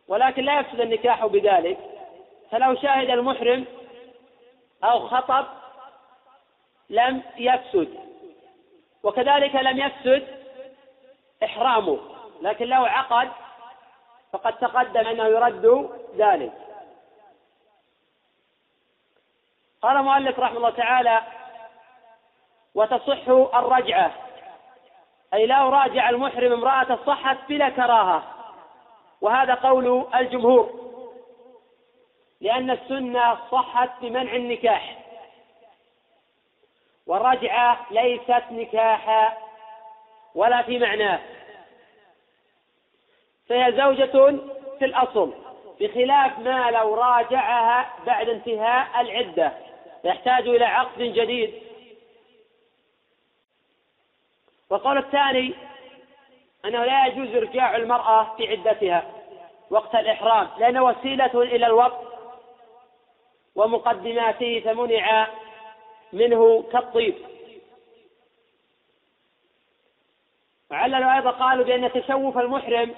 ولكن 0.09 0.45
لا 0.45 0.61
يفسد 0.61 0.81
النكاح 0.81 1.27
بذلك. 1.27 1.79
فلو 2.51 2.75
شاهد 2.75 3.11
المحرم 3.11 3.65
أو 4.85 4.99
خطب 5.01 5.47
لم 6.91 7.23
يفسد. 7.39 7.89
وكذلك 9.03 9.55
لم 9.55 9.79
يفسد 9.79 10.38
إحرامه 11.45 11.99
لكن 12.43 12.67
لو 12.67 12.85
عقد 12.85 13.29
فقد 14.33 14.59
تقدم 14.59 15.07
أنه 15.07 15.25
يرد 15.25 15.91
ذلك. 16.17 16.53
قال 19.83 19.97
المؤلف 19.97 20.39
رحمه 20.39 20.57
الله 20.57 20.71
تعالى 20.71 21.23
وتصح 22.75 23.29
الرجعة. 23.55 24.13
أي 25.35 25.47
لو 25.47 25.69
راجع 25.69 26.09
المحرم 26.11 26.53
امرأة 26.53 26.99
صحت 27.07 27.37
بلا 27.49 27.69
كراهة. 27.69 28.23
وهذا 29.21 29.55
قول 29.55 30.07
الجمهور 30.15 30.89
لأن 32.41 32.71
السنة 32.71 33.39
صحت 33.51 33.91
بمنع 34.01 34.37
النكاح. 34.37 34.99
والرجعة 37.07 37.87
ليست 37.91 38.45
نكاحا 38.51 39.48
ولا 40.35 40.63
في 40.63 40.79
معناه. 40.79 41.21
فهي 43.49 43.73
زوجة 43.73 44.39
في 44.79 44.85
الأصل 44.85 45.35
بخلاف 45.81 46.39
ما 46.39 46.71
لو 46.71 46.95
راجعها 46.95 47.95
بعد 48.07 48.29
انتهاء 48.29 49.01
العدة 49.01 49.53
يحتاج 50.05 50.49
إلى 50.49 50.65
عقد 50.65 51.03
جديد. 51.03 51.55
والقول 54.71 54.99
الثاني 54.99 55.55
أنه 56.65 56.85
لا 56.85 57.07
يجوز 57.07 57.37
إرجاع 57.37 57.77
المرأة 57.77 58.37
في 58.37 58.49
عدتها 58.49 59.11
وقت 59.71 59.95
الإحرام 59.95 60.49
لأنه 60.59 60.85
وسيلة 60.85 61.43
إلى 61.43 61.67
الوقت 61.67 62.09
ومقدماته 63.55 64.61
فمنع 64.65 65.29
منه 66.13 66.65
كالطيب. 66.73 67.15
وعللوا 70.71 71.17
أيضا 71.17 71.31
قالوا 71.31 71.65
بأن 71.65 71.93
تشوف 71.93 72.39
المحرم 72.39 72.95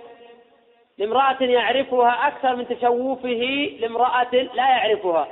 لامرأة 0.99 1.43
يعرفها 1.43 2.29
أكثر 2.29 2.57
من 2.57 2.69
تشوفه 2.69 3.77
لامرأة 3.81 4.35
لا 4.35 4.69
يعرفها. 4.71 5.29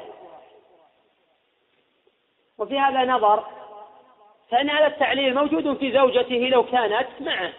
وفي 2.59 2.78
هذا 2.78 3.05
نظر 3.05 3.45
فإن 4.51 4.70
هذا 4.70 4.86
التعليل 4.86 5.34
موجود 5.34 5.76
في 5.76 5.93
زوجته 5.93 6.36
لو 6.36 6.64
كانت 6.64 7.07
معه. 7.20 7.53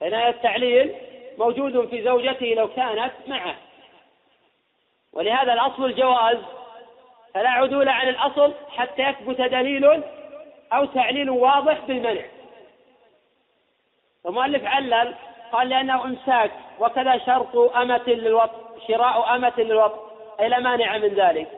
فإن 0.00 0.14
هذا 0.14 0.28
التعليل 0.28 0.94
موجود 1.38 1.88
في 1.88 2.02
زوجته 2.02 2.46
لو 2.46 2.68
كانت 2.68 3.12
معه. 3.26 3.54
ولهذا 5.12 5.52
الأصل 5.52 5.84
الجواز 5.84 6.38
فلا 7.34 7.50
عدول 7.50 7.88
عن 7.88 8.08
الأصل 8.08 8.54
حتى 8.76 9.02
يثبت 9.02 9.40
دليل 9.40 10.02
أو 10.72 10.84
تعليل 10.84 11.30
واضح 11.30 11.78
بالمنع. 11.86 12.22
المؤلف 14.26 14.64
علل 14.64 15.14
قال 15.52 15.68
لأنه 15.68 16.04
إمساك 16.04 16.50
وكذا 16.80 17.18
شرط 17.18 17.56
أمة 17.56 18.02
للوط 18.06 18.50
شراء 18.88 19.34
أمة 19.34 19.52
للوط 19.58 19.92
أي 20.40 20.48
لا 20.48 20.58
مانع 20.58 20.98
من 20.98 21.08
ذلك. 21.14 21.48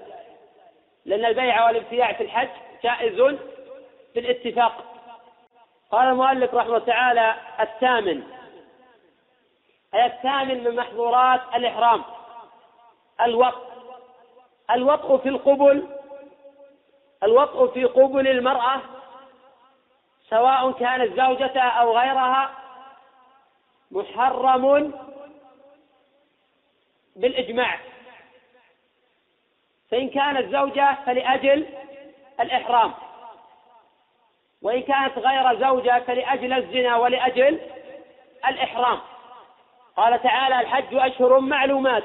لأن 1.05 1.25
البيع 1.25 1.67
والابتياع 1.67 2.13
في 2.13 2.23
الحج 2.23 2.49
جائز 2.83 3.39
بالاتفاق 4.15 4.85
قال 5.91 6.09
المؤلف 6.09 6.55
رحمه 6.55 6.67
الله 6.67 6.87
تعالى 6.87 7.35
الثامن 7.61 8.23
أي 9.95 10.07
الثامن 10.07 10.65
من 10.65 10.77
محظورات 10.77 11.41
الإحرام 11.55 12.03
الوطء 13.21 13.71
الوطء 14.71 15.17
في 15.17 15.29
القبل 15.29 15.87
الوطء 17.23 17.67
في 17.67 17.85
قبل 17.85 18.29
المرأة 18.29 18.81
سواء 20.31 20.73
كانت 20.73 21.21
زوجتها 21.21 21.69
أو 21.69 21.99
غيرها 21.99 22.51
محرم 23.91 24.93
بالإجماع. 27.17 27.79
فإن 29.91 30.09
كانت 30.09 30.53
زوجة 30.53 30.97
فلأجل 31.07 31.67
الإحرام 32.41 32.93
وإن 34.63 34.83
كانت 34.83 35.19
غير 35.19 35.61
زوجة 35.61 36.01
فلأجل 36.01 36.53
الزنا 36.53 36.97
ولأجل 36.97 37.61
الإحرام. 38.49 38.99
قال 39.97 40.23
تعالى 40.23 40.61
الحج 40.61 40.95
أشهر 40.95 41.41
معلومات 41.41 42.05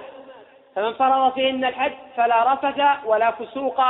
فمن 0.76 0.94
فرض 0.94 1.34
فيهن 1.34 1.66
الحج 1.66 1.94
فلا 2.18 2.54
رفث 2.54 3.06
ولا 3.06 3.32
فسوق 3.32 3.82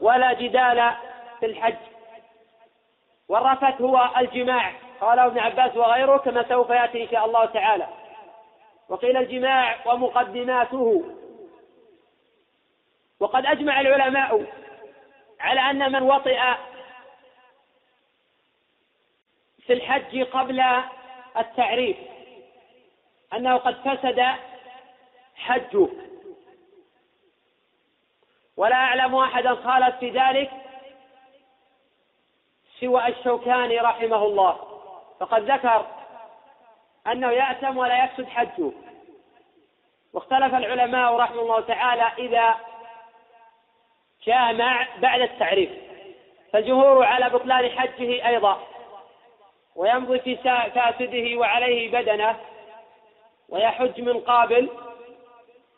ولا 0.00 0.32
جدال 0.32 0.90
في 1.40 1.46
الحج. 1.46 1.93
والرفث 3.28 3.80
هو 3.80 4.10
الجماع. 4.16 4.72
قاله 5.00 5.26
ابن 5.26 5.38
عباس 5.38 5.76
وغيره 5.76 6.16
كما 6.16 6.48
سوف 6.48 6.70
يأتي 6.70 7.02
إن 7.02 7.08
شاء 7.08 7.24
الله 7.26 7.44
تعالى. 7.44 7.88
وقيل 8.88 9.16
الجماع 9.16 9.76
ومقدماته. 9.86 11.04
وقد 13.20 13.46
أجمع 13.46 13.80
العلماء 13.80 14.44
على 15.40 15.60
أن 15.60 15.92
من 15.92 16.02
وطئ 16.02 16.40
في 19.66 19.72
الحج 19.72 20.22
قبل 20.22 20.64
التعريف 21.36 21.96
أنه 23.32 23.56
قد 23.56 23.74
فسد 23.74 24.24
حجه. 25.34 25.88
ولا 28.56 28.76
أعلم 28.76 29.14
أحدا 29.14 29.54
خالف 29.54 29.96
في 29.96 30.10
ذلك 30.10 30.50
سوى 32.84 33.08
الشوكاني 33.08 33.78
رحمه 33.78 34.24
الله. 34.24 34.58
فقد 35.20 35.50
ذكر 35.50 35.86
أنه 37.06 37.30
يأتم 37.30 37.76
ولا 37.76 38.04
يفسد 38.04 38.28
حجه. 38.28 38.72
واختلف 40.12 40.54
العلماء 40.54 41.16
رحمه 41.16 41.40
الله 41.40 41.60
تعالى 41.60 42.08
إذا 42.18 42.54
جامع 44.26 44.86
بعد 44.98 45.20
التعريف. 45.20 45.70
فالجمهور 46.52 47.04
على 47.04 47.30
بطلان 47.30 47.70
حجه 47.70 48.28
أيضا. 48.28 48.60
ويمضي 49.76 50.18
في 50.18 50.36
فاسده 50.74 51.38
وعليه 51.38 51.92
بدنه. 51.92 52.36
ويحج 53.48 54.00
من 54.00 54.20
قابل 54.20 54.70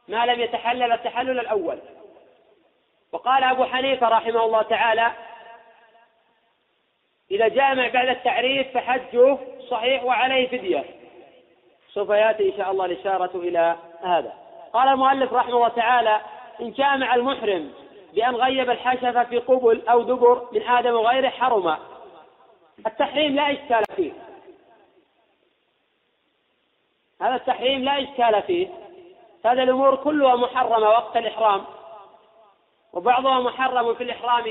ما 0.09 0.27
لم 0.27 0.41
يتحلل 0.41 0.93
التحلل 0.93 1.41
الأول. 1.41 1.79
وقال 3.13 3.45
أبو 3.45 3.65
حنيفة 3.65 4.09
رحمه 4.09 4.45
الله 4.45 4.63
تعالى 4.63 5.13
إذا 7.31 7.49
جامع 7.49 7.89
بعد 7.89 8.09
التعريف 8.09 8.75
فحجه 8.75 9.39
صحيح 9.71 10.05
وعليه 10.05 10.49
فدية. 10.49 10.85
سوف 11.93 12.11
يأتي 12.11 12.53
إن 12.53 12.57
شاء 12.57 12.71
الله 12.71 12.85
الإشارة 12.85 13.31
إلى 13.35 13.77
هذا. 14.03 14.33
قال 14.73 14.89
المؤلف 14.89 15.33
رحمه 15.33 15.55
الله 15.55 15.69
تعالى 15.69 16.21
إن 16.61 16.73
جامع 16.73 17.15
المحرم 17.15 17.73
بأن 18.15 18.35
غيب 18.35 18.71
الحشفة 18.71 19.25
في 19.25 19.39
قبل 19.39 19.83
أو 19.89 20.03
دبر 20.03 20.49
من 20.53 20.63
آدم 20.63 20.95
وغيره 20.95 21.29
حرم. 21.29 21.77
التحريم 22.87 23.35
لا 23.35 23.53
إشكال 23.53 23.83
فيه. 23.97 24.13
هذا 27.23 27.35
التحريم 27.35 27.85
لا 27.85 28.03
إشكال 28.03 28.43
فيه. 28.43 28.69
هذه 29.45 29.63
الأمور 29.63 29.97
كلها 29.97 30.37
محرمة 30.37 30.89
وقت 30.89 31.17
الإحرام. 31.17 31.65
وبعضها 32.93 33.41
محرم 33.41 33.95
في 33.95 34.03
الإحرام 34.03 34.45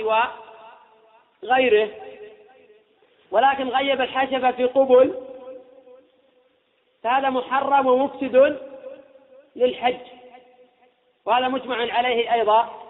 وغيره. 1.44 1.90
ولكن 3.36 3.70
غيب 3.70 4.02
الحشفة 4.02 4.52
في 4.52 4.66
قبل. 4.66 5.16
فهذا 7.04 7.30
محرم 7.30 7.88
ومفسد 7.88 8.60
للحج. 9.56 10.00
وهذا 11.26 11.48
مجمع 11.48 11.94
عليه 11.94 12.34
أيضا. 12.34 12.82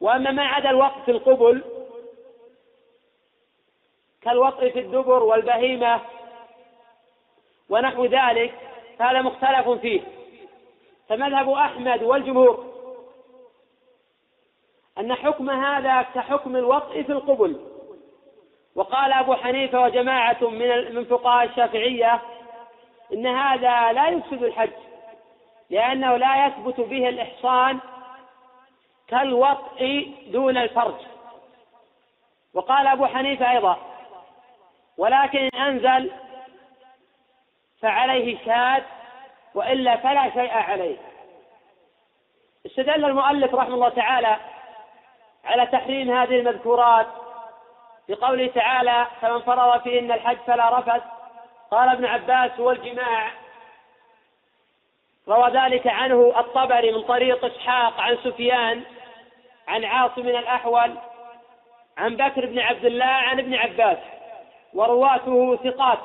وأما 0.00 0.30
ما 0.30 0.42
عدا 0.42 0.70
الوقت 0.70 1.04
في 1.04 1.10
القبل 1.10 1.64
كالوطء 4.22 4.70
في 4.70 4.78
الدبر 4.78 5.22
والبهيمة 5.22 6.00
ونحو 7.68 8.04
ذلك 8.04 8.54
فهذا 8.98 9.22
مختلف 9.22 9.68
فيه. 9.68 10.00
فمذهب 11.08 11.50
أحمد 11.50 12.02
والجمهور 12.02 12.66
أن 14.98 15.14
حكم 15.14 15.50
هذا 15.50 16.02
كحكم 16.02 16.56
الوطء 16.56 17.02
في 17.02 17.12
القبل. 17.12 17.69
وقال 18.74 19.12
أبو 19.12 19.34
حنيفة 19.34 19.80
وجماعة 19.80 20.36
من 20.40 20.94
من 20.94 21.04
فقهاء 21.04 21.44
الشافعية 21.44 22.20
إن 23.12 23.26
هذا 23.26 23.92
لا 23.92 24.08
يفسد 24.08 24.42
الحج 24.42 24.70
لأنه 25.70 26.16
لا 26.16 26.46
يثبت 26.46 26.80
به 26.80 27.08
الإحصان 27.08 27.78
كالوطء 29.08 30.14
دون 30.26 30.56
الفرج. 30.56 30.94
وقال 32.54 32.86
أبو 32.86 33.06
حنيفة 33.06 33.50
أيضا 33.50 33.78
ولكن 34.98 35.38
إن 35.38 35.60
أنزل 35.60 36.10
فعليه 37.80 38.38
شاد 38.44 38.82
وإلا 39.54 39.96
فلا 39.96 40.30
شيء 40.30 40.52
عليه. 40.52 40.96
استدل 42.66 43.04
المؤلف 43.04 43.54
رحمه 43.54 43.74
الله 43.74 43.88
تعالى 43.88 44.36
على 45.44 45.66
تحريم 45.66 46.10
هذه 46.10 46.40
المذكورات 46.40 47.06
بقوله 48.10 48.46
تعالى 48.46 49.06
فمن 49.20 49.40
فرض 49.40 49.82
فيهن 49.82 50.12
الحج 50.12 50.36
فلا 50.46 50.78
رفث 50.78 51.02
قال 51.70 51.88
ابن 51.88 52.04
عباس 52.04 52.60
هو 52.60 52.70
الجماع 52.70 53.30
روى 55.28 55.50
ذلك 55.50 55.86
عنه 55.86 56.34
الطبري 56.40 56.92
من 56.92 57.02
طريق 57.02 57.44
إسحاق 57.44 58.00
عن 58.00 58.16
سفيان 58.24 58.82
عن 59.68 59.84
عاصم 59.84 60.22
من 60.22 60.36
الأحول 60.36 60.94
عن 61.98 62.16
بكر 62.16 62.46
بن 62.46 62.58
عبد 62.58 62.84
الله 62.84 63.04
عن 63.04 63.38
ابن 63.38 63.54
عباس 63.54 63.98
ورواته 64.74 65.56
ثقات. 65.56 65.98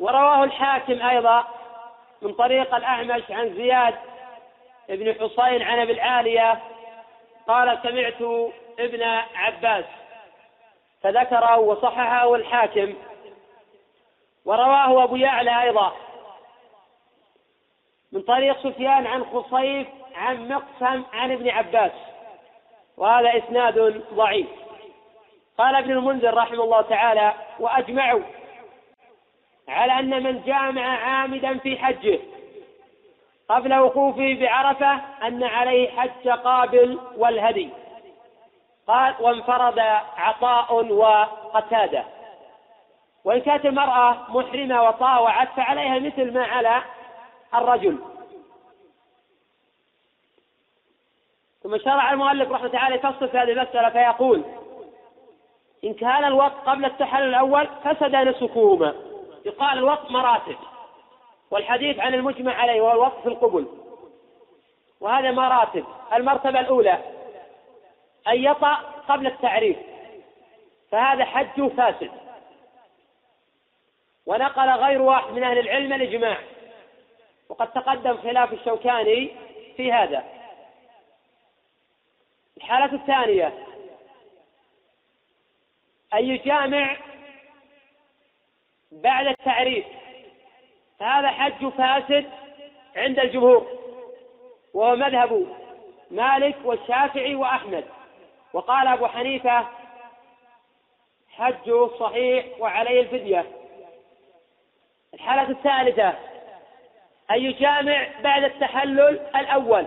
ورواه 0.00 0.44
الحاكم 0.44 1.02
أيضا 1.02 1.44
من 2.22 2.32
طريق 2.32 2.74
الأعمش 2.74 3.22
عن 3.30 3.54
زياد 3.54 3.94
بن 4.88 5.14
حصين 5.14 5.62
عن 5.62 5.78
أبي 5.78 5.92
العالية 5.92 6.60
قال 7.48 7.78
سمعت 7.82 8.50
ابن 8.78 9.02
عباس 9.34 9.84
فذكره 11.04 11.58
وصححه 11.58 12.34
الحاكم. 12.34 12.94
ورواه 14.44 15.04
أبو 15.04 15.16
يعلى 15.16 15.62
أيضا. 15.62 15.92
من 18.12 18.22
طريق 18.22 18.58
سفيان 18.58 19.06
عن 19.06 19.24
خصيف 19.24 19.88
عن 20.14 20.48
مقسم 20.48 21.02
عن 21.12 21.32
ابن 21.32 21.50
عباس. 21.50 21.92
وهذا 22.96 23.38
إسناد 23.38 24.02
ضعيف. 24.14 24.46
قال 25.58 25.74
ابن 25.74 25.90
المنذر 25.90 26.34
رحمه 26.34 26.64
الله 26.64 26.82
تعالى 26.82 27.32
وأجمعوا 27.60 28.22
على 29.68 29.92
أن 29.98 30.22
من 30.22 30.42
جامع 30.42 30.86
عامدا 30.86 31.58
في 31.58 31.78
حجه. 31.78 32.18
قبل 33.48 33.74
وقوفه 33.74 34.36
بعرفة 34.40 35.00
أن 35.26 35.44
عليه 35.44 35.90
حج 35.90 36.28
قابل 36.28 36.98
والهدي. 37.16 37.83
قال 38.86 39.14
وانفرد 39.20 39.78
عطاء 40.16 40.92
وقتادة. 40.92 42.04
وإن 43.24 43.40
كانت 43.40 43.66
المرأة 43.66 44.16
محرمة 44.28 44.82
وطاوعت 44.82 45.48
فعليها 45.56 45.98
مثل 45.98 46.34
ما 46.34 46.44
على 46.44 46.82
الرجل. 47.54 47.98
ثم 51.62 51.78
شرع 51.78 52.12
المؤلف 52.12 52.50
رحمة 52.50 52.68
تعالى 52.68 52.94
يفصل 52.94 53.28
في 53.28 53.38
هذه 53.38 53.52
المسألة 53.52 53.90
فيقول 53.90 54.42
إن 55.84 55.94
كان 55.94 56.24
الوقت 56.24 56.56
قبل 56.66 56.84
التحلل 56.84 57.28
الأول 57.28 57.68
فسد 57.84 58.16
نسكهما. 58.16 58.94
يقال 59.44 59.78
الوقت 59.78 60.10
مراتب 60.10 60.56
والحديث 61.50 61.98
عن 61.98 62.14
المجمع 62.14 62.54
عليه 62.54 62.80
وهو 62.80 62.92
الوقت 62.92 63.22
في 63.22 63.28
القبل. 63.28 63.66
وهذا 65.00 65.30
مراتب 65.30 65.84
المرتبة 66.14 66.60
الأولى. 66.60 67.13
أن 68.28 68.44
يطأ 68.44 68.74
قبل 69.08 69.26
التعريف. 69.26 69.76
فهذا 70.90 71.24
حج 71.24 71.68
فاسد. 71.68 72.10
ونقل 74.26 74.70
غير 74.70 75.02
واحد 75.02 75.32
من 75.32 75.44
أهل 75.44 75.58
العلم 75.58 75.92
الإجماع 75.92 76.38
وقد 77.48 77.72
تقدم 77.72 78.16
خلاف 78.16 78.52
الشوكاني 78.52 79.30
في 79.76 79.92
هذا. 79.92 80.24
الحالة 82.56 82.94
الثانية. 82.94 83.66
أن 86.14 86.24
يجامع 86.24 86.96
بعد 88.92 89.26
التعريف. 89.26 89.86
فهذا 90.98 91.28
حج 91.28 91.68
فاسد 91.68 92.30
عند 92.96 93.18
الجمهور. 93.18 93.78
وهو 94.74 94.96
مذهب 94.96 95.46
مالك 96.10 96.56
والشافعي 96.64 97.34
وأحمد. 97.34 97.84
وقال 98.54 98.88
أبو 98.88 99.06
حنيفة 99.06 99.66
حجه 101.28 101.86
صحيح 101.98 102.46
وعليه 102.58 103.00
الفدية. 103.00 103.46
الحالة 105.14 105.50
الثالثة 105.50 106.08
أن 107.30 107.36
يجامع 107.36 108.06
بعد 108.22 108.44
التحلل 108.44 109.20
الأول. 109.36 109.86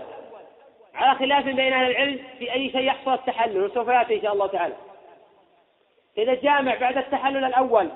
على 0.93 1.19
خلاف 1.19 1.45
بين 1.45 1.73
أهل 1.73 1.91
العلم 1.91 2.27
في 2.39 2.53
أي 2.53 2.71
شيء 2.71 2.81
يحصل 2.81 3.13
التحلل 3.13 3.63
وسوف 3.63 3.87
يأتي 3.87 4.15
إن 4.15 4.21
شاء 4.21 4.33
الله 4.33 4.47
تعالى. 4.47 4.75
إذا 6.17 6.33
جامع 6.33 6.75
بعد 6.75 6.97
التحلل 6.97 7.45
الأول 7.45 7.89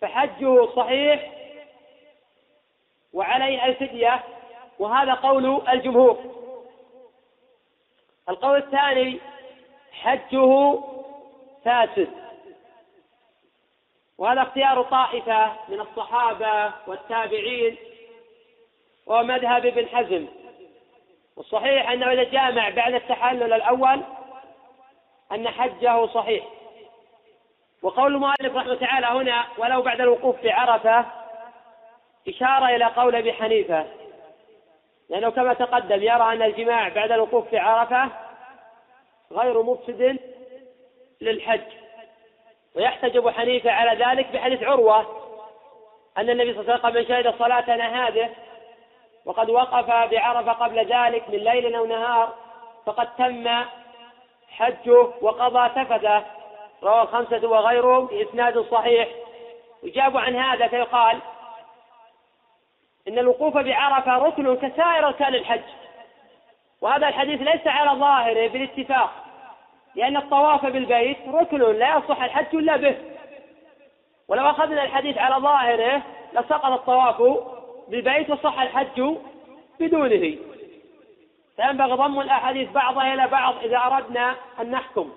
فحجه 0.00 0.66
صحيح 0.66 1.30
وعليه 3.12 3.66
الفدية 3.66 4.22
وهذا 4.78 5.14
قول 5.14 5.68
الجمهور. 5.68 6.43
القول 8.28 8.58
الثاني 8.58 9.20
حجه 9.92 10.78
فاسد. 11.64 12.10
وهذا 14.18 14.42
اختيار 14.42 14.82
طائفة 14.82 15.52
من 15.68 15.80
الصحابة 15.80 16.72
والتابعين 16.86 17.76
ومذهب 19.06 19.66
ابن 19.66 19.88
حزم. 19.88 20.26
والصحيح 21.36 21.90
أنه 21.90 22.12
إذا 22.12 22.24
جامع 22.24 22.68
بعد 22.68 22.94
التحلل 22.94 23.52
الأول 23.52 24.02
أن 25.32 25.48
حجه 25.48 26.06
صحيح. 26.06 26.44
وقول 27.82 28.14
المؤلف 28.14 28.56
رحمه 28.56 28.74
تعالى 28.74 29.06
هنا 29.06 29.44
ولو 29.58 29.82
بعد 29.82 30.00
الوقوف 30.00 30.42
بعرفة 30.44 31.06
إشارة 32.28 32.66
إلى 32.76 32.84
قول 32.84 33.16
أبي 33.16 33.32
حنيفة. 33.32 34.03
لأنه 35.14 35.30
كما 35.30 35.54
تقدم 35.54 36.02
يرى 36.02 36.32
أن 36.32 36.42
الجماع 36.42 36.88
بعد 36.88 37.12
الوقوف 37.12 37.48
في 37.48 37.58
عرفة 37.58 38.08
غير 39.32 39.62
مفسد 39.62 40.18
للحج. 41.20 41.60
ويحتج 42.76 43.16
أبو 43.16 43.30
حنيفة 43.30 43.70
على 43.70 44.04
ذلك 44.04 44.26
بحديث 44.32 44.62
عروة 44.62 45.06
أن 46.18 46.30
النبي 46.30 46.52
صلى 46.52 46.60
الله 46.60 46.72
عليه 46.72 46.84
وسلم 46.84 46.94
من 46.94 47.08
شهد 47.08 47.38
صلاتنا 47.38 48.08
هذه 48.08 48.30
وقد 49.24 49.50
وقف 49.50 49.86
بعرفة 49.86 50.52
قبل 50.52 50.78
ذلك 50.78 51.28
من 51.28 51.38
ليل 51.38 51.74
أو 51.74 51.86
نهار 51.86 52.34
فقد 52.86 53.16
تم 53.16 53.64
حجه 54.48 55.08
وقضى 55.20 55.84
تفته 55.84 56.22
رواه 56.82 57.02
الخمسة 57.02 57.48
وغيرهم 57.48 58.06
بإسناد 58.06 58.58
صحيح. 58.58 59.08
يجاب 59.82 60.16
عن 60.16 60.36
هذا 60.36 60.68
فيقال 60.68 61.18
إن 63.08 63.18
الوقوف 63.18 63.58
بعرفة 63.58 64.18
ركن 64.18 64.56
كسائر 64.56 65.06
أركان 65.06 65.34
الحج. 65.34 65.62
وهذا 66.80 67.08
الحديث 67.08 67.42
ليس 67.42 67.66
على 67.66 68.00
ظاهره 68.00 68.48
بالاتفاق. 68.48 69.12
لأن 69.94 70.16
الطواف 70.16 70.66
بالبيت 70.66 71.18
ركن 71.28 71.58
لا 71.58 71.96
يصح 71.96 72.22
الحج 72.22 72.54
إلا 72.56 72.76
به. 72.76 72.96
ولو 74.28 74.50
أخذنا 74.50 74.84
الحديث 74.84 75.18
على 75.18 75.34
ظاهره 75.34 76.02
لسقط 76.32 76.64
الطواف 76.64 77.22
بالبيت 77.88 78.30
وصح 78.30 78.60
الحج 78.60 79.16
بدونه. 79.80 80.36
فينبغي 81.56 81.92
ضم 81.92 82.20
الأحاديث 82.20 82.70
بعضها 82.70 83.14
إلى 83.14 83.26
بعض 83.26 83.54
إذا 83.64 83.78
أردنا 83.78 84.36
أن 84.60 84.70
نحكم. 84.70 85.12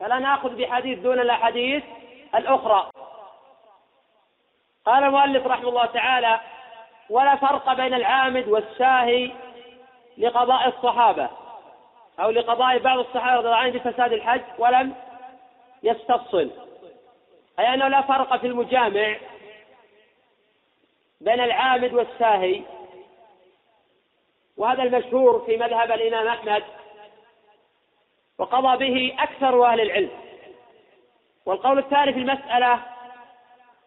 فلا 0.00 0.18
نأخذ 0.18 0.56
بحديث 0.56 0.98
دون 0.98 1.20
الأحاديث 1.20 1.84
الأخرى. 2.34 2.90
قال 4.86 5.04
المؤلف 5.04 5.46
رحمه 5.46 5.68
الله 5.68 5.86
تعالى 5.86 6.40
ولا 7.10 7.36
فرق 7.36 7.72
بين 7.72 7.94
العامد 7.94 8.48
والساهي 8.48 9.32
لقضاء 10.18 10.68
الصحابة 10.68 11.28
أو 12.20 12.30
لقضاء 12.30 12.78
بعض 12.78 12.98
الصحابة 12.98 13.36
رضي 13.36 13.46
الله 13.46 13.56
عنهم 13.56 13.78
بفساد 13.78 14.12
الحج 14.12 14.42
ولم 14.58 14.94
يستفصل. 15.82 16.50
أي 17.58 17.74
أنه 17.74 17.88
لا 17.88 18.00
فرق 18.00 18.36
في 18.36 18.46
المجامع 18.46 19.16
بين 21.20 21.40
العامد 21.40 21.92
والساهي. 21.92 22.62
وهذا 24.56 24.82
المشهور 24.82 25.42
في 25.46 25.56
مذهب 25.56 25.92
الإمام 25.92 26.26
أحمد 26.26 26.64
وقضى 28.38 28.76
به 28.76 29.22
أكثر 29.22 29.66
أهل 29.66 29.80
العلم. 29.80 30.10
والقول 31.46 31.78
الثاني 31.78 32.12
في 32.12 32.18
المسألة 32.18 32.80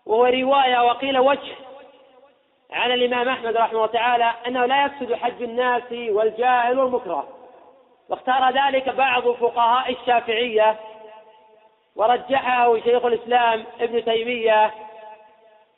وهو 0.05 0.25
رواية 0.25 0.85
وقيل 0.85 1.19
وجه 1.19 1.55
عن 2.71 2.91
الإمام 2.91 3.29
أحمد 3.29 3.57
رحمه 3.57 3.71
الله 3.71 3.85
تعالى 3.85 4.31
أنه 4.47 4.65
لا 4.65 4.85
يفسد 4.85 5.13
حج 5.13 5.43
الناس 5.43 5.91
والجاهل 5.91 6.79
والمكره. 6.79 7.27
واختار 8.09 8.53
ذلك 8.53 8.89
بعض 8.89 9.31
فقهاء 9.31 9.91
الشافعية 9.91 10.75
ورجحه 11.95 12.79
شيخ 12.79 13.05
الإسلام 13.05 13.65
ابن 13.81 14.05
تيمية 14.05 14.73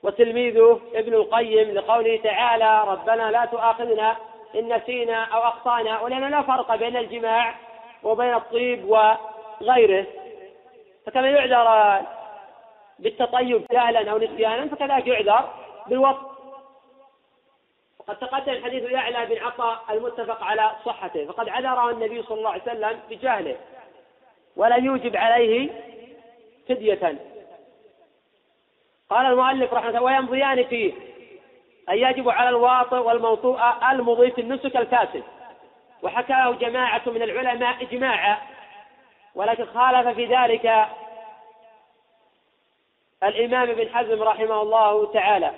وتلميذه 0.04 0.80
ابن 0.96 1.14
القيم 1.14 1.72
لقوله 1.72 2.20
تعالى 2.24 2.84
ربنا 2.88 3.32
لا 3.32 3.46
تؤاخذنا 3.46 4.16
إن 4.56 4.74
نسينا 4.76 5.24
أو 5.24 5.40
أخطأنا 5.40 6.02
ولأنه 6.02 6.28
لا 6.28 6.42
فرق 6.42 6.76
بين 6.76 6.98
الجماع 6.98 7.56
وبين 8.04 8.34
الطيب 8.34 8.86
وغيره. 8.86 10.06
فكما 11.06 11.30
يعذر 11.30 12.02
بالتطيب 13.00 13.66
جهلا 13.72 14.12
أو 14.12 14.18
نسيانا 14.18 14.68
فكذلك 14.68 15.08
يعذر 15.08 15.50
بالوصف. 15.88 16.33
وقد 18.08 18.20
تقدم 18.20 18.64
حديث 18.64 18.84
يعلى 18.84 19.26
بن 19.26 19.44
عطاء 19.44 19.84
المتفق 19.90 20.44
على 20.44 20.72
صحته 20.86 21.26
فقد 21.26 21.50
عذره 21.50 21.90
النبي 21.90 22.24
صلى 22.24 22.38
الله 22.38 22.50
عليه 22.50 22.62
وسلم 22.62 23.00
بجهله 23.10 23.56
ولا 24.56 24.76
يوجب 24.76 25.16
عليه 25.16 25.70
فدية. 26.70 27.18
قال 29.10 29.26
المؤلف 29.26 29.74
رحمه 29.74 29.90
الله 29.90 30.02
ويمضيان 30.02 30.64
فيه 30.64 30.94
أن 31.90 31.98
يجب 31.98 32.30
على 32.30 32.50
الواطئ 32.50 32.96
والموطوء 32.96 33.60
المضيف 33.92 34.40
النسك 34.40 34.78
الفاسد 34.78 35.24
وحكاه 36.04 36.52
جماعة 36.52 37.02
من 37.06 37.22
العلماء 37.22 37.84
إجماعا 37.84 38.38
ولكن 39.36 39.66
خالف 39.66 40.08
في 40.08 40.26
ذلك 40.26 40.88
الإمام 43.24 43.70
ابن 43.70 43.90
حزم 43.90 44.24
رحمه 44.24 44.62
الله 44.62 45.14
تعالى. 45.14 45.52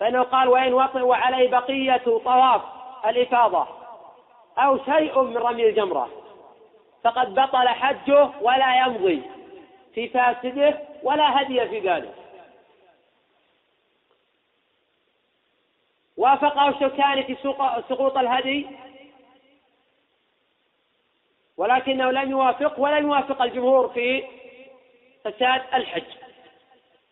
فإنه 0.00 0.22
قال 0.22 0.48
وإن 0.48 0.74
وطئ 0.74 1.00
وعليه 1.00 1.50
بقية 1.50 2.02
طواف 2.24 2.62
الإفاضة 3.06 3.66
أو 4.58 4.84
شيء 4.84 5.22
من 5.22 5.36
رمي 5.36 5.68
الجمرة 5.68 6.08
فقد 7.04 7.34
بطل 7.34 7.68
حجه 7.68 8.30
ولا 8.40 8.86
يمضي 8.86 9.22
في 9.94 10.08
فاسده 10.08 10.78
ولا 11.02 11.42
هدي 11.42 11.68
في 11.68 11.80
ذلك 11.80 12.14
وافقه 16.16 16.68
الشوكاني 16.68 17.22
في 17.22 17.36
سقوط 17.88 18.16
الهدي 18.16 18.66
ولكنه 21.56 22.10
لم 22.10 22.30
يوافق 22.30 22.80
ولم 22.80 23.06
يوافق 23.06 23.42
الجمهور 23.42 23.88
في 23.88 24.24
فساد 25.24 25.62
الحج 25.74 26.04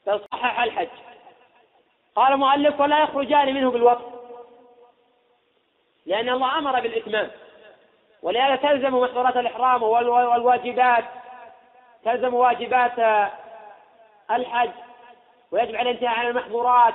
بل 0.07 0.21
صحح 0.33 0.61
الحج. 0.61 0.89
قال 2.17 2.33
المؤلف 2.33 2.81
ولا 2.81 3.03
يخرجان 3.03 3.55
منه 3.55 3.71
بالوقت. 3.71 4.05
لأن 6.07 6.29
الله 6.29 6.59
أمر 6.59 6.81
بالإتمام. 6.81 7.31
ولهذا 8.23 8.57
تلزم 8.57 8.95
محظورات 8.95 9.37
الإحرام 9.37 9.83
والواجبات. 9.83 11.05
تلزم 12.05 12.35
واجبات 12.35 13.29
الحج. 14.31 14.71
ويجب 15.53 15.77
على 15.77 15.91
الانتهاء 15.91 16.19
عن 16.19 16.27
المحظورات. 16.27 16.95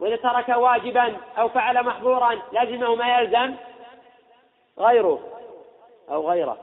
وإذا 0.00 0.16
ترك 0.16 0.48
واجبا 0.48 1.16
أو 1.38 1.48
فعل 1.48 1.82
محظورا 1.84 2.38
لازمه 2.52 2.94
ما 2.94 3.18
يلزم 3.18 3.54
غيره 4.78 5.20
أو 6.10 6.30
غيره. 6.30 6.58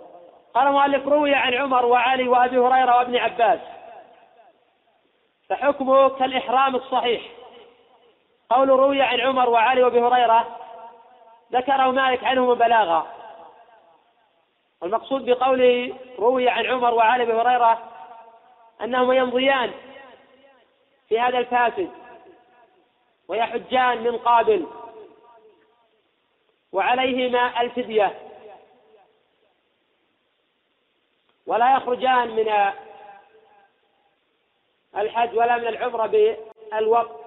قال 0.54 0.68
المؤلف 0.68 1.08
روي 1.08 1.36
عن 1.36 1.54
عمر 1.54 1.86
وعلي 1.86 2.28
وأبي 2.28 2.58
هريرة 2.58 2.98
وابن 2.98 3.16
عباس. 3.16 3.60
فحكمه 5.50 6.10
كالإحرام 6.10 6.76
الصحيح. 6.76 7.22
قول 8.50 8.70
روي 8.70 9.02
عن 9.02 9.20
عمر 9.22 9.50
وعلي 9.50 9.84
وابي 9.84 10.02
هريرة 10.02 10.58
ذكره 11.52 11.92
مالك 11.92 12.24
عنهم 12.24 12.54
بلاغا 12.54 13.08
المقصود 14.84 15.26
بقوله 15.26 15.96
روي 16.20 16.50
عن 16.50 16.66
عمر 16.66 16.94
وعلي 16.94 17.24
وابي 17.24 17.42
هريرة 17.42 17.80
أنهما 18.82 19.16
يمضيان 19.16 19.74
في 21.10 21.20
هذا 21.20 21.38
الفاسد 21.38 21.90
ويحجان 23.28 24.04
من 24.04 24.18
قابل 24.18 24.68
وعليهما 26.72 27.62
الفدية. 27.62 28.20
ولا 31.48 31.76
يخرجان 31.76 32.28
من 32.28 32.72
الحج 34.98 35.38
ولا 35.38 35.58
من 35.58 35.68
العمرة 35.68 36.08
بالوقت. 36.08 37.27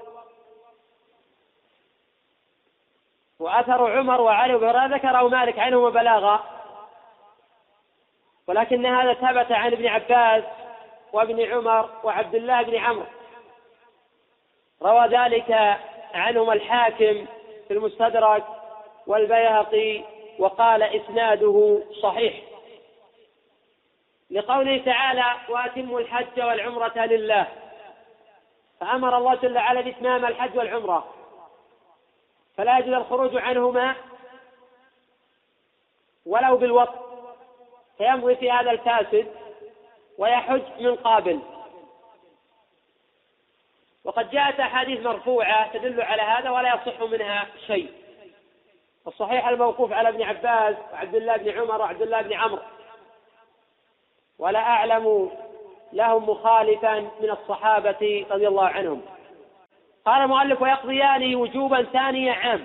وأثر 3.41 3.99
عمر 3.99 4.21
وعلي 4.21 4.55
وهريرة 4.55 4.87
ذكره 4.87 5.29
مالك 5.29 5.59
عنهما 5.59 5.91
بلاغا 5.91 6.41
ولكن 8.47 8.87
هذا 8.87 9.15
ثبت 9.15 9.53
عن 9.53 9.73
ابن 9.73 9.87
عباس 9.87 10.45
وابن 11.13 11.53
عمر 11.53 11.91
وعبد 12.03 12.35
الله 12.35 12.63
بن 12.63 12.77
عمرو. 12.77 13.07
روى 14.83 15.07
ذلك 15.07 15.79
عنهما 16.15 16.53
الحاكم 16.53 17.27
في 17.69 17.75
المستدرك 17.75 18.45
والبيهقي 19.07 20.05
وقال 20.39 20.83
إسناده 20.83 21.83
صحيح. 22.03 22.35
لقوله 24.31 24.83
تعالى 24.85 25.25
وأتموا 25.49 26.01
الحج 26.01 26.41
والعمرة 26.41 26.99
لله 27.07 27.47
فأمر 28.81 29.19
الله 29.19 29.35
جل 29.35 29.57
وعلا 29.57 29.81
بإتمام 29.81 30.25
الحج 30.25 30.59
والعمرة. 30.59 31.20
فلا 32.57 32.79
يجوز 32.79 32.93
الخروج 32.95 33.37
عنهما 33.37 33.95
ولو 36.27 36.57
بالوقت 36.57 36.99
فيمضي 37.99 38.37
في 38.37 38.51
هذا 38.51 38.71
الفاسد 38.71 39.27
ويحج 40.19 40.63
من 40.81 40.97
قابل. 40.97 41.41
وقد 44.05 44.31
جاءت 44.31 44.61
أحاديث 44.61 45.01
مرفوعة 45.01 45.73
تدل 45.73 46.03
على 46.03 46.23
هذا 46.23 46.51
ولا 46.51 46.75
يصح 46.75 47.01
منها 47.01 47.47
شيء. 47.67 47.93
الصحيح 49.07 49.49
الموقوف 49.49 49.93
على 49.93 50.09
ابن 50.09 50.23
عباس 50.23 50.77
وعبد 50.93 51.15
الله 51.15 51.37
بن 51.37 51.51
عمر 51.51 51.81
وعبد 51.81 52.03
الله 52.03 52.23
بن 52.23 52.33
عمرو. 52.33 52.63
ولا 54.39 54.59
أعلم 54.59 55.31
لهم 55.93 56.31
مخالفا 56.31 57.01
من 57.01 57.31
الصحابة 57.31 58.27
رضي 58.31 58.49
الله 58.49 58.67
عنهم. 58.67 59.03
قال 60.05 60.23
المؤلف 60.23 60.63
ويقضيان 60.63 61.35
وجوبا 61.35 61.83
ثاني 61.83 62.31
عام. 62.31 62.65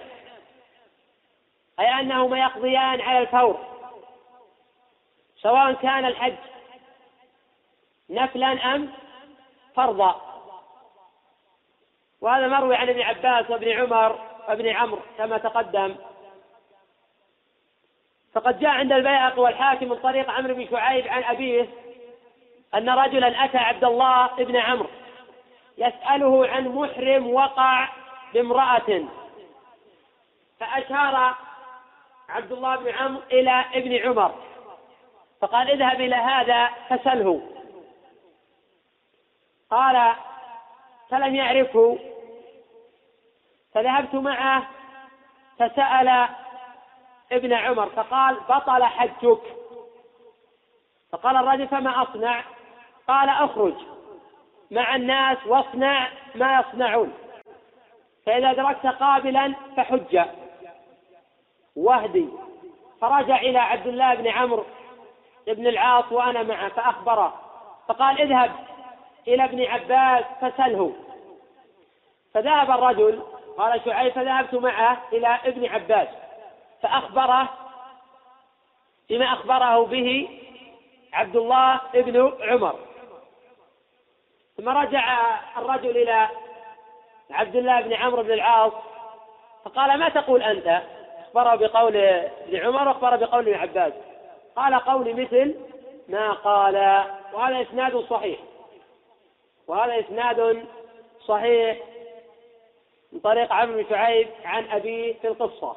أي 1.80 2.00
أنهما 2.00 2.40
يقضيان 2.40 3.02
على 3.02 3.20
الفور 3.20 3.66
سواء 5.38 5.74
كان 5.74 6.06
الحج 6.06 6.36
نفلا 8.10 8.76
أم 8.76 8.94
فرضا. 9.76 10.22
وهذا 12.22 12.48
مروي 12.48 12.76
عن 12.76 12.90
ابن 12.90 13.02
عباس 13.02 13.50
وابن 13.50 13.72
عمر 13.72 14.20
وابن 14.48 14.68
عمرو 14.68 15.02
كما 15.18 15.38
تقدم. 15.38 15.96
فقد 18.34 18.60
جاء 18.60 18.72
عند 18.72 18.92
البيهقي 18.92 19.42
والحاكم 19.42 19.90
من 19.90 19.96
طريق 19.96 20.30
عمرو 20.32 20.56
بن 20.56 20.68
شعيب 20.72 21.08
عن 21.08 21.24
أبيه 21.24 21.70
أن 22.76 22.90
رجلا 22.90 23.46
أتى 23.46 23.58
عبد 23.58 23.84
الله 23.84 24.28
بن 24.28 24.56
عمرو. 24.56 24.90
يسأله 25.78 26.48
عن 26.48 26.68
محرم 26.68 27.34
وقع 27.34 27.90
بامرأة. 28.34 29.06
فأشار 30.60 31.36
عبد 32.30 32.52
الله 32.52 32.76
بن 32.76 32.90
عمرو 32.90 33.22
إلى 33.32 33.66
ابن 33.74 33.96
عمر 33.96 34.36
فقال 35.42 35.70
اذهب 35.70 36.02
إلى 36.02 36.16
هذا 36.16 36.70
فسله. 36.90 37.42
قال 39.72 40.14
فلم 41.10 41.36
يعرفه. 41.36 42.00
فذهبت 43.74 44.16
معه 44.16 44.68
فسأل 45.60 46.28
ابن 47.32 47.54
عمر 47.54 47.90
فقال 47.90 48.36
بطل 48.50 48.84
حجك. 48.84 49.42
فقال 51.12 51.36
الرجل 51.36 51.68
فما 51.68 52.02
أصنع؟ 52.02 52.44
قال 53.08 53.30
اخرج. 53.30 53.95
مع 54.72 54.96
الناس 54.96 55.38
واصنع 55.48 56.08
ما 56.36 56.60
يصنعون. 56.60 57.14
فإذا 58.26 58.52
أدركت 58.52 58.88
قابلا 58.88 59.54
فحج. 59.78 60.22
واهدي. 61.76 62.30
فرجع 63.02 63.42
إلى 63.42 63.60
عبد 63.60 63.88
الله 63.88 64.16
بن 64.16 64.28
عمرو 64.28 64.66
بن 65.48 65.68
العاص 65.68 66.12
وأنا 66.12 66.44
معه 66.44 66.70
فأخبره. 66.70 67.42
فقال 67.88 68.22
اذهب 68.22 68.52
إلى 69.28 69.44
ابن 69.44 69.64
عباس 69.66 70.26
فسله. 70.42 70.94
فذهب 72.34 72.72
الرجل 72.72 73.24
قال 73.58 73.82
شعيب 73.86 74.14
فذهبت 74.14 74.54
معه 74.54 75.02
إلى 75.14 75.40
ابن 75.46 75.66
عباس. 75.66 76.08
فأخبره 76.82 77.50
بما 79.10 79.26
أخبره 79.26 79.86
به 79.86 80.40
عبد 81.14 81.36
الله 81.36 81.80
بن 81.94 82.32
عمر. 82.42 82.80
ثم 84.58 84.70
رجع 84.70 85.38
الرجل 85.58 85.98
إلى 85.98 86.30
عبد 87.32 87.56
الله 87.56 87.82
بن 87.82 87.94
عمرو 87.94 88.24
بن 88.24 88.32
العاص 88.32 88.74
فقال 89.66 90.00
ما 90.00 90.10
تقول 90.10 90.44
أنت؟ 90.44 90.82
أخبره 91.28 91.56
بقول 91.56 91.98
ابن 91.98 92.66
عمر 92.66 92.88
وأخبره 92.88 93.16
بقول 93.16 93.50
ابن 93.50 93.60
عباس. 93.60 93.94
قال 94.56 94.76
قولي 94.76 95.14
مثل 95.14 95.56
ما 96.10 96.32
قال 96.32 97.04
وهذا 97.34 97.62
إسناد 97.62 97.98
صحيح. 97.98 98.40
وهذا 99.68 100.00
إسناد 100.00 100.66
صحيح 101.28 101.78
من 103.14 103.20
طريق 103.20 103.54
عمرو 103.54 103.84
بن 103.84 103.90
شعيب 103.90 104.28
عن 104.46 104.72
أبيه 104.72 105.14
في 105.22 105.28
القصة. 105.28 105.76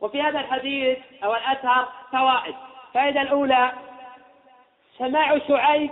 وفي 0.00 0.22
هذا 0.22 0.40
الحديث 0.40 0.98
أو 1.24 1.34
الأثر 1.34 1.88
فوائد. 2.12 2.54
الفائدة 2.88 3.22
الأولى 3.22 3.72
سماع 4.98 5.38
شعيب 5.38 5.90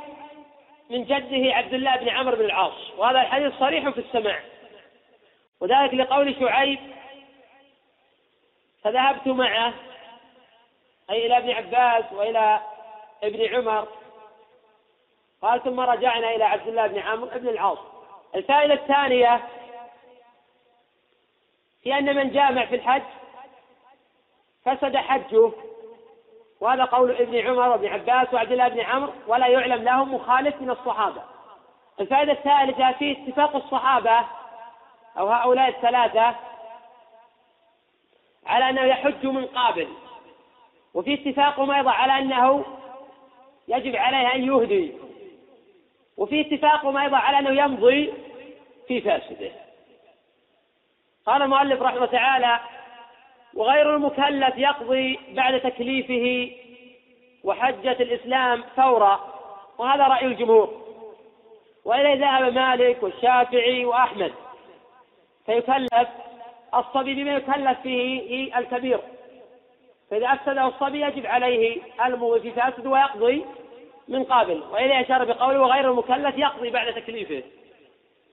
من 0.90 1.04
جده 1.04 1.54
عبد 1.54 1.74
الله 1.74 1.96
بن 1.96 2.08
عمرو 2.08 2.36
بن 2.36 2.44
العاص 2.44 2.90
وهذا 2.96 3.20
الحديث 3.20 3.52
صريح 3.58 3.88
في 3.88 4.00
السماع. 4.00 4.40
وذلك 5.60 5.94
لقول 5.94 6.36
شعيب 6.40 6.78
فذهبت 8.82 9.26
معه 9.26 9.74
أي 11.10 11.26
إلى 11.26 11.36
ابن 11.36 11.50
عباس 11.50 12.12
وإلى 12.12 12.60
ابن 13.22 13.54
عمر 13.54 13.88
قال 15.42 15.62
ثم 15.62 15.80
رجعنا 15.80 16.30
إلى 16.34 16.44
عبد 16.44 16.68
الله 16.68 16.86
بن 16.86 16.98
عمرو 16.98 17.38
بن 17.38 17.48
العاص. 17.48 17.78
الفائدة 18.34 18.74
الثانية 18.74 19.40
في 21.82 21.98
أن 21.98 22.16
من 22.16 22.30
جامع 22.30 22.66
في 22.66 22.74
الحج 22.74 23.02
فسد 24.64 24.96
حجه 24.96 25.52
وهذا 26.60 26.84
قول 26.84 27.10
ابن 27.10 27.38
عمر 27.38 27.68
وابن 27.68 27.86
عباس 27.86 28.34
وعبد 28.34 28.52
الله 28.52 28.68
بن 28.68 28.80
عمرو 28.80 29.12
ولا 29.26 29.46
يعلم 29.46 29.84
لهم 29.84 30.14
مخالف 30.14 30.60
من 30.60 30.70
الصحابة. 30.70 31.22
الفائدة 32.00 32.32
الثالثة 32.32 32.92
في 32.92 33.12
اتفاق 33.12 33.56
الصحابة 33.56 34.20
أو 35.18 35.28
هؤلاء 35.28 35.68
الثلاثة 35.68 36.34
على 38.46 38.70
أنه 38.70 38.82
يحج 38.82 39.26
من 39.26 39.46
قابل 39.46 39.88
وفي 40.94 41.14
اتفاقهم 41.14 41.70
أيضا 41.70 41.90
على 41.90 42.18
أنه 42.18 42.64
يجب 43.68 43.96
عليه 43.96 44.34
أن 44.34 44.44
يهدي 44.44 44.92
وفي 46.16 46.40
اتفاقهم 46.40 46.96
أيضا 46.96 47.16
على 47.16 47.38
أنه 47.38 47.62
يمضي 47.62 48.12
في 48.88 49.00
فاسده. 49.00 49.50
قال 51.26 51.42
المؤلف 51.42 51.82
رحمه 51.82 52.06
تعالى 52.06 52.60
وغير 53.54 53.96
المكلف 53.96 54.58
يقضي 54.58 55.18
بعد 55.30 55.60
تكليفه 55.60 56.52
وحجة 57.44 57.96
الإسلام 58.00 58.64
فورا 58.76 59.20
وهذا 59.78 60.04
رأي 60.04 60.26
الجمهور. 60.26 60.80
وإليه 61.84 62.14
ذهب 62.14 62.52
مالك 62.54 63.02
والشافعي 63.02 63.84
وأحمد. 63.84 64.32
فيكلف 65.46 66.08
الصبي 66.74 67.14
بما 67.14 67.34
يكلف 67.34 67.80
فيه 67.80 68.58
الكبير. 68.58 69.00
فإذا 70.10 70.26
أفسده 70.26 70.66
الصبي 70.66 71.00
يجب 71.00 71.26
عليه 71.26 71.78
الموفي 72.06 72.50
فاسد 72.50 72.86
ويقضي 72.86 73.44
من 74.08 74.24
قابل. 74.24 74.62
وإليه 74.72 75.00
أشار 75.00 75.24
بقوله 75.24 75.60
وغير 75.60 75.90
المكلف 75.90 76.38
يقضي 76.38 76.70
بعد 76.70 76.94
تكليفه. 76.94 77.42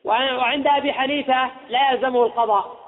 وعند 0.03 0.67
أبي 0.67 0.93
حنيفة 0.93 1.51
لا 1.69 1.91
يلزمه 1.91 2.25
القضاء. 2.25 2.86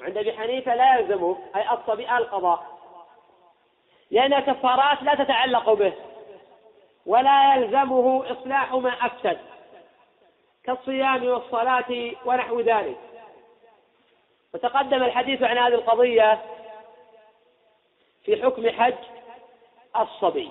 وعند 0.00 0.16
أبي 0.16 0.32
حنيفة 0.32 0.74
لا 0.74 0.98
يلزمه 0.98 1.38
أي 1.56 1.72
الصبي 1.72 2.16
القضاء. 2.16 2.76
لأن 4.10 4.34
الكفارات 4.34 5.02
لا 5.02 5.14
تتعلق 5.14 5.72
به 5.72 5.92
ولا 7.06 7.54
يلزمه 7.54 8.32
إصلاح 8.32 8.72
ما 8.72 8.90
أفسد 8.90 9.38
كالصيام 10.64 11.26
والصلاة 11.26 12.12
ونحو 12.24 12.60
ذلك. 12.60 12.98
وتقدم 14.54 15.02
الحديث 15.02 15.42
عن 15.42 15.58
هذه 15.58 15.74
القضية 15.74 16.42
في 18.24 18.42
حكم 18.42 18.70
حج 18.70 18.94
الصبي 20.00 20.50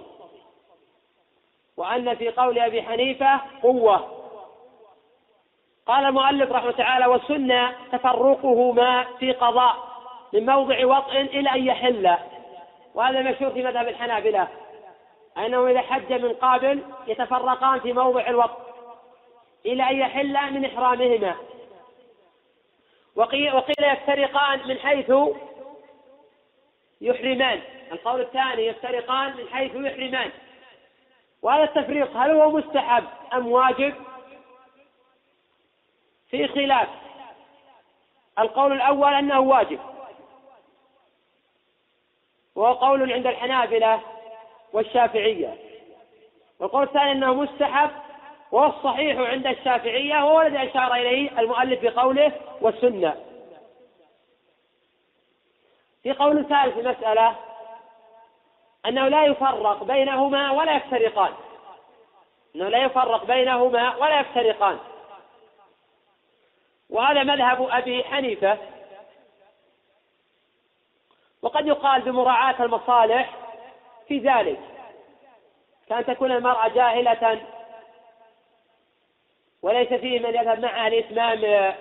وأن 1.78 2.16
في 2.16 2.30
قول 2.30 2.60
أبي 2.60 2.84
حنيفة 2.84 3.41
قوة. 3.64 4.14
قال 5.88 6.05
المؤلف 6.05 6.51
رحمه 6.51 6.71
تعالى 6.71 7.05
والسنة 7.05 7.75
تفرقهما 7.91 9.05
في 9.19 9.31
قضاء 9.31 9.75
من 10.33 10.45
موضع 10.45 10.86
وطء 10.86 11.21
إلى 11.21 11.49
أن 11.49 11.67
يحل. 11.67 12.17
وهذا 12.93 13.21
مشهور 13.21 13.51
في 13.51 13.63
مذهب 13.63 13.88
الحنابلة. 13.88 14.47
أنه 15.38 15.67
إذا 15.67 15.81
حج 15.81 16.13
من 16.13 16.33
قابل 16.33 16.83
يتفرقان 17.07 17.79
في 17.79 17.93
موضع 17.93 18.27
الوطء 18.27 18.59
إلى 19.65 19.89
أن 19.89 19.95
يحل 19.95 20.53
من 20.53 20.65
إحرامهما. 20.65 21.36
وقيل, 23.15 23.61
يفترقان 23.79 24.67
من 24.67 24.77
حيث 24.77 25.11
يحرمان. 27.01 27.59
القول 27.91 28.21
الثاني 28.21 28.67
يفترقان 28.67 29.38
من 29.38 29.47
حيث 29.53 29.75
يحرمان. 29.75 30.31
وهذا 31.41 31.63
التفريق 31.63 32.17
هل 32.17 32.31
هو 32.31 32.51
مستحب 32.51 33.03
أم 33.33 33.47
واجب؟ 33.47 33.93
في 36.36 36.47
خلاف. 36.47 36.88
القول 38.39 38.73
الأول 38.73 39.13
أنه 39.13 39.39
واجب. 39.39 39.79
وهو 42.55 42.73
قول 42.73 43.13
عند 43.13 43.27
الحنابلة 43.27 44.01
والشافعية. 44.73 45.57
والقول 46.59 46.83
الثاني 46.83 47.11
أنه 47.11 47.33
مستحب 47.33 47.91
وهو 48.51 48.65
الصحيح 48.65 49.17
عند 49.17 49.47
الشافعية 49.47 50.25
وهو 50.25 50.41
الذي 50.41 50.69
أشار 50.69 50.93
إليه 50.93 51.39
المؤلف 51.39 51.81
بقوله 51.81 52.31
والسنة. 52.61 53.15
في 56.03 56.13
قول 56.13 56.45
ثالث 56.49 56.77
المسألة 56.77 57.36
أنه 58.86 59.07
لا 59.07 59.25
يفرق 59.25 59.83
بينهما 59.83 60.51
ولا 60.51 60.75
يفترقان. 60.75 61.33
أنه 62.55 62.69
لا 62.69 62.83
يفرق 62.83 63.25
بينهما 63.25 63.95
ولا 63.95 64.19
يفترقان. 64.19 64.79
وهذا 66.89 67.23
مذهب 67.23 67.67
أبي 67.71 68.03
حنيفة. 68.03 68.57
وقد 71.41 71.67
يقال 71.67 72.01
بمراعاة 72.01 72.63
المصالح 72.63 73.29
في 74.07 74.19
ذلك 74.19 74.59
كأن 75.89 76.05
تكون 76.05 76.31
المرأة 76.31 76.67
جاهلة 76.67 77.41
وليس 79.61 79.93
فيه 79.93 80.19
من 80.19 80.29
يذهب 80.36 80.59
معها 80.59 80.89
لإتمام 80.89 81.73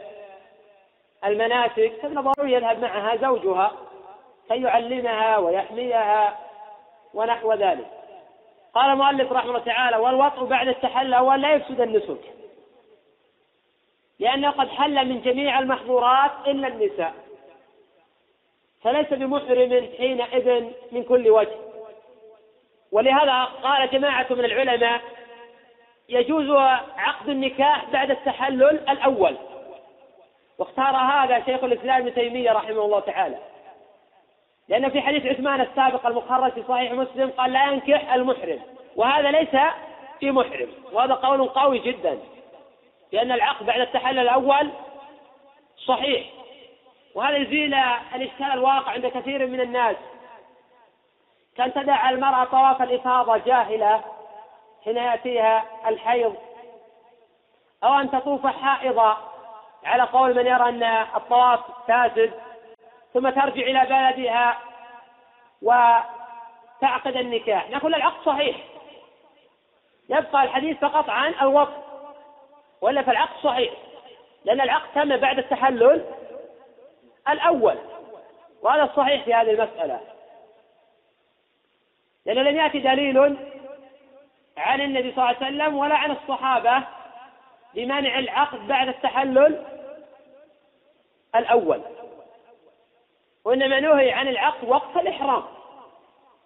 المناسك 1.24 1.92
فالضروري 2.02 2.52
يذهب 2.52 2.78
معها 2.78 3.16
زوجها 3.16 3.72
كي 4.48 4.62
يعلمها 4.62 5.38
ويحميها 5.38 6.38
ونحو 7.14 7.52
ذلك. 7.52 7.86
قال 8.74 8.90
المؤلف 8.90 9.32
رحمه 9.32 9.50
الله 9.50 9.64
تعالى 9.64 9.96
والوطء 9.96 10.44
بعد 10.44 10.68
التحلى 10.68 11.16
هو 11.16 11.32
لا 11.32 11.54
يفسد 11.54 11.80
النسك. 11.80 12.20
لأنه 14.18 14.50
قد 14.50 14.68
حل 14.68 15.08
من 15.08 15.20
جميع 15.20 15.58
المحظورات 15.58 16.30
إلا 16.46 16.68
النساء. 16.68 17.14
فليس 18.82 19.12
بمحرم 19.12 19.88
حينئذ 19.98 20.64
من 20.92 21.02
كل 21.02 21.30
وجه. 21.30 21.56
ولهذا 22.92 23.44
قال 23.44 23.90
جماعة 23.90 24.26
من 24.30 24.44
العلماء 24.44 25.00
يجوز 26.08 26.50
عقد 26.96 27.28
النكاح 27.28 27.90
بعد 27.90 28.10
التحلل 28.10 28.90
الأول. 28.90 29.36
واختار 30.58 30.96
هذا 30.96 31.44
شيخ 31.44 31.64
الإسلام 31.64 32.00
ابن 32.02 32.14
تيمية 32.14 32.52
رحمه 32.52 32.84
الله 32.84 33.00
تعالى. 33.00 33.38
لأن 34.68 34.90
في 34.90 35.00
حديث 35.00 35.26
عثمان 35.26 35.60
السابق 35.60 36.06
المخرج 36.06 36.52
في 36.52 36.62
صحيح 36.68 36.92
مسلم 36.92 37.30
قال 37.30 37.52
لا 37.52 37.72
ينكح 37.72 38.14
المحرم 38.14 38.60
وهذا 38.96 39.30
ليس 39.30 39.56
في 40.20 40.30
محرم 40.30 40.68
وهذا 40.92 41.14
قول 41.14 41.48
قوي 41.48 41.78
جدا. 41.78 42.18
لأن 43.14 43.32
العقد 43.32 43.66
بعد 43.66 43.80
التحلل 43.80 44.18
الأول 44.18 44.70
صحيح. 45.86 46.26
وهذا 47.14 47.36
يزيل 47.36 47.74
الإشكال 48.14 48.46
الواقع 48.52 48.92
عند 48.92 49.06
كثير 49.06 49.46
من 49.46 49.60
الناس. 49.60 49.96
كان 51.56 51.72
تدع 51.72 52.10
المرأة 52.10 52.44
طواف 52.44 52.82
الإفاضة 52.82 53.36
جاهلة 53.36 54.04
حين 54.84 54.96
يأتيها 54.96 55.64
الحيض. 55.86 56.36
أو 57.84 57.94
أن 57.94 58.10
تطوف 58.10 58.46
حائضة 58.46 59.16
على 59.84 60.02
قول 60.02 60.36
من 60.36 60.46
يرى 60.46 60.68
أن 60.68 60.82
الطواف 61.16 61.60
فاسد 61.88 62.32
ثم 63.14 63.30
ترجع 63.30 63.62
إلى 63.62 63.80
بلدها 63.80 64.58
وتعقد 65.62 67.16
النكاح. 67.16 67.70
نقول 67.70 67.94
العقد 67.94 68.24
صحيح. 68.26 68.56
يبقى 70.08 70.42
الحديث 70.42 70.78
فقط 70.78 71.10
عن 71.10 71.34
الوقت. 71.42 71.93
ولا 72.84 73.02
فالعقد 73.02 73.42
صحيح؟ 73.42 73.72
لأن 74.44 74.60
العقد 74.60 74.88
تم 74.94 75.16
بعد 75.16 75.38
التحلل 75.38 76.04
الأول 77.28 77.78
وهذا 78.62 78.82
الصحيح 78.82 79.24
في 79.24 79.34
هذه 79.34 79.50
المسألة. 79.50 80.00
لأنه 82.26 82.42
لم 82.42 82.56
يأتي 82.56 82.78
دليل 82.78 83.36
عن 84.56 84.80
النبي 84.80 85.12
صلى 85.12 85.24
الله 85.24 85.36
عليه 85.36 85.46
وسلم 85.46 85.76
ولا 85.76 85.94
عن 85.94 86.10
الصحابة 86.10 86.82
بمنع 87.74 88.18
العقد 88.18 88.66
بعد 88.68 88.88
التحلل 88.88 89.64
الأول. 91.34 91.80
وإنما 93.44 93.80
نهي 93.80 94.12
عن 94.12 94.28
العقد 94.28 94.68
وقت 94.68 94.96
الإحرام. 94.96 95.44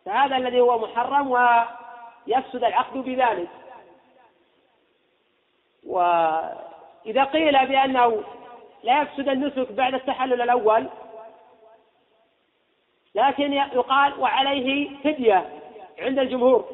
فهذا 0.04 0.36
الذي 0.36 0.60
هو 0.60 0.78
محرم 0.78 1.30
ويفسد 1.30 2.64
العقد 2.64 2.98
بذلك. 2.98 3.48
وإذا 5.86 7.24
قيل 7.24 7.66
بأنه 7.66 8.22
لا 8.82 9.02
يفسد 9.02 9.28
النسك 9.28 9.72
بعد 9.72 9.94
التحلل 9.94 10.42
الأول 10.42 10.86
لكن 13.14 13.52
يقال 13.52 14.20
وعليه 14.20 14.90
فدية 15.04 15.48
عند 15.98 16.18
الجمهور. 16.18 16.64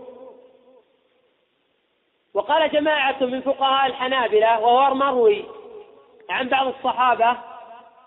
وقال 2.35 2.71
جماعة 2.71 3.17
من 3.21 3.41
فقهاء 3.41 3.87
الحنابلة 3.87 4.61
وهو 4.61 4.95
مروي 4.95 5.45
عن 6.31 6.49
بعض 6.49 6.67
الصحابة 6.67 7.37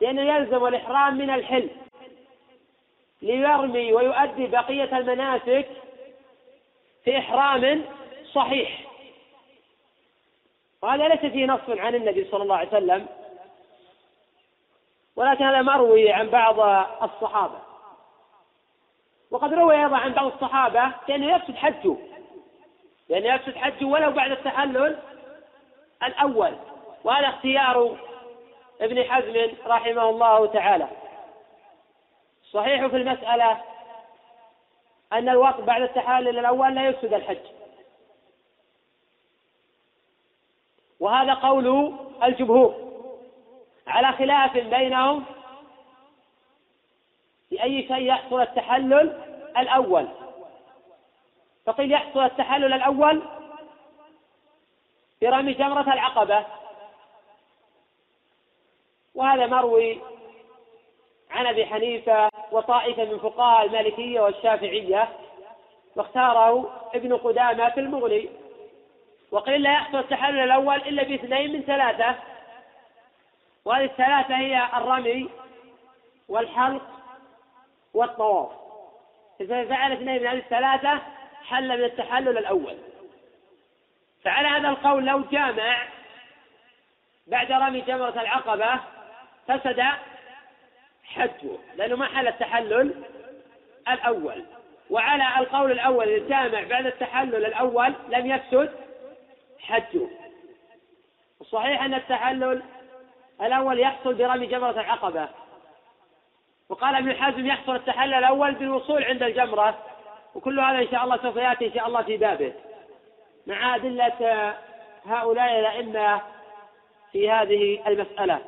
بأنه 0.01 0.21
يلزم 0.21 0.65
الإحرام 0.67 1.17
من 1.17 1.29
الحل 1.29 1.69
ليرمي 3.21 3.93
ويؤدي 3.93 4.47
بقية 4.47 4.97
المناسك 4.97 5.67
في 7.03 7.17
إحرام 7.17 7.83
صحيح. 8.33 8.86
وهذا 10.81 11.07
ليس 11.07 11.19
فيه 11.19 11.45
نص 11.45 11.59
عن 11.69 11.95
النبي 11.95 12.27
صلى 12.31 12.43
الله 12.43 12.55
عليه 12.55 12.67
وسلم 12.67 13.07
ولكن 15.15 15.45
هذا 15.45 15.61
مروي 15.61 16.11
عن 16.11 16.29
بعض 16.29 16.59
الصحابة. 17.03 17.59
وقد 19.31 19.53
روي 19.53 19.83
أيضا 19.83 19.97
عن 19.97 20.13
بعض 20.13 20.25
الصحابة 20.25 20.91
بأنه 21.07 21.35
يفسد 21.35 21.55
حجه 21.55 21.95
لأنه 23.09 23.35
يفسد 23.35 23.55
حجه 23.55 23.85
ولو 23.85 24.11
بعد 24.11 24.31
التحلل 24.31 24.99
الأول 26.03 26.55
وهذا 27.03 27.27
اختيار 27.27 27.97
ابن 28.81 29.03
حزم 29.03 29.51
رحمه 29.67 30.09
الله 30.09 30.45
تعالى. 30.45 30.87
صحيح 32.51 32.85
في 32.87 32.95
المسألة 32.95 33.61
أن 35.13 35.29
الوقت 35.29 35.61
بعد 35.61 35.81
التحلل 35.81 36.39
الأول 36.39 36.75
لا 36.75 36.87
يفسد 36.87 37.13
الحج. 37.13 37.56
وهذا 41.07 41.33
قول 41.33 41.93
الجمهور. 42.23 42.75
على 43.87 44.11
خلاف 44.11 44.57
بينهم 44.57 45.23
في 47.49 47.63
أي 47.63 47.87
شيء 47.87 48.01
يحصل 48.01 48.41
التحلل 48.41 49.23
الأول؟ 49.57 50.07
فقيل 51.65 51.91
يحصل 51.91 52.19
التحلل 52.19 52.73
الأول 52.73 53.21
برمي 55.21 55.53
جمرة 55.53 55.93
العقبة. 55.93 56.45
وهذا 59.15 59.47
مروي 59.47 59.99
عن 61.31 61.47
أبي 61.47 61.65
حنيفة 61.65 62.29
وطائفة 62.51 63.05
من 63.05 63.19
فقهاء 63.19 63.65
المالكية 63.65 64.19
والشافعية 64.21 65.09
واختاره 65.95 66.71
ابن 66.93 67.17
قدامة 67.17 67.69
في 67.69 67.79
المغني. 67.79 68.29
وقيل 69.31 69.63
لا 69.63 69.73
يحصل 69.73 69.99
التحلل 69.99 70.39
الأول 70.39 70.75
إلا 70.75 71.03
باثنين 71.03 71.53
من 71.53 71.61
ثلاثة. 71.61 72.15
وهذه 73.65 73.85
الثلاثة 73.85 74.37
هي 74.37 74.67
الرمي 74.73 75.29
والحلق 76.29 76.81
والطواف. 77.93 78.51
إذا 79.41 79.65
فعل 79.65 79.91
اثنين 79.91 80.21
من 80.21 80.27
هذه 80.27 80.37
الثلاثة 80.37 81.01
حل 81.43 81.77
من 81.77 81.83
التحلل 81.83 82.37
الأول. 82.37 82.77
فعلى 84.23 84.47
هذا 84.47 84.69
القول 84.69 85.05
لو 85.05 85.21
جامع 85.21 85.87
بعد 87.27 87.51
رمي 87.51 87.81
جمرة 87.81 88.21
العقبة 88.21 88.79
فسد 89.47 89.83
حجه 91.03 91.57
لأنه 91.75 91.95
ما 91.95 92.05
حل 92.05 92.27
التحلل 92.27 93.03
الأول. 93.89 94.45
وعلى 94.89 95.39
القول 95.39 95.71
الأول 95.71 96.09
الجامع 96.09 96.63
بعد 96.63 96.85
التحلل 96.85 97.45
الأول 97.45 97.93
لم 98.09 98.25
يفسد 98.25 98.86
حجه. 99.59 100.07
الصحيح 101.41 101.83
أن 101.83 101.93
التحلل 101.93 102.63
الأول 103.41 103.79
يحصل 103.79 104.13
برمي 104.13 104.45
جمرة 104.45 104.71
العقبة. 104.71 105.29
وقال 106.69 106.95
ابن 106.95 107.23
حزم 107.23 107.45
يحصل 107.45 107.75
التحلل 107.75 108.13
الأول 108.13 108.53
بالوصول 108.53 109.03
عند 109.03 109.23
الجمرة. 109.23 109.77
وكل 110.35 110.59
هذا 110.59 110.77
إن 110.77 110.87
شاء 110.91 111.03
الله 111.03 111.17
سوف 111.17 111.35
يأتي 111.35 111.67
إن 111.67 111.73
شاء 111.73 111.87
الله 111.87 112.01
في 112.01 112.17
بابه. 112.17 112.53
مع 113.47 113.75
أدلة 113.75 114.53
هؤلاء 115.05 115.59
الأئمة 115.59 116.21
في 117.11 117.31
هذه 117.31 117.87
المسألة. 117.87 118.39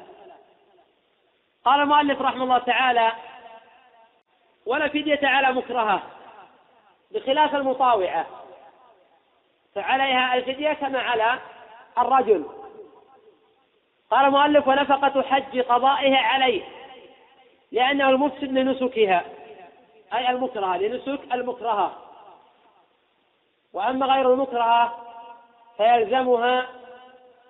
قال 1.65 1.81
المؤلف 1.81 2.21
رحمه 2.21 2.43
الله 2.43 2.57
تعالى 2.57 3.11
ولا 4.65 4.87
فدية 4.87 5.19
على 5.23 5.53
مكرهة 5.53 6.03
بخلاف 7.11 7.55
المطاوعة. 7.55 8.25
فعليها 9.75 10.35
الفدية 10.35 10.73
كما 10.73 10.99
على 10.99 11.39
الرجل. 11.97 12.45
قال 14.11 14.25
المؤلف 14.25 14.67
ونفقة 14.67 15.21
حج 15.21 15.59
قضائها 15.59 16.17
عليه 16.17 16.63
لأنه 17.71 18.09
المفسد 18.09 18.43
لنسكها 18.51 19.25
أي 20.13 20.29
المكرهة 20.29 20.77
لنسك 20.77 21.19
المكرهة. 21.33 21.97
وأما 23.73 24.05
غير 24.05 24.33
المكرهة 24.33 24.97
فيلزمها 25.77 26.67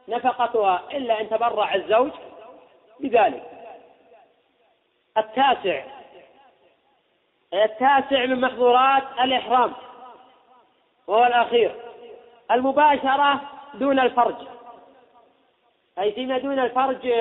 نفقتها 0.07 0.83
إلا 0.91 1.21
أن 1.21 1.29
تبرع 1.29 1.75
الزوج 1.75 2.11
بذلك. 2.99 3.43
التاسع 5.17 5.83
التاسع 7.53 8.25
من 8.25 8.41
محظورات 8.41 9.03
الإحرام 9.19 9.73
وهو 11.07 11.25
الأخير. 11.25 11.88
المباشرة 12.51 13.41
دون 13.73 13.99
الفرج. 13.99 14.35
أي 15.99 16.11
فيما 16.11 16.37
دون 16.37 16.59
الفرج 16.59 17.13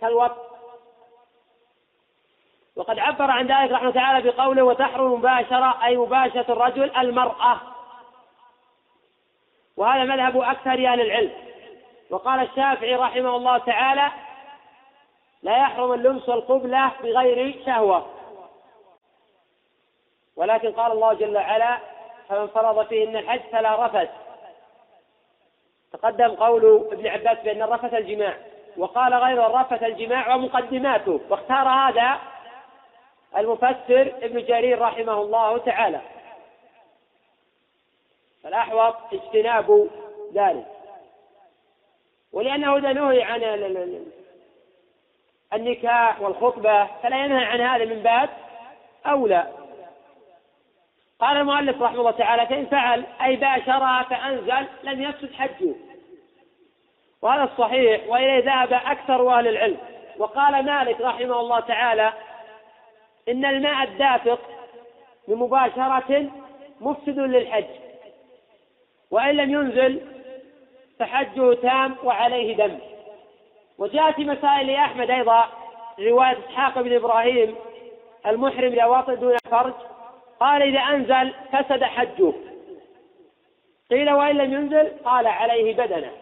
كالوقت 0.00 0.54
وقد 2.76 2.98
عبر 2.98 3.30
عن 3.30 3.46
ذلك 3.46 3.72
رحمه 3.72 3.90
تعالى 3.90 4.30
بقوله 4.30 4.62
وتحرم 4.62 5.12
مباشرة 5.12 5.84
أي 5.84 5.96
مباشرة 5.96 6.52
الرجل 6.52 6.96
المرأة. 6.96 7.60
وهذا 9.76 10.04
مذهب 10.04 10.40
أكثر 10.40 10.70
أهل 10.70 11.00
العلم. 11.00 11.32
وقال 12.10 12.40
الشافعي 12.40 12.94
رحمه 12.94 13.36
الله 13.36 13.58
تعالى 13.58 14.10
لا 15.42 15.56
يحرم 15.56 15.92
اللمس 15.92 16.28
والقبلة 16.28 16.92
بغير 17.02 17.64
شهوة. 17.66 18.06
ولكن 20.36 20.72
قال 20.72 20.92
الله 20.92 21.12
جل 21.12 21.36
وعلا 21.36 21.78
فمن 22.28 22.46
فرض 22.46 22.86
فيهن 22.86 23.16
الحج 23.16 23.40
فلا 23.52 23.86
رفث. 23.86 24.23
تقدم 25.94 26.28
قول 26.28 26.88
ابن 26.92 27.06
عباس 27.06 27.38
بأن 27.44 27.62
الرفث 27.62 27.94
الجماع 27.94 28.36
وقال 28.76 29.14
غير 29.14 29.46
الرفث 29.46 29.82
الجماع 29.82 30.34
ومقدماته 30.34 31.20
واختار 31.30 31.68
هذا 31.68 32.18
المفسر 33.36 34.14
ابن 34.22 34.44
جرير 34.44 34.80
رحمه 34.80 35.20
الله 35.20 35.58
تعالى. 35.58 36.00
فالأحوط 38.42 38.94
اجتناب 39.12 39.88
ذلك. 40.34 40.66
ولأنه 42.32 42.76
إذا 42.76 42.92
نهي 42.92 43.22
عن 43.22 43.42
النكاح 45.52 46.20
والخطبة 46.20 46.88
فلا 47.02 47.24
ينهى 47.24 47.44
عن 47.44 47.60
هذا 47.60 47.84
من 47.84 48.02
باب 48.02 48.30
أولى. 49.06 49.63
قال 51.20 51.36
المؤلف 51.36 51.82
رحمه 51.82 51.98
الله 51.98 52.10
تعالى 52.10 52.46
فإن 52.46 52.66
فعل 52.66 53.04
أي 53.24 53.36
باشرها 53.36 54.02
فأنزل 54.02 54.66
لم 54.82 55.02
يفسد 55.02 55.32
حجه. 55.34 55.74
وهذا 57.22 57.42
الصحيح 57.42 58.08
وإليه 58.08 58.44
ذهب 58.44 58.72
أكثر 58.72 59.38
أهل 59.38 59.48
العلم. 59.48 59.78
وقال 60.18 60.64
مالك 60.64 61.00
رحمه 61.00 61.40
الله 61.40 61.60
تعالى 61.60 62.12
إن 63.28 63.44
الماء 63.44 63.84
الدافق 63.84 64.40
بمباشرة 65.28 66.30
مفسد 66.80 67.18
للحج. 67.18 67.64
وإن 69.10 69.36
لم 69.36 69.50
ينزل 69.50 70.00
فحجه 70.98 71.54
تام 71.54 71.96
وعليه 72.04 72.56
دم. 72.56 72.78
وجاء 73.78 74.12
في 74.12 74.24
مسائل 74.24 74.70
أحمد 74.70 75.10
أيضا 75.10 75.48
رواية 75.98 76.38
إسحاق 76.38 76.80
بن 76.80 76.94
إبراهيم 76.94 77.56
المحرم 78.26 78.74
لواطن 78.74 79.14
دون 79.14 79.36
فرج. 79.50 79.74
قال 80.44 80.62
إذا 80.62 80.80
أنزل 80.80 81.34
فسد 81.52 81.84
حجه. 81.84 82.32
قيل 83.90 84.10
وإن 84.10 84.36
لم 84.36 84.52
ينزل 84.52 84.98
قال 85.04 85.26
عليه 85.26 85.74
بدنه. 85.74 86.12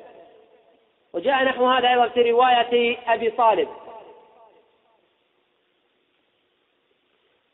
وجاء 1.13 1.45
نحو 1.45 1.67
هذا 1.67 1.91
أيضا 1.91 2.09
في 2.09 2.31
رواية 2.31 2.99
أبي 3.07 3.31
طالب. 3.31 3.69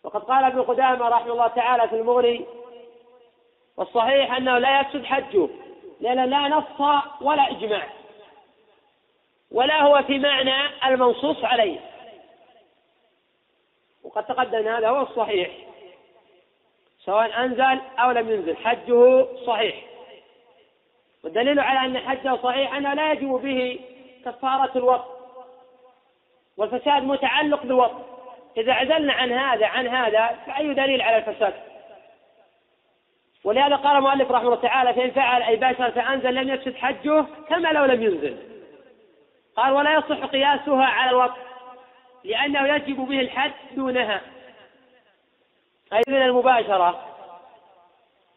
وقد 0.04 0.22
قال 0.22 0.44
ابن 0.44 0.62
قدامة 0.62 1.08
رحمه 1.08 1.32
الله 1.32 1.46
تعالى 1.46 1.88
في 1.88 1.96
المغني 1.96 2.44
والصحيح 3.76 4.36
أنه 4.36 4.58
لا 4.58 4.80
يفسد 4.80 5.04
حجه 5.04 5.48
لأن 6.00 6.24
لا 6.24 6.48
نص 6.48 6.80
ولا 7.20 7.50
إجماع 7.50 7.88
ولا 9.50 9.82
هو 9.82 10.02
في 10.02 10.18
معنى 10.18 10.86
المنصوص 10.86 11.44
عليه. 11.44 11.80
وقد 14.04 14.26
تقدم 14.26 14.68
هذا 14.68 14.88
هو 14.88 15.02
الصحيح. 15.02 15.67
سواء 17.08 17.44
أنزل 17.44 17.80
أو 17.98 18.10
لم 18.10 18.30
ينزل 18.30 18.56
حجه 18.56 19.26
صحيح. 19.46 19.74
والدليل 21.24 21.60
على 21.60 21.86
أن 21.86 22.08
حجه 22.08 22.36
صحيح 22.36 22.74
أنه 22.74 22.94
لا 22.94 23.12
يجب 23.12 23.28
به 23.28 23.80
كفارة 24.24 24.78
الوقت 24.78 25.08
والفساد 26.56 27.02
متعلق 27.02 27.62
بالوقت. 27.62 28.04
إذا 28.56 28.72
عزلنا 28.72 29.12
عن 29.12 29.32
هذا 29.32 29.66
عن 29.66 29.88
هذا 29.88 30.38
فأي 30.46 30.74
دليل 30.74 31.02
على 31.02 31.16
الفساد؟ 31.16 31.54
ولهذا 33.44 33.76
قال 33.76 33.96
المؤلف 33.96 34.30
رحمه 34.30 34.46
الله 34.46 34.60
تعالى 34.60 34.94
فإن 34.94 35.10
فعل 35.10 35.42
أي 35.42 35.56
باشر 35.56 35.90
فأنزل 35.90 36.34
لم 36.34 36.48
يفسد 36.48 36.76
حجه 36.76 37.24
كما 37.48 37.68
لو 37.68 37.84
لم 37.84 38.02
ينزل. 38.02 38.36
قال 39.56 39.72
ولا 39.72 39.94
يصح 39.94 40.24
قياسها 40.24 40.84
على 40.84 41.10
الوقت 41.10 41.40
لأنه 42.24 42.74
يجب 42.74 42.96
به 42.96 43.20
الحد 43.20 43.52
دونها. 43.74 44.20
أي 45.92 46.02
من 46.08 46.22
المباشرة. 46.22 47.04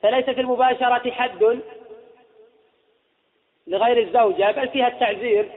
فليس 0.02 0.26
في 0.26 0.42
المباشرة 0.42 1.12
حد 1.12 1.62
لغير 3.68 3.98
الزوجة 3.98 4.52
بل 4.52 4.70
فيها 4.70 4.88
التعزير 4.88 5.52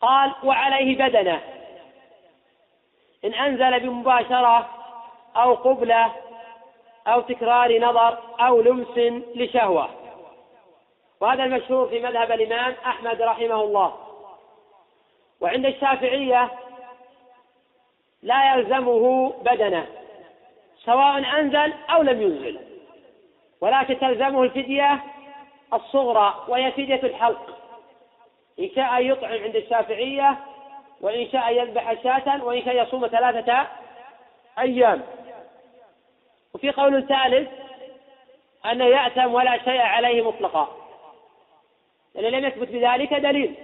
قال 0.00 0.32
وعليه 0.44 0.98
بدنه. 0.98 1.40
إن 3.24 3.34
أنزل 3.34 3.80
بمباشرة 3.80 4.70
أو 5.36 5.54
قبلة 5.54 6.12
أو 7.06 7.20
تكرار 7.20 7.78
نظر 7.78 8.18
أو 8.40 8.60
لمس 8.60 8.98
لشهوة. 9.34 9.90
وهذا 11.20 11.44
المشهور 11.44 11.88
في 11.88 12.00
مذهب 12.00 12.32
الإمام 12.32 12.74
أحمد 12.86 13.22
رحمه 13.22 13.62
الله. 13.62 13.96
وعند 15.40 15.66
الشافعية 15.66 16.50
لا 18.22 18.54
يلزمه 18.54 19.34
بدنه 19.42 19.86
سواء 20.84 21.40
أنزل 21.40 21.72
أو 21.90 22.02
لم 22.02 22.22
ينزل. 22.22 22.60
ولكن 23.60 23.98
تلزمه 23.98 24.42
الفدية 24.42 25.04
الصغرى 25.74 26.44
وهي 26.48 26.72
فدية 26.72 27.00
الحلق. 27.02 27.58
إن 28.60 28.70
شاء 28.76 29.02
يطعم 29.02 29.42
عند 29.42 29.56
الشافعية 29.56 30.36
وإن 31.00 31.28
شاء 31.30 31.52
يذبح 31.52 32.02
شاة 32.02 32.44
وإن 32.44 32.64
شاء 32.64 32.82
يصوم 32.82 33.06
ثلاثة 33.06 33.66
أيام. 34.58 35.02
وفي 36.54 36.70
قول 36.70 37.06
ثالث 37.06 37.48
أنه 38.72 38.84
يأتم 38.84 39.34
ولا 39.34 39.58
شيء 39.64 39.80
عليه 39.80 40.28
مطلقا. 40.28 40.68
لأن 42.14 42.32
لم 42.32 42.44
يثبت 42.44 42.68
بذلك 42.68 43.14
دليل. 43.14 43.54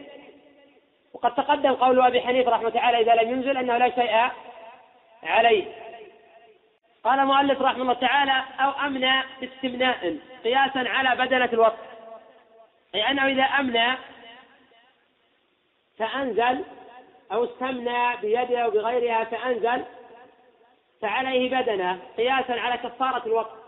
وقد 1.15 1.35
تقدم 1.35 1.73
قول 1.73 2.01
أبي 2.01 2.21
حنيفة 2.21 2.51
رحمة 2.51 2.69
الله 2.69 2.81
تعالى 2.81 3.01
إذا 3.01 3.23
لم 3.23 3.31
ينزل 3.31 3.57
أنه 3.57 3.77
لا 3.77 3.91
شيء 3.91 4.31
عليه. 5.23 5.65
قال 7.05 7.21
المؤلف 7.21 7.63
رحمه 7.63 7.83
الله 7.83 7.95
تعالى 7.95 8.45
أو 8.61 8.71
أمنى 8.87 9.23
باستمناء 9.41 10.17
قياسا 10.45 10.79
على 10.79 11.25
بدنة 11.25 11.49
الوقت. 11.53 11.79
أي 12.95 13.11
أنه 13.11 13.27
إذا 13.27 13.43
أمنى 13.43 13.97
فأنزل 15.99 16.65
أو 17.33 17.45
استمنى 17.45 18.17
بيده 18.17 18.59
أو 18.59 18.71
بغيرها 18.71 19.25
فأنزل 19.25 19.85
فعليه 21.03 21.51
بدنة 21.51 21.99
قياسا 22.17 22.53
على 22.53 22.77
كفارة 22.77 23.27
الوقت. 23.27 23.63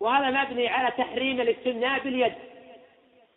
وهذا 0.00 0.42
مبني 0.42 0.68
على 0.68 0.90
تحريم 0.90 1.40
الاستمناء 1.40 2.00
باليد 2.00 2.34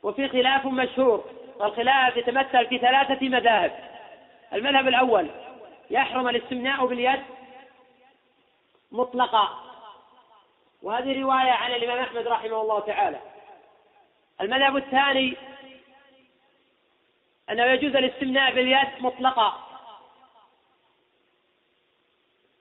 وفي 0.03 0.29
خلاف 0.29 0.65
مشهور. 0.65 1.23
والخلاف 1.59 2.17
يتمثل 2.17 2.67
في 2.67 2.77
ثلاثة 2.77 3.29
مذاهب. 3.29 3.71
المذهب 4.53 4.87
الأول 4.87 5.29
يحرم 5.89 6.27
الاستمناء 6.27 6.85
باليد 6.85 7.23
مطلقا. 8.91 9.59
وهذه 10.81 11.21
رواية 11.21 11.51
عن 11.51 11.71
الإمام 11.71 11.99
أحمد 11.99 12.27
رحمه 12.27 12.61
الله 12.61 12.79
تعالى. 12.79 13.19
المذهب 14.41 14.77
الثاني 14.77 15.37
أنه 17.49 17.63
يجوز 17.63 17.95
الاستمناء 17.95 18.53
باليد 18.53 18.87
مطلقا. 18.99 19.59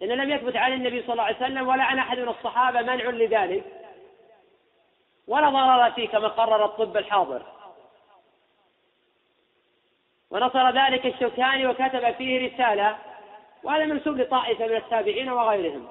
إن 0.03 0.09
لم 0.09 0.31
يثبت 0.31 0.57
عن 0.57 0.73
النبي 0.73 1.03
صلى 1.03 1.13
الله 1.13 1.25
عليه 1.25 1.37
وسلم 1.37 1.69
ولا 1.69 1.85
عن 1.85 1.99
أحد 1.99 2.19
من 2.19 2.29
الصحابة 2.29 2.83
منع 2.83 3.05
لذلك. 3.05 3.65
ولا 5.27 5.49
ضرر 5.49 5.91
فيه 5.91 6.09
كما 6.09 6.29
قرر 6.29 6.65
الطب 6.65 6.97
الحاضر. 6.97 7.43
ونصر 10.33 10.71
ذلك 10.71 11.07
الشوكاني 11.07 11.67
وكتب 11.67 12.15
فيه 12.15 12.49
رسالة 12.49 12.97
وهذا 13.63 13.85
منسوب 13.85 14.17
لطائفة 14.17 14.67
من 14.67 14.77
التابعين 14.77 15.31
وغيرهم. 15.31 15.89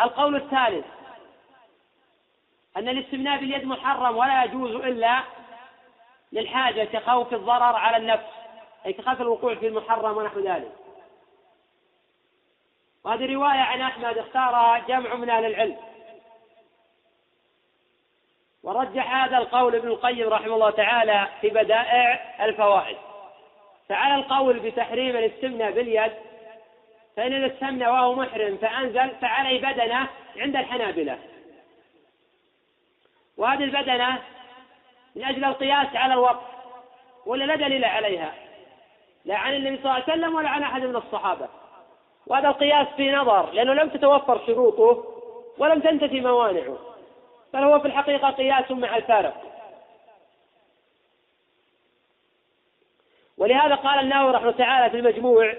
القول 0.00 0.36
الثالث 0.36 0.86
أن 2.76 2.88
الاستمناء 2.88 3.40
باليد 3.40 3.64
محرم 3.64 4.16
ولا 4.16 4.44
يجوز 4.44 4.70
إلا 4.70 5.20
للحاجة 6.32 6.84
كخوف 6.84 7.34
الضرر 7.34 7.76
على 7.76 7.96
النفس 7.96 8.26
أي 8.86 8.92
كخوف 8.92 9.20
الوقوع 9.20 9.54
في 9.54 9.66
المحرم 9.66 10.16
ونحو 10.16 10.40
ذلك. 10.40 10.72
وهذه 13.04 13.34
رواية 13.34 13.60
عن 13.60 13.80
أحمد 13.80 14.18
اختارها 14.18 14.78
جمع 14.78 15.14
من 15.14 15.30
أهل 15.30 15.44
العلم. 15.44 15.76
ورجح 18.62 19.14
هذا 19.14 19.38
القول 19.38 19.74
ابن 19.74 19.88
القيم 19.88 20.28
رحمه 20.28 20.54
الله 20.54 20.70
تعالى 20.70 21.28
في 21.40 21.48
بدائع 21.48 22.36
الفوائد. 22.44 23.07
فعلى 23.88 24.14
القول 24.14 24.58
بتحريم 24.58 25.16
الاستمناء 25.16 25.70
باليد 25.72 26.12
فإن 27.16 27.32
الاستمنى 27.32 27.88
وهو 27.88 28.14
محرم 28.14 28.56
فأنزل 28.56 29.10
فعليه 29.20 29.60
بدنة 29.60 30.08
عند 30.36 30.56
الحنابلة. 30.56 31.18
وهذه 33.36 33.64
البدنة 33.64 34.18
من 35.16 35.24
أجل 35.24 35.44
القياس 35.44 35.96
على 35.96 36.14
الوقت 36.14 36.46
ولا 37.26 37.44
لا 37.44 37.56
دليل 37.56 37.84
عليها؟ 37.84 38.34
لا 39.24 39.36
عن 39.36 39.54
النبي 39.54 39.76
صلى 39.76 39.84
الله 39.84 39.94
عليه 39.94 40.12
وسلم 40.12 40.34
ولا 40.34 40.48
عن 40.48 40.62
أحد 40.62 40.82
من 40.82 40.96
الصحابة. 40.96 41.48
وهذا 42.26 42.48
القياس 42.48 42.86
في 42.96 43.12
نظر 43.12 43.50
لأنه 43.50 43.72
لم 43.72 43.88
تتوفر 43.88 44.46
شروطه 44.46 45.04
ولم 45.58 45.80
تنتفي 45.80 46.20
موانعه 46.20 46.78
بل 47.54 47.62
هو 47.62 47.80
في 47.80 47.86
الحقيقة 47.86 48.30
قياس 48.30 48.70
مع 48.70 48.96
الفارق. 48.96 49.47
ولهذا 53.38 53.74
قال 53.74 53.98
النووي 53.98 54.32
رحمه 54.32 54.50
تعالى 54.50 54.90
في 54.90 54.96
المجموع 54.96 55.54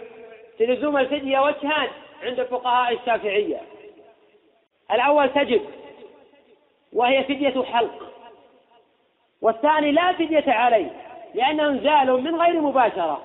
في 0.58 0.66
لزوم 0.66 0.98
الفدية 0.98 1.40
وجهان 1.40 1.88
عند 2.24 2.40
الفقهاء 2.40 2.94
الشافعية. 2.94 3.62
الأول 4.92 5.30
تجب 5.30 5.62
وهي 6.94 7.24
فدية 7.24 7.64
حلق. 7.64 8.14
والثاني 9.42 9.92
لا 9.92 10.14
فدية 10.14 10.52
عليه 10.52 10.92
لأنه 11.34 11.68
انزال 11.68 12.24
من 12.24 12.42
غير 12.42 12.62
مباشرة. 12.62 13.22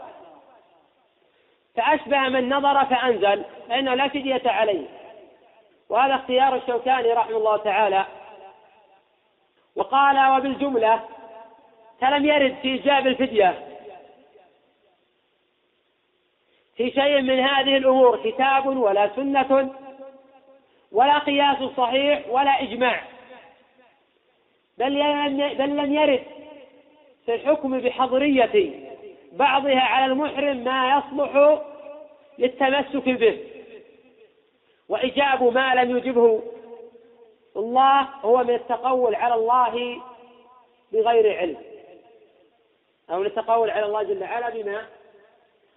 فأشبه 1.77 2.29
من 2.29 2.49
نظر 2.49 2.85
فأنزل 2.85 3.45
فإنه 3.69 3.95
لا 3.95 4.09
فدية 4.09 4.43
عليه. 4.45 4.87
وهذا 5.89 6.15
اختيار 6.15 6.57
الشوكاني 6.57 7.13
رحمه 7.13 7.37
الله 7.37 7.57
تعالى. 7.57 8.05
وقال 9.77 10.37
وبالجملة 10.37 11.01
فلم 12.01 12.25
يرد 12.25 12.55
في 12.63 12.69
إيجاب 12.69 13.07
الفدية. 13.07 13.74
في 16.77 16.91
شيء 16.91 17.21
من 17.21 17.41
هذه 17.41 17.77
الأمور 17.77 18.31
كتاب 18.31 18.67
ولا 18.67 19.11
سنة 19.17 19.75
ولا 20.93 21.19
قياس 21.19 21.59
صحيح 21.77 22.29
ولا 22.29 22.63
إجماع. 22.63 23.03
بل 24.79 24.95
بل 25.55 25.77
لم 25.77 25.95
يرد 25.95 26.23
في 27.27 27.35
الحكم 27.35 27.81
بحظرية 27.81 28.71
بعضها 29.33 29.81
على 29.81 30.13
المحرم 30.13 30.57
ما 30.57 30.99
يصلح 30.99 31.61
للتمسك 32.39 33.09
به. 33.09 33.39
وإجاب 34.89 35.43
ما 35.43 35.75
لم 35.75 35.97
يجبه 35.97 36.43
الله 37.57 38.01
هو 38.01 38.45
من 38.45 38.55
التقول 38.55 39.15
على 39.15 39.35
الله 39.35 40.03
بغير 40.93 41.39
علم 41.39 41.57
أو 43.11 43.23
التقول 43.23 43.71
على 43.71 43.87
الله 43.87 44.03
جل 44.03 44.23
وعلا 44.23 44.51
بما 44.51 44.87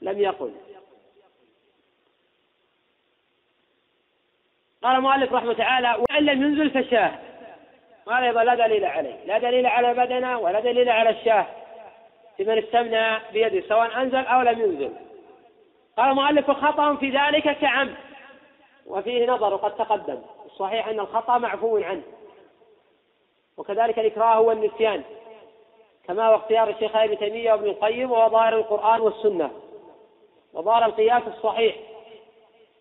لم 0.01 0.19
يقل. 0.19 0.51
قال 4.87 4.95
المؤلف 4.95 5.33
رحمه 5.33 5.53
تعالى 5.53 5.95
وإن 6.09 6.25
لم 6.25 6.43
ينزل 6.43 6.69
فشاه 6.69 7.11
قال 8.05 8.23
أيضا 8.23 8.43
لا 8.43 8.55
دليل 8.55 8.85
عليه. 8.85 9.15
لا 9.25 9.37
دليل 9.37 9.65
على 9.65 9.93
بدنه 9.93 10.39
ولا 10.39 10.59
دليل 10.59 10.89
على 10.89 11.09
الشاه 11.09 11.45
في 12.37 12.43
من 12.43 12.57
استمنى 12.57 13.19
بيده 13.33 13.67
سواء 13.67 14.01
أنزل 14.01 14.25
أو 14.25 14.41
لم 14.41 14.61
ينزل. 14.61 14.93
قال 15.97 16.09
المؤلف 16.09 16.51
خطأ 16.51 16.95
في 16.95 17.09
ذلك 17.09 17.57
كعم. 17.57 17.95
وفيه 18.85 19.27
نظر 19.27 19.53
وقد 19.53 19.75
تقدم. 19.75 20.21
الصحيح 20.45 20.87
أن 20.87 20.99
الخطأ 20.99 21.37
معفو 21.37 21.77
عنه. 21.77 22.03
وكذلك 23.57 23.99
الإكراه 23.99 24.39
والنسيان. 24.39 25.03
كما 26.07 26.27
هو 26.27 26.35
اختيار 26.35 26.69
الشيخ 26.69 26.95
ابن 26.95 27.17
تيمية 27.17 27.51
وابن 27.51 27.65
القيم 27.69 28.11
وهو 28.11 28.29
ظاهر 28.29 28.55
القرآن 28.55 29.01
والسنة. 29.01 29.51
وظاهر 30.53 30.85
القياس 30.85 31.23
الصحيح. 31.27 31.75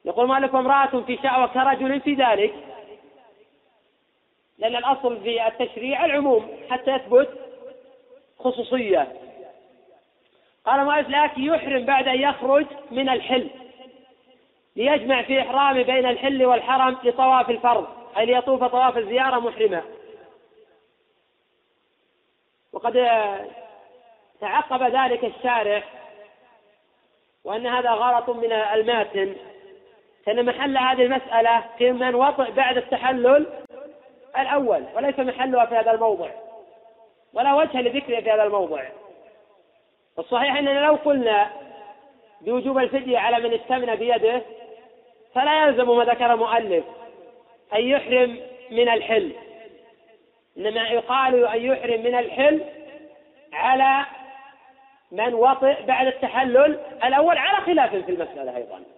يقول 0.06 0.28
مالك 0.28 0.54
امرأة 0.54 1.00
في 1.06 1.18
شعوة 1.22 1.46
كرجل 1.46 2.00
في 2.00 2.14
ذلك. 2.14 2.54
لأن 4.58 4.76
الأصل 4.76 5.20
في 5.20 5.46
التشريع 5.46 6.04
العموم 6.04 6.48
حتى 6.70 6.90
يثبت 6.90 7.28
خصوصية. 8.38 9.12
قال 10.64 10.84
مالك 10.84 11.10
لكن 11.10 11.42
يحرم 11.42 11.84
بعد 11.84 12.08
أن 12.08 12.20
يخرج 12.20 12.66
من 12.90 13.08
الحل 13.08 13.50
ليجمع 14.76 15.22
في 15.22 15.40
إحرامه 15.40 15.82
بين 15.82 16.06
الحل 16.06 16.44
والحرم 16.44 16.96
لطواف 17.04 17.50
الفرض 17.50 17.86
أي 18.18 18.26
ليطوف 18.26 18.64
طواف 18.64 18.98
الزيارة 18.98 19.38
محرما 19.38 19.82
وقد 22.72 22.92
تعقب 24.40 24.82
ذلك 24.82 25.24
الشارح 25.24 25.84
وأن 27.44 27.66
هذا 27.66 27.90
غلط 27.90 28.30
من 28.30 28.52
الماتن. 28.52 29.36
فإن 30.26 30.44
محل 30.44 30.78
هذه 30.78 31.02
المسألة 31.02 31.64
في 31.78 31.92
من 31.92 32.14
وطئ 32.14 32.52
بعد 32.52 32.76
التحلل 32.76 33.46
الأول 34.38 34.84
وليس 34.94 35.18
محلها 35.18 35.66
في 35.66 35.74
هذا 35.74 35.90
الموضع. 35.90 36.30
ولا 37.34 37.54
وجه 37.54 37.80
لذكرها 37.80 38.20
في 38.20 38.30
هذا 38.30 38.42
الموضع. 38.42 38.82
الصحيح 40.18 40.56
أننا 40.56 40.86
لو 40.86 40.94
قلنا 40.94 41.50
بوجوب 42.40 42.78
الفدية 42.78 43.18
على 43.18 43.48
من 43.48 43.54
استمن 43.54 43.94
بيده 43.94 44.42
فلا 45.34 45.62
يلزم 45.64 45.96
ما 45.96 46.04
ذكر 46.04 46.32
المؤلف 46.32 46.84
أن 47.74 47.80
يحرم 47.80 48.40
من 48.70 48.88
الحل. 48.88 49.32
إنما 50.58 50.88
يقال 50.88 51.46
أن 51.46 51.62
يحرم 51.62 52.00
من 52.00 52.14
الحل 52.14 52.64
على 53.52 54.06
من 55.12 55.34
وطئ 55.34 55.82
بعد 55.82 56.06
التحلل 56.06 56.80
الأول 57.04 57.38
على 57.38 57.64
خلاف 57.64 57.94
في 57.96 58.12
المسألة 58.12 58.56
أيضا. 58.56 58.95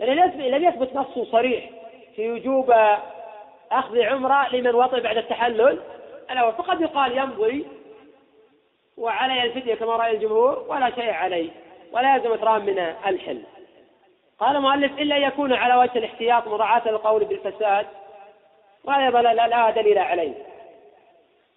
لأن 0.00 0.30
لم 0.40 0.64
يثبت 0.64 0.96
نص 0.96 1.18
صريح 1.18 1.64
في 2.16 2.30
وجوب 2.30 2.74
أخذ 3.72 4.02
عمرة 4.02 4.48
لمن 4.48 4.74
وطئ 4.74 5.00
بعد 5.00 5.16
التحلل. 5.16 5.80
الأول 6.30 6.52
فقد 6.52 6.80
يقال 6.80 7.18
يمضي 7.18 7.66
وعليه 8.98 9.42
الفدية 9.42 9.74
كما 9.74 9.96
رأي 9.96 10.10
الجمهور 10.10 10.64
ولا 10.68 10.90
شيء 10.90 11.10
عليه 11.10 11.50
ولا 11.92 12.16
يلزم 12.16 12.32
إكرام 12.32 12.66
من 12.66 12.78
الحل. 12.78 13.42
قال 14.38 14.56
المؤلف 14.56 14.98
إلا 14.98 15.16
يكون 15.16 15.52
على 15.52 15.74
وجه 15.74 15.98
الاحتياط 15.98 16.48
مراعاة 16.48 16.82
القول 16.88 17.24
بالفساد 17.24 17.86
وهذا 18.84 19.22
لا, 19.22 19.48
لا 19.48 19.70
دليل 19.70 19.98
عليه. 19.98 20.34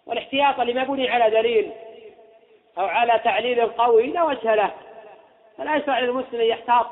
والاحتياط 0.05 0.59
اللي 0.59 0.85
بني 0.85 1.09
على 1.09 1.41
دليل 1.41 1.71
أو 2.77 2.85
على 2.85 3.21
تعليل 3.23 3.65
قوي 3.65 4.07
لا 4.07 4.23
وجه 4.23 4.55
له. 4.55 4.71
فلا 5.57 5.75
يشرع 5.75 5.99
للمسلم 5.99 6.41
أن 6.41 6.45
يحتاط 6.45 6.85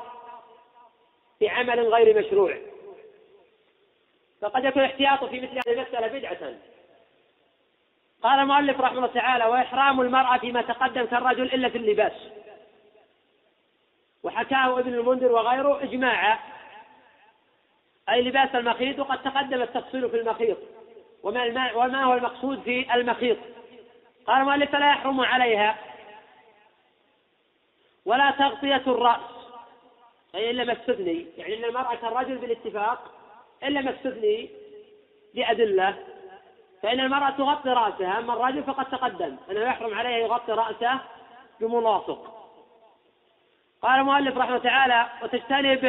في 1.42 1.48
عمل 1.48 1.80
غير 1.80 2.18
مشروع. 2.18 2.58
فقد 4.40 4.64
يكون 4.64 4.82
احتياطه 4.82 5.26
في 5.26 5.40
مثل 5.40 5.52
هذه 5.52 5.72
المسألة 5.72 6.18
بدعة. 6.18 6.54
قال 8.22 8.40
المؤلف 8.40 8.80
رحمه 8.80 8.96
الله 8.96 9.06
تعالى 9.06 9.44
وإحرام 9.44 10.00
المرأة 10.00 10.38
فيما 10.38 10.62
تقدم 10.62 11.04
كالرجل 11.04 11.42
إلا 11.42 11.68
في 11.68 11.78
اللباس. 11.78 12.12
وحكاه 14.22 14.78
ابن 14.78 14.94
المنذر 14.94 15.32
وغيره 15.32 15.82
إجماعا. 15.82 16.38
أي 18.08 18.22
لباس 18.22 18.54
المخيط 18.54 18.98
وقد 18.98 19.22
تقدم 19.22 19.62
التفصيل 19.62 20.10
في 20.10 20.16
المخيط. 20.16 20.58
وما, 21.22 21.72
وما 21.74 22.04
هو 22.04 22.14
المقصود 22.14 22.62
في 22.62 22.94
المخيط. 22.94 23.38
قال 24.26 24.40
المؤلف 24.40 24.70
فلا 24.72 24.90
يحرم 24.90 25.20
عليها. 25.20 25.78
ولا 28.04 28.30
تغطية 28.30 28.82
الرأس. 28.86 29.41
أي 30.34 30.50
إلا 30.50 30.64
ما 30.64 30.72
استثني. 30.72 31.26
يعني 31.36 31.58
أن 31.58 31.64
المرأة 31.64 31.94
كالرجل 31.94 32.38
بالاتفاق 32.38 33.10
إلا 33.62 33.80
ما 33.80 33.90
استثني 33.90 34.50
لأدلة. 35.34 35.94
فإن 36.82 37.00
المرأة 37.00 37.30
تغطي 37.30 37.68
رأسها 37.68 38.18
أما 38.18 38.32
الرجل 38.32 38.62
فقد 38.62 38.84
تقدم. 38.84 39.36
أنه 39.50 39.60
يحرم 39.60 39.94
عليه 39.94 40.16
يغطي 40.16 40.52
رأسه 40.52 40.98
بملاصق. 41.60 42.50
قال 43.82 44.00
المؤلف 44.00 44.36
رحمه 44.36 44.58
تعالى 44.58 45.06
وتجتنب 45.22 45.84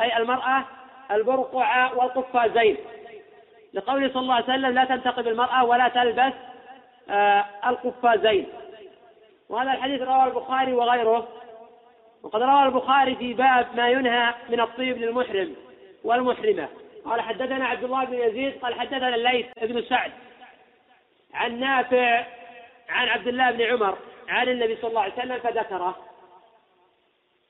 أي 0.00 0.16
المرأة 0.16 0.64
البرقع 1.10 1.92
والقفازين. 1.92 2.76
لقوله 3.74 4.08
صلى 4.08 4.20
الله 4.22 4.34
عليه 4.34 4.44
وسلم 4.44 4.66
لا 4.66 4.84
تنتقب 4.84 5.28
المرأة 5.28 5.64
ولا 5.64 5.88
تلبس 5.88 6.32
آه 7.10 7.44
القفازين. 7.66 8.46
وهذا 9.48 9.72
الحديث 9.72 10.02
رواه 10.02 10.26
البخاري 10.26 10.72
وغيره. 10.72 11.28
وقد 12.22 12.42
روى 12.42 12.62
البخاري 12.62 13.16
في 13.16 13.34
باب 13.34 13.66
ما 13.76 13.88
ينهى 13.90 14.34
من 14.48 14.60
الطيب 14.60 14.98
للمحرم 14.98 15.56
والمحرمة. 16.04 16.68
قال 17.04 17.20
حدثنا 17.20 17.66
عبد 17.66 17.84
الله 17.84 18.04
بن 18.04 18.14
يزيد 18.14 18.58
قال 18.60 18.80
حدثنا 18.80 19.14
الليث 19.14 19.46
بن 19.62 19.82
سعد 19.82 20.12
عن 21.34 21.60
نافع 21.60 22.26
عن 22.88 23.08
عبد 23.08 23.28
الله 23.28 23.50
بن 23.50 23.62
عمر 23.62 23.98
عن 24.28 24.48
النبي 24.48 24.76
صلى 24.76 24.88
الله 24.88 25.00
عليه 25.00 25.12
وسلم 25.12 25.38
فذكره. 25.38 25.96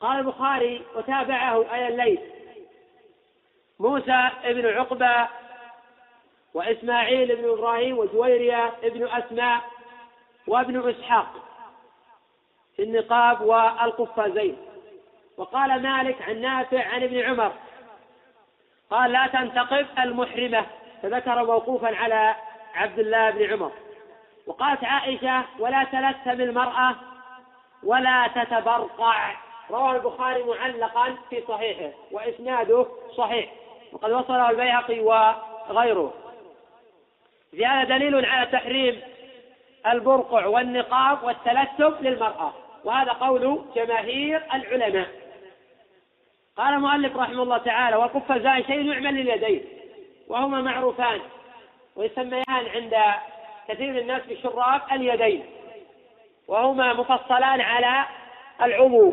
قال 0.00 0.18
البخاري 0.18 0.82
وتابعه 0.96 1.74
أي 1.74 1.88
الليث 1.88 2.20
موسى 3.80 4.28
بن 4.44 4.66
عقبة 4.66 5.28
وإسماعيل 6.54 7.36
بن 7.36 7.48
إبراهيم 7.48 7.98
وجويرية 7.98 8.72
بن 8.82 9.08
أسماء 9.08 9.60
وابن 10.46 10.88
إسحاق. 10.90 11.51
في 12.76 12.82
النقاب 12.82 13.40
والقفازين. 13.40 14.56
وقال 15.36 15.82
مالك 15.82 16.22
عن 16.22 16.40
نافع 16.40 16.88
عن 16.88 17.02
ابن 17.02 17.20
عمر 17.20 17.52
قال 18.90 19.12
لا 19.12 19.26
تنتقب 19.26 19.86
المحرمة 19.98 20.66
فذكر 21.02 21.44
موقوفا 21.44 21.96
على 21.96 22.34
عبد 22.74 22.98
الله 22.98 23.30
بن 23.30 23.52
عمر. 23.52 23.72
وقالت 24.46 24.84
عائشة 24.84 25.44
ولا 25.58 25.84
تلثم 25.84 26.40
المرأة 26.42 26.96
ولا 27.82 28.28
تتبرقع. 28.34 29.34
رواه 29.70 29.96
البخاري 29.96 30.42
معلقا 30.42 31.16
في 31.30 31.42
صحيحه 31.48 31.94
وإسناده 32.10 32.86
صحيح 33.16 33.52
وقد 33.92 34.10
وصله 34.10 34.50
البيهقي 34.50 35.00
وغيره. 35.00 36.14
في 37.50 37.66
هذا 37.66 37.98
دليل 37.98 38.26
على 38.26 38.46
تحريم 38.46 39.00
البرقع 39.86 40.46
والنقاب 40.46 41.22
والتلثم 41.22 41.94
للمرأة. 42.00 42.52
وهذا 42.84 43.12
قول 43.12 43.64
جماهير 43.76 44.42
العلماء. 44.54 45.08
قال 46.56 46.74
المؤلف 46.74 47.16
رحمه 47.16 47.42
الله 47.42 47.58
تعالى 47.58 47.96
والقفازان 47.96 48.64
شيء 48.64 48.92
يعمل 48.92 49.14
لليدين 49.14 49.64
وهما 50.28 50.62
معروفان 50.62 51.20
ويسميان 51.96 52.44
عند 52.74 52.96
كثير 53.68 53.92
من 53.92 53.98
الناس 53.98 54.22
بشراب 54.26 54.80
اليدين 54.92 55.44
وهما 56.48 56.92
مفصلان 56.92 57.60
على 57.60 58.04
العضو 58.62 59.12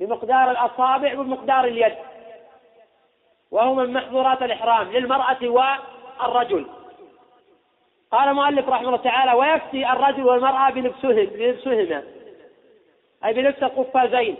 بمقدار 0.00 0.50
الأصابع 0.50 1.18
وبمقدار 1.18 1.64
اليد 1.64 1.94
وهما 3.50 3.84
من 3.84 3.92
محظورات 3.92 4.42
الإحرام 4.42 4.92
للمرأة 4.92 5.38
والرجل. 5.48 6.66
قال 8.10 8.28
المؤلف 8.28 8.68
رحمه 8.68 8.88
الله 8.88 8.96
تعالى 8.96 9.32
ويكفي 9.32 9.92
الرجل 9.92 10.22
والمرأة 10.22 10.70
بلبسهم 10.70 11.26
بلبسهما. 11.26 12.02
أي 13.24 13.32
بلبس 13.32 13.62
القفازين 13.62 14.36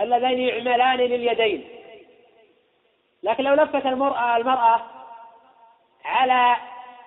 اللذين 0.00 0.38
يعملان 0.38 0.98
لليدين. 0.98 1.68
لكن 3.22 3.44
لو 3.44 3.54
لفت 3.54 3.86
المرأة 3.86 4.36
المرأة 4.36 4.80
على 6.04 6.56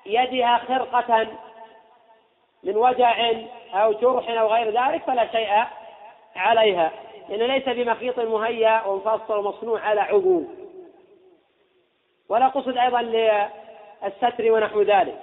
يدها 0.06 0.58
خرقة 0.58 1.28
من 2.64 2.78
وجع 2.78 3.32
أو 3.74 3.94
جرح 3.94 4.30
أو 4.30 4.48
غير 4.48 4.82
ذلك 4.82 5.04
فلا 5.04 5.32
شيء 5.32 5.64
عليها. 6.36 6.92
لأنه 7.30 7.46
ليس 7.46 7.70
بمخيط 7.70 8.20
مهيأ 8.20 8.86
ومفصل 8.86 9.38
ومصنوع 9.38 9.82
على 9.82 10.02
عضو 10.02 10.44
ولا 12.30 12.48
قصد 12.48 12.78
أيضا 12.78 13.02
للستر 13.02 14.52
ونحو 14.52 14.82
ذلك. 14.82 15.20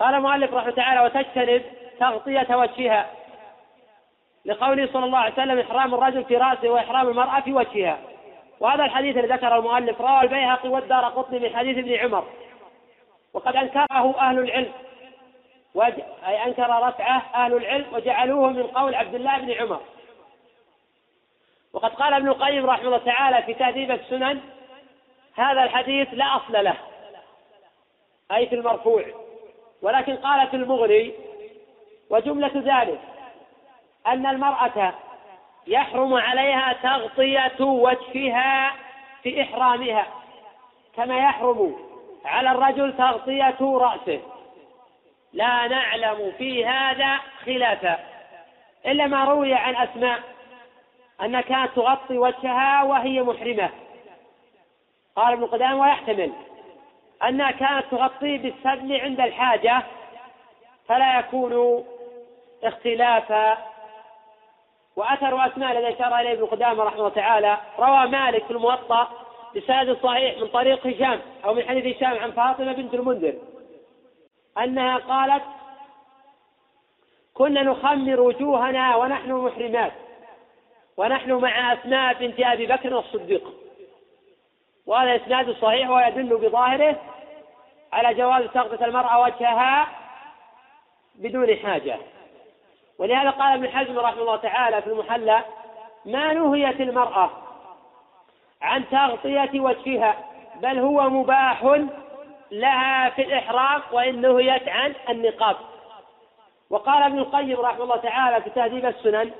قال 0.00 0.14
المؤلف 0.14 0.54
رحمه 0.54 0.70
تعالى 0.70 1.00
وتجتنب 1.00 1.62
تغطية 2.00 2.56
وجهها 2.56 3.10
لقوله 4.44 4.88
صلى 4.92 5.04
الله 5.04 5.18
عليه 5.18 5.32
وسلم 5.32 5.58
إحرام 5.58 5.94
الرجل 5.94 6.24
في 6.24 6.36
رأسه 6.36 6.68
وإحرام 6.68 7.08
المرأة 7.08 7.40
في 7.40 7.52
وجهها. 7.52 7.98
وهذا 8.60 8.84
الحديث 8.84 9.16
الذي 9.16 9.32
ذكره 9.32 9.58
المؤلف 9.58 10.00
رواه 10.00 10.22
البيهقي 10.22 10.68
والدار 10.68 11.04
قطني 11.04 11.38
من 11.38 11.56
حديث 11.56 11.78
ابن 11.78 11.94
عمر. 11.94 12.24
وقد 13.32 13.56
أنكره 13.56 14.18
أهل 14.18 14.38
العلم 14.38 14.72
وج... 15.74 15.92
أي 16.26 16.44
أنكر 16.44 16.62
رفعه 16.62 17.22
أهل 17.34 17.56
العلم 17.56 17.86
وجعلوه 17.92 18.50
من 18.50 18.62
قول 18.62 18.94
عبد 18.94 19.14
الله 19.14 19.38
بن 19.38 19.52
عمر. 19.52 19.80
وقد 21.72 21.90
قال 21.90 22.14
ابن 22.14 22.28
القيم 22.28 22.66
رحمه 22.66 22.86
الله 22.86 22.98
تعالى 22.98 23.42
في 23.42 23.54
تهذيب 23.54 23.90
السنن 23.90 24.40
هذا 25.34 25.62
الحديث 25.62 26.08
لا 26.12 26.36
أصل 26.36 26.64
له. 26.64 26.76
أي 28.32 28.46
في 28.46 28.54
المرفوع. 28.54 29.04
ولكن 29.82 30.16
قال 30.16 30.48
في 30.48 30.56
المغني 30.56 31.12
وجملة 32.10 32.52
ذلك. 32.54 33.00
أن 34.06 34.26
المرأة 34.26 34.94
يحرم 35.66 36.14
عليها 36.14 36.72
تغطية 36.82 37.60
وجهها 37.60 38.74
في 39.22 39.42
إحرامها 39.42 40.06
كما 40.96 41.18
يحرم 41.18 41.76
على 42.24 42.50
الرجل 42.50 42.96
تغطية 42.96 43.56
رأسه. 43.60 44.20
لا 45.32 45.68
نعلم 45.68 46.32
في 46.38 46.66
هذا 46.66 47.20
خلافا 47.46 47.98
إلا 48.86 49.06
ما 49.06 49.24
روي 49.24 49.54
عن 49.54 49.76
أسماء 49.76 50.20
أنها 51.22 51.40
كانت 51.40 51.70
تغطي 51.76 52.18
وجهها 52.18 52.82
وهي 52.82 53.22
محرمة. 53.22 53.70
قال 55.16 55.32
ابن 55.32 55.44
قدامة 55.44 55.80
ويحتمل 55.80 56.32
أنها 57.28 57.50
كانت 57.50 57.84
تغطيه 57.90 58.38
بالسبل 58.38 59.00
عند 59.00 59.20
الحاجة 59.20 59.82
فلا 60.88 61.18
يكون 61.18 61.84
اختلافا 62.64 63.73
وأثر 64.96 65.46
أسماء 65.46 65.78
الذي 65.78 65.94
أشار 65.94 66.20
إليه 66.20 66.32
ابن 66.32 66.46
قدامة 66.46 66.84
رحمه 66.84 66.98
الله 66.98 67.08
تعالى 67.08 67.58
روى 67.78 68.06
مالك 68.06 68.44
في 68.44 68.50
الموطأ 68.50 69.08
بسند 69.56 69.96
صحيح 70.02 70.38
من 70.38 70.46
طريق 70.46 70.86
هشام 70.86 71.20
أو 71.44 71.54
من 71.54 71.62
حديث 71.68 71.96
هشام 71.96 72.18
عن 72.18 72.30
فاطمة 72.30 72.72
بنت 72.72 72.94
المنذر 72.94 73.34
أنها 74.58 74.96
قالت 74.96 75.42
كنا 77.34 77.62
نخمر 77.62 78.20
وجوهنا 78.20 78.96
ونحن 78.96 79.32
محرمات 79.32 79.92
ونحن 80.96 81.32
مع 81.32 81.72
أسماء 81.72 82.14
بنت 82.14 82.40
أبي 82.40 82.66
بكر 82.66 82.98
الصديق. 82.98 83.52
وهذا 84.86 85.16
إسناد 85.16 85.50
صحيح 85.50 85.90
ويدل 85.90 86.36
بظاهره 86.36 87.00
على 87.92 88.14
جواز 88.14 88.44
تغطية 88.54 88.84
المرأة 88.84 89.20
وجهها 89.20 89.88
بدون 91.14 91.56
حاجة. 91.56 91.98
ولهذا 92.98 93.30
قال 93.30 93.52
ابن 93.52 93.68
حزم 93.68 93.98
رحمه 93.98 94.20
الله 94.20 94.36
تعالى 94.36 94.82
في 94.82 94.86
المحلى 94.86 95.44
ما 96.04 96.32
نهيت 96.32 96.80
المرأة 96.80 97.30
عن 98.62 98.88
تغطية 98.88 99.60
وجهها 99.60 100.16
بل 100.62 100.78
هو 100.78 101.10
مباح 101.10 101.80
لها 102.50 103.10
في 103.10 103.22
الإحرام 103.22 103.82
وإن 103.92 104.20
نهيت 104.20 104.68
عن 104.68 104.94
النقاب. 105.08 105.56
وقال 106.70 107.02
ابن 107.02 107.18
القيم 107.18 107.60
رحمه 107.60 107.84
الله 107.84 107.96
تعالى 107.96 108.42
في 108.42 108.50
تهذيب 108.50 108.86
السنن 108.86 109.30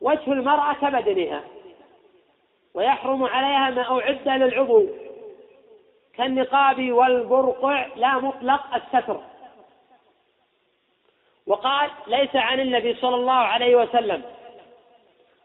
وجه 0.00 0.32
المرأة 0.32 0.74
كبدنها 0.74 1.40
ويحرم 2.74 3.24
عليها 3.24 3.70
ما 3.70 4.00
أعد 4.00 4.28
للعضو 4.28 4.86
كالنقاب 6.14 6.92
والبرقع 6.92 7.86
لا 7.96 8.18
مطلق 8.18 8.74
الستر. 8.74 9.20
وقال 11.48 11.90
ليس 12.06 12.36
عن 12.36 12.60
النبي 12.60 12.94
صلى 12.94 13.14
الله 13.14 13.32
عليه 13.32 13.76
وسلم. 13.76 14.22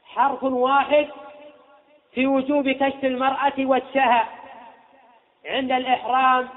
حرف 0.06 0.44
واحد 0.44 1.08
في 2.14 2.28
وجوب 2.28 2.70
كشف 2.70 3.06
المرأة 3.06 3.54
وجهها 3.60 4.30
عند 5.46 5.72
الإحرام 5.72 6.50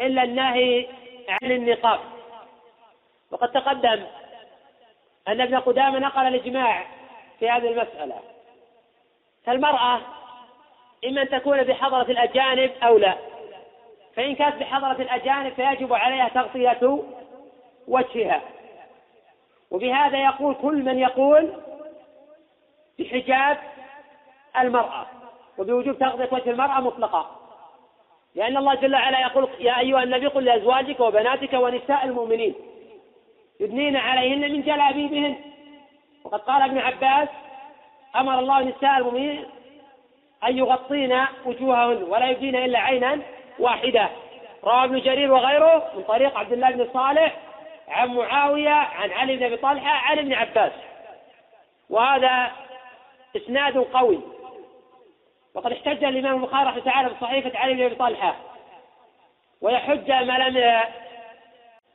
إلا 0.00 0.22
النهي 0.22 0.86
عن 1.28 1.50
النقاب. 1.52 2.00
وقد 3.30 3.52
تقدم 3.52 4.04
أن 5.28 5.40
ابن 5.40 5.56
قدامة 5.56 5.98
نقل 5.98 6.26
الإجماع 6.26 6.86
في 7.38 7.50
هذه 7.50 7.68
المسألة. 7.68 8.20
فالمرأة 9.44 10.00
إما 11.08 11.22
أن 11.22 11.28
تكون 11.28 11.62
بحضرة 11.62 12.10
الأجانب 12.10 12.70
أو 12.82 12.98
لا. 12.98 13.14
فإن 14.16 14.34
كانت 14.34 14.56
بحضرة 14.56 15.02
الأجانب 15.02 15.52
فيجب 15.52 15.92
عليها 15.92 16.28
تغطية 16.28 17.04
وجهها. 17.88 18.42
وبهذا 19.74 20.24
يقول 20.24 20.54
كل 20.54 20.82
من 20.82 20.98
يقول 20.98 21.52
بحجاب 22.98 23.58
المرأة 24.58 25.06
وبوجوب 25.58 25.98
تغطية 25.98 26.28
وجه 26.32 26.50
المرأة 26.50 26.80
مطلقة. 26.80 27.30
لأن 28.34 28.56
الله 28.56 28.74
جل 28.74 28.94
وعلا 28.94 29.20
يقول 29.20 29.48
يا 29.60 29.78
أيها 29.78 30.02
النبي 30.02 30.26
قل 30.26 30.44
لأزواجك 30.44 31.00
وبناتك 31.00 31.52
ونساء 31.52 32.04
المؤمنين 32.04 32.54
يدنين 33.60 33.96
عليهن 33.96 34.40
من 34.40 34.62
جلابيبهن 34.62 35.36
وقد 36.24 36.40
قال 36.40 36.62
ابن 36.62 36.78
عباس 36.78 37.28
أمر 38.16 38.38
الله 38.38 38.62
نساء 38.62 38.98
المؤمنين 38.98 39.44
أن 40.44 40.58
يغطين 40.58 41.20
وجوههن 41.46 42.02
ولا 42.02 42.30
يبدين 42.30 42.56
إلا 42.56 42.78
عينا 42.78 43.20
واحدة. 43.58 44.08
روى 44.64 44.84
ابن 44.84 45.00
جرير 45.00 45.32
وغيره 45.32 45.90
من 45.96 46.02
طريق 46.02 46.38
عبد 46.38 46.52
الله 46.52 46.70
بن 46.70 46.88
صالح 46.92 47.36
عن 47.88 48.08
معاوية 48.08 48.70
عن 48.70 49.12
علي 49.12 49.36
بن 49.36 49.44
أبي 49.44 49.56
طلحة 49.56 49.90
عن 49.90 50.18
ابن 50.18 50.32
عباس. 50.32 50.72
وهذا 51.90 52.52
إسناد 53.36 53.76
قوي. 53.78 54.20
وقد 55.54 55.72
احتج 55.72 56.04
الإمام 56.04 56.36
البخاري 56.44 56.68
رحمه 56.68 56.80
تعالى 56.80 57.08
بصحيفة 57.08 57.58
علي 57.58 57.74
بن 57.74 57.82
أبي 57.82 57.94
طلحة 57.94 58.36
ويحج 59.60 60.12
ما 60.12 60.48
لم 60.48 60.82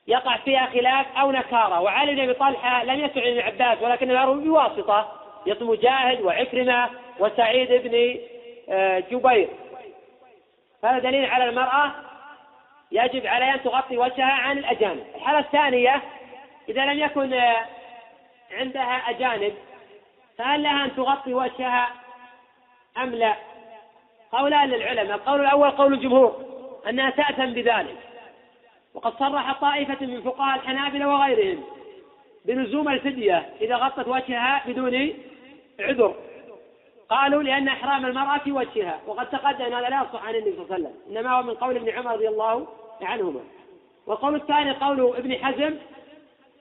يقع 0.08 0.38
فيها 0.38 0.66
خلاف 0.66 1.06
أو 1.18 1.32
نكارة. 1.32 1.82
وعلي 1.82 2.16
بن 2.16 2.22
أبي 2.22 2.34
طلحة 2.34 2.84
لم 2.84 3.06
يسمع 3.06 3.24
ابن 3.24 3.40
عباس 3.40 3.84
ولكنه 3.84 4.22
يروي 4.22 4.44
بواسطة. 4.44 5.12
مثل 5.48 5.66
مجاهد 5.66 6.22
وعكرمة 6.22 6.90
وسعيد 7.20 7.72
بن 7.72 8.20
آه، 8.70 9.00
جبير. 9.00 9.50
هذا 10.84 11.00
دليل 11.00 11.26
على 11.26 11.50
المرأة 11.50 11.92
يجب 12.92 13.28
عليها 13.28 13.54
أن 13.54 13.64
تغطي 13.64 13.98
وجهها 13.98 14.32
عن 14.32 14.58
الأجانب. 14.58 15.06
الحالة 15.16 15.40
الثانية 15.40 16.02
إذا 16.70 16.86
لم 16.86 17.00
يكن 17.00 17.34
آه، 17.34 17.66
عندها 18.52 19.10
أجانب 19.10 19.54
فهل 20.38 20.64
لها 20.64 20.86
أن 20.86 20.96
تغطي 20.96 21.34
وجهها 21.34 21.90
أم 22.98 23.10
لا؟ 23.10 23.36
قولان 24.32 24.70
للعلماء. 24.70 25.16
القول 25.16 25.42
الأول 25.42 25.72
قول 25.72 25.94
الجمهور 25.94 26.46
أنها 26.90 27.10
تأثم 27.10 27.46
بذلك. 27.46 27.98
وقد 28.94 29.14
صرح 29.20 29.60
طائفة 29.62 30.06
من 30.06 30.22
فقهاء 30.22 30.60
الحنابلة 30.60 31.08
وغيرهم 31.08 31.64
بلزوم 32.46 32.90
الفدية 32.90 33.50
إذا 33.62 33.76
غطت 33.76 34.08
وجهها 34.08 34.64
بدون 34.68 35.14
عذر. 35.80 36.16
قالوا 37.10 37.44
لأن 37.44 37.68
إحرام 37.68 38.06
المرأة 38.06 38.38
في 38.38 38.52
وجهها 38.52 39.00
وقد 39.08 39.30
تقدم 39.30 39.74
هذا 39.74 39.90
لا 39.90 40.02
يصح 40.02 40.26
عن 40.26 40.36
النبي 40.36 40.56
صلى 40.56 40.64
الله 40.64 40.74
عليه 40.74 40.84
وسلم 40.84 40.94
إنما 41.10 41.32
هو 41.32 41.44
من 41.44 41.54
قول 41.54 41.76
ابن 41.76 41.90
عمر 41.90 42.14
رضي 42.14 42.28
الله 42.28 42.68
عنهما. 43.02 43.42
والقول 44.08 44.36
الثاني 44.36 44.72
قول 44.72 45.16
ابن 45.16 45.46
حزم 45.46 45.76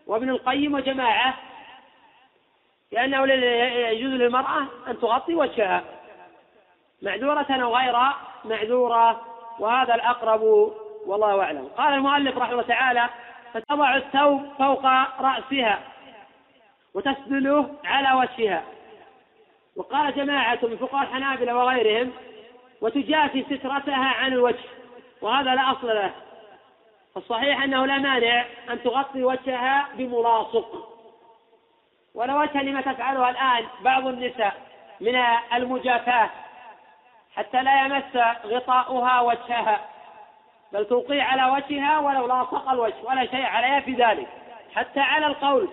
وابن 0.07 0.31
القيم 0.31 0.75
وجماعة 0.75 1.35
لأنه 2.93 3.33
يجوز 3.91 4.13
للمرأة 4.13 4.63
أن 4.89 5.01
تغطي 5.01 5.35
وجهها. 5.35 5.85
معذورة 7.03 7.47
أو 7.51 7.77
غير 7.77 7.97
معذورة 8.45 9.21
وهذا 9.59 9.95
الأقرب 9.95 10.73
والله 11.07 11.43
أعلم. 11.43 11.69
قال 11.77 11.95
المؤلف 11.95 12.39
رحمه 12.39 12.53
الله 12.53 12.63
تعالى 12.63 13.09
فتضع 13.55 13.97
الثوب 13.97 14.43
فوق 14.59 14.87
رأسها 15.21 15.79
وتسدله 16.95 17.75
على 17.85 18.21
وجهها. 18.21 18.63
وقال 19.79 20.15
جماعة 20.15 20.59
من 20.63 20.77
فقهاء 20.77 21.03
الحنابلة 21.03 21.57
وغيرهم 21.57 22.13
وتجافي 22.81 23.43
سترتها 23.43 24.05
عن 24.05 24.33
الوجه 24.33 24.65
وهذا 25.23 25.55
لا 25.55 25.73
أصل 25.73 25.87
له. 25.87 26.11
فالصحيح 27.15 27.63
أنه 27.63 27.87
لا 27.87 27.99
مانع 27.99 28.45
أن 28.71 28.83
تغطي 28.83 29.25
وجهها 29.25 29.89
بملاصق. 29.95 30.89
ولا 32.15 32.37
وجه 32.37 32.63
لما 32.63 32.81
تفعله 32.81 33.31
الآن 33.31 33.67
بعض 33.81 34.07
النساء 34.07 34.55
من 35.01 35.17
المجافاة 35.55 36.31
حتى 37.37 37.63
لا 37.63 37.85
يمس 37.85 38.17
غطاؤها 38.47 39.21
وجهها 39.21 39.89
بل 40.73 40.85
توقي 40.87 41.21
على 41.21 41.53
وجهها 41.53 41.99
ولو 41.99 42.27
لاصق 42.27 42.71
الوجه 42.71 42.97
ولا 43.05 43.27
شيء 43.27 43.47
عليها 43.47 43.81
في 43.81 43.93
ذلك 43.93 44.29
حتى 44.75 45.01
على 45.01 45.27
القول 45.27 45.69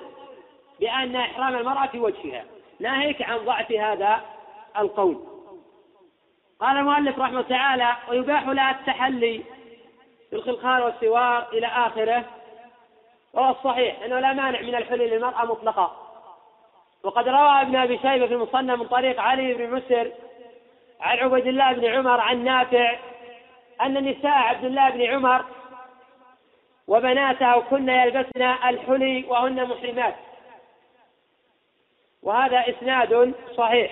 بأن 0.80 1.16
إحرام 1.16 1.56
المرأة 1.56 1.88
في 1.88 2.00
وجهها. 2.00 2.44
ناهيك 2.80 3.22
عن 3.22 3.38
ضعف 3.38 3.72
هذا 3.72 4.22
القول. 4.78 5.24
قال 6.60 6.78
المؤلف 6.78 7.20
رحمه 7.20 7.42
تعالى 7.42 7.96
ويباح 8.10 8.48
لها 8.48 8.72
التحلي 8.72 9.44
بالخلخال 10.32 10.84
والسوار 10.84 11.48
إلى 11.54 11.68
آخره. 11.68 12.24
وهو 13.34 13.52
الصحيح 13.52 14.04
أنه 14.04 14.20
لا 14.20 14.34
مانع 14.34 14.62
من 14.62 14.76
الحل 14.76 14.98
للمرأة 14.98 15.46
مطلقا. 15.46 16.06
وقد 17.04 17.28
روى 17.28 17.62
ابن 17.62 17.76
أبي 17.76 17.98
شيبة 17.98 18.28
في 18.28 18.34
المصنف 18.34 18.80
من 18.80 18.88
طريق 18.88 19.20
علي 19.22 19.54
بن 19.54 19.76
مسر 19.76 20.12
عن 21.02 21.18
عبيد 21.18 21.48
الله 21.48 21.74
بن 21.74 21.86
عمر 21.86 22.20
عن 22.20 22.44
نافع 22.44 22.96
أن 23.82 24.10
نساء 24.10 24.32
عبد 24.32 24.66
الله 24.66 24.90
بن 24.90 25.02
عمر 25.02 25.46
وبناته 26.88 27.60
كن 27.60 27.90
يلبسن 27.90 28.42
الحلي 28.42 29.26
وهن 29.28 29.66
محرمات. 29.66 30.16
وهذا 32.26 32.64
إسناد 32.70 33.34
صحيح. 33.58 33.92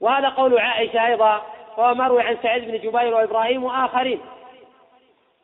وهذا 0.00 0.28
قول 0.28 0.58
عائشة 0.58 1.06
أيضا 1.06 1.42
وهو 1.76 1.94
مروي 1.94 2.22
عن 2.22 2.36
سعيد 2.42 2.64
بن 2.64 2.78
جبير 2.78 3.14
وإبراهيم 3.14 3.64
وآخرين. 3.64 4.20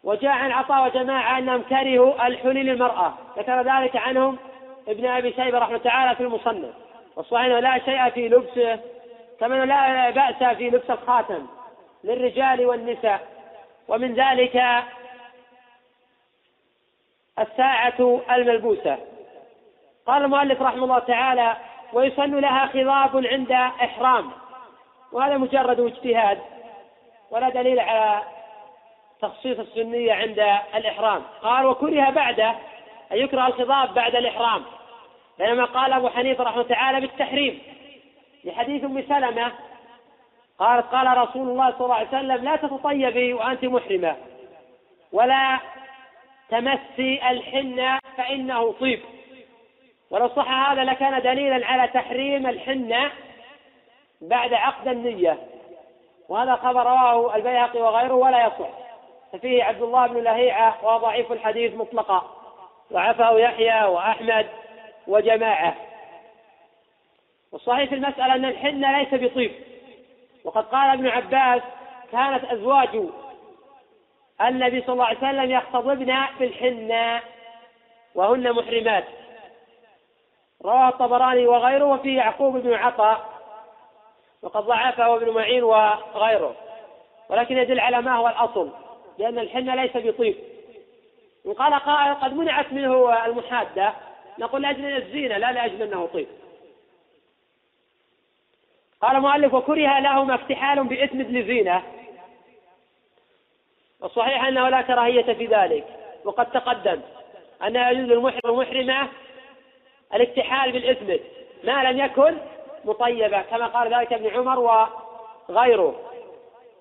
وجاء 0.05 0.33
عن 0.33 0.53
عطاء 0.53 0.85
وجماعة 0.85 1.39
أنهم 1.39 1.62
كرهوا 1.62 2.27
الحلي 2.27 2.62
للمرأة. 2.62 3.15
ذكر 3.39 3.62
ذلك 3.62 3.97
عنهم 3.97 4.39
ابن 4.89 5.07
أبي 5.07 5.33
شيبة 5.33 5.59
رحمه 5.59 5.79
تعالى 5.79 6.16
في 6.16 6.23
المصنف. 6.23 6.74
والصحيح 7.16 7.45
أنه 7.45 7.59
لا 7.59 7.79
شيء 7.79 8.11
في 8.11 8.29
لبسه 8.29 8.81
كما 9.41 9.65
لا 9.65 10.11
بأس 10.11 10.57
في 10.57 10.70
لبس 10.70 10.91
الخاتم 10.91 11.47
للرجال 12.05 12.66
والنساء. 12.66 13.20
ومن 13.89 14.15
ذلك 14.15 14.62
الساعة 17.39 18.20
الملبوسة. 18.31 18.99
قال 20.07 20.24
المؤلف 20.24 20.62
رحمه 20.62 20.85
الله 20.85 20.99
تعالى 20.99 21.57
ويسن 21.93 22.41
لها 22.41 22.66
خضاب 22.66 23.27
عند 23.27 23.53
إحرام. 23.53 24.31
وهذا 25.12 25.37
مجرد 25.37 25.81
اجتهاد 25.81 26.39
ولا 27.31 27.49
دليل 27.49 27.81
على 27.81 28.23
تخصيص 29.23 29.59
السنية 29.59 30.12
عند 30.12 30.39
الإحرام. 30.74 31.23
قال 31.43 31.66
وكره 31.66 32.11
بعده 32.11 32.51
أن 33.12 33.16
يكره 33.16 33.47
الخضاب 33.47 33.95
بعد 33.95 34.16
الإحرام. 34.16 34.62
بينما 35.39 35.65
قال 35.65 35.93
أبو 35.93 36.09
حنيفة 36.09 36.45
رحمه 36.45 36.62
تعالى 36.62 37.01
بالتحريم. 37.01 37.62
لحديث 38.45 38.85
أم 38.85 39.03
سلمة 39.09 39.53
قالت 40.59 40.87
قال 40.87 41.19
رسول 41.19 41.49
الله 41.49 41.70
صلى 41.70 41.81
الله 41.81 41.95
عليه 41.95 42.09
وسلم 42.09 42.45
لا 42.45 42.57
تتطيبي 42.57 43.33
وأنت 43.35 43.65
محرمة 43.65 44.16
ولا 45.12 45.59
تمسي 46.49 47.31
الحنة 47.31 47.99
فإنه 48.16 48.73
طيب. 48.73 49.01
ولو 50.13 50.29
صح 50.29 50.51
هذا 50.51 50.85
لكان 50.85 51.23
دليلا 51.23 51.67
على 51.67 51.89
تحريم 51.89 52.47
الحنة 52.47 53.11
بعد 54.21 54.55
عقد 54.55 54.89
النية. 54.89 55.39
وهذا 56.29 56.55
خبر 56.55 56.83
رواه 56.83 57.37
البيهقي 57.37 57.81
وغيره 57.81 58.15
ولا 58.15 58.47
يصح. 58.47 58.69
ففيه 59.33 59.65
عبد 59.65 59.83
الله 59.83 60.07
بن 60.07 60.23
لهيعة 60.23 60.77
وهو 60.83 60.99
ضعيف 60.99 61.33
الحديث 61.33 61.75
مطلقا. 61.75 62.37
وعفاه 62.91 63.39
يحيى 63.39 63.85
وأحمد 63.85 64.47
وجماعة. 65.07 65.75
والصحيح 67.53 67.89
في 67.89 67.95
المسألة 67.95 68.35
أن 68.35 68.45
الحنة 68.45 68.99
ليس 68.99 69.15
بطيب. 69.15 69.53
وقد 70.45 70.65
قال 70.65 70.91
ابن 70.91 71.09
عباس 71.09 71.63
كانت 72.13 72.45
أزواج 72.45 73.03
النبي 74.41 74.81
صلى 74.81 74.93
الله 74.93 75.05
عليه 75.05 75.19
وسلم 75.19 75.51
يختضبن 75.51 76.17
بالحنة 76.39 77.21
وهن 78.15 78.53
محرمات. 78.53 79.05
رواه 80.65 80.89
الطبراني 80.89 81.47
وغيره 81.47 81.85
وفيه 81.85 82.17
يعقوب 82.17 82.57
بن 82.57 82.75
عطاء 82.75 83.33
وقد 84.43 84.63
ضعفه 84.63 85.17
ابن 85.17 85.31
معين 85.31 85.65
وغيره. 85.65 86.55
ولكن 87.29 87.59
يدل 87.59 87.81
على 87.81 88.03
ما 88.03 88.17
هو 88.17 88.29
الأصل 88.29 88.71
لأن 89.19 89.39
الحنة 89.39 89.75
ليس 89.75 89.97
بطيب. 89.97 90.37
وقال 91.45 91.75
قائل 91.75 92.15
قد 92.15 92.33
منعت 92.33 92.73
منه 92.73 93.25
المحادة 93.25 93.93
نقول 94.39 94.63
لأجل 94.63 94.97
الزينة 94.97 95.37
لا 95.37 95.53
لأجل 95.53 95.83
أنه 95.83 96.07
طيب. 96.07 96.29
قال 99.03 99.17
المؤلف 99.17 99.55
وكره 99.55 99.99
لهما 99.99 100.35
افتحال 100.35 100.85
بإثم 100.85 101.21
لزينة 101.21 101.83
والصحيح 104.01 104.45
أنه 104.45 104.69
لا 104.69 104.81
كراهية 104.81 105.33
في 105.33 105.47
ذلك 105.47 105.85
وقد 106.25 106.51
تقدم 106.51 107.01
أن 107.63 107.77
يجوز 107.77 108.11
للمحرم 108.11 108.41
والمحرمة 108.45 109.09
الاكتحال 110.15 110.73
بالإثم 110.73 111.25
ما 111.65 111.83
لم 111.85 111.99
يكن 111.99 112.37
مطيبا 112.85 113.43
كما 113.43 113.67
قال 113.67 113.95
ذلك 113.95 114.13
ابن 114.13 114.31
عمر 114.37 114.89
وغيره. 115.49 115.95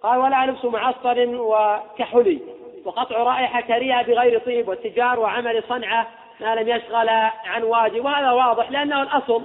قال 0.03 0.19
ولا 0.19 0.45
لبس 0.45 0.65
معصر 0.65 1.27
وكحلي 1.27 2.39
وقطع 2.85 3.17
رائحة 3.17 3.61
كريهة 3.61 4.01
بغير 4.03 4.39
طيب 4.39 4.67
والتجار 4.67 5.19
وعمل 5.19 5.63
صنعة 5.69 6.07
ما 6.39 6.55
لم 6.55 6.67
يشغل 6.67 7.09
عن 7.45 7.63
واجب. 7.63 8.05
وهذا 8.05 8.31
واضح 8.31 8.71
لأنه 8.71 9.01
الأصل 9.01 9.43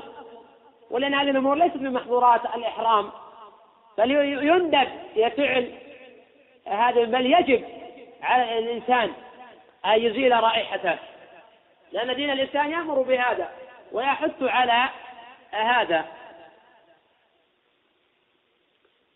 ولأن 0.90 1.14
هذه 1.14 1.30
الأمور 1.30 1.56
ليست 1.56 1.76
من 1.76 1.92
محظورات 1.92 2.40
الإحرام 2.54 3.10
بل 3.98 4.10
يندب 4.44 4.88
إلى 5.16 5.30
فعل 5.30 5.72
هذا 6.66 7.04
بل 7.04 7.26
يجب 7.26 7.64
على 8.22 8.58
الإنسان 8.58 9.12
أن 9.86 10.00
يزيل 10.02 10.42
رائحته 10.42 10.98
لأن 11.92 12.16
دين 12.16 12.30
الإسلام 12.30 12.70
يأمر 12.70 13.02
بهذا. 13.02 13.48
ويحث 13.92 14.42
على 14.42 14.88
هذا. 15.50 16.04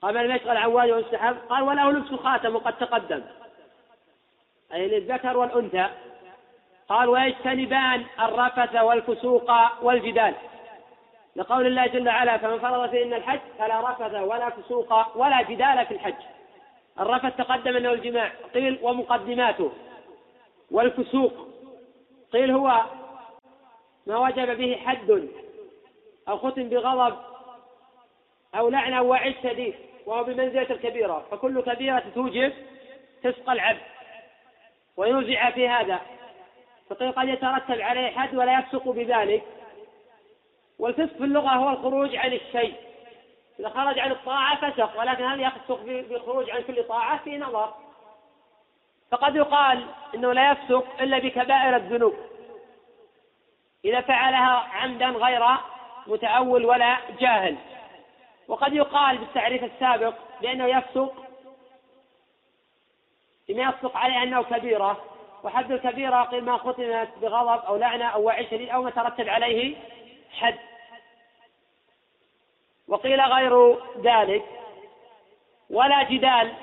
قال 0.02 0.14
لم 0.14 0.36
يشغل 0.36 0.56
عن 0.56 0.68
ويستحب 0.68 1.36
قال 1.48 1.62
وله 1.62 1.90
لبس 1.90 2.20
خاتم 2.20 2.56
وقد 2.56 2.78
تقدم. 2.78 3.22
أي 4.72 4.88
للذكر 4.88 5.36
والأنثى. 5.36 5.88
قال 6.88 7.08
ويجتنبان 7.08 8.06
الرفث 8.20 8.74
والفسوق 8.74 9.50
والجدال. 9.82 10.34
لقول 11.36 11.66
الله 11.66 11.86
جل 11.86 12.08
وعلا 12.08 12.36
فمن 12.36 12.58
فرض 12.58 12.90
فيهن 12.90 13.14
الحج 13.14 13.40
فلا 13.58 13.90
رفث 13.90 14.14
ولا 14.14 14.50
فسوق 14.50 15.16
ولا 15.16 15.42
جدال 15.42 15.86
في 15.86 15.94
الحج. 15.94 16.22
الرفث 17.00 17.36
تقدم 17.36 17.76
أنه 17.76 17.92
الجماع. 17.92 18.32
قيل 18.54 18.78
ومقدماته. 18.82 19.72
والفسوق. 20.70 21.32
قيل 22.32 22.50
هو 22.50 22.84
ما 24.10 24.18
وجب 24.18 24.56
به 24.56 24.76
حد 24.76 25.28
أو 26.28 26.38
ختم 26.38 26.68
بغضب 26.68 27.18
أو 28.54 28.68
لعنه 28.68 28.98
أو 28.98 29.08
وعيد 29.08 29.34
شديد 29.42 29.74
وهو 30.06 30.24
بمنزلة 30.24 30.70
الكبيرة. 30.70 31.26
فكل 31.30 31.60
كبيرة 31.60 32.02
توجب 32.14 32.52
فسق 33.22 33.50
العبد 33.50 33.80
ويوزع 34.96 35.50
في 35.50 35.68
هذا. 35.68 36.00
فقيل 36.90 37.12
قد 37.12 37.28
يترتب 37.28 37.80
عليه 37.80 38.10
حد 38.10 38.34
ولا 38.34 38.58
يفسق 38.58 38.88
بذلك. 38.88 39.42
والفسق 40.78 41.16
في 41.16 41.24
اللغة 41.24 41.48
هو 41.48 41.70
الخروج 41.70 42.16
عن 42.16 42.32
الشيء. 42.32 42.74
إذا 43.60 43.68
خرج 43.68 43.98
عن 43.98 44.10
الطاعة 44.10 44.70
فسق 44.70 45.00
ولكن 45.00 45.24
هل 45.24 45.40
يفسق 45.40 45.82
بالخروج 45.84 46.50
عن 46.50 46.62
كل 46.62 46.84
طاعة؟ 46.84 47.24
في 47.24 47.38
نظر. 47.38 47.74
فقد 49.10 49.36
يقال 49.36 49.86
إنه 50.14 50.32
لا 50.32 50.52
يفسق 50.52 50.86
إلا 51.00 51.18
بكبائر 51.18 51.76
الذنوب. 51.76 52.29
إذا 53.84 54.00
فعلها 54.00 54.68
عمدا 54.72 55.08
غير 55.08 55.46
متأول 56.06 56.64
ولا 56.64 56.98
جاهل. 57.20 57.56
وقد 58.48 58.72
يقال 58.72 59.18
بالتعريف 59.18 59.64
السابق 59.64 60.14
بأنه 60.40 60.66
يفسق 60.66 61.14
بما 63.48 63.62
يصدق 63.62 63.96
عليه 63.96 64.22
أنه 64.22 64.42
كبيرة. 64.42 65.04
وحد 65.42 65.72
الكبيرة 65.72 66.22
قيل 66.22 66.44
ما 66.44 66.56
ختمت 66.56 67.08
بغضب 67.20 67.64
أو 67.64 67.76
لعنة 67.76 68.04
أو 68.04 68.22
وعي 68.22 68.46
شديد 68.46 68.68
أو 68.68 68.82
ما 68.82 68.90
ترتب 68.90 69.28
عليه 69.28 69.76
حد. 70.30 70.58
وقيل 72.88 73.20
غير 73.20 73.78
ذلك 74.00 74.44
ولا 75.70 76.02
جدال. 76.02 76.54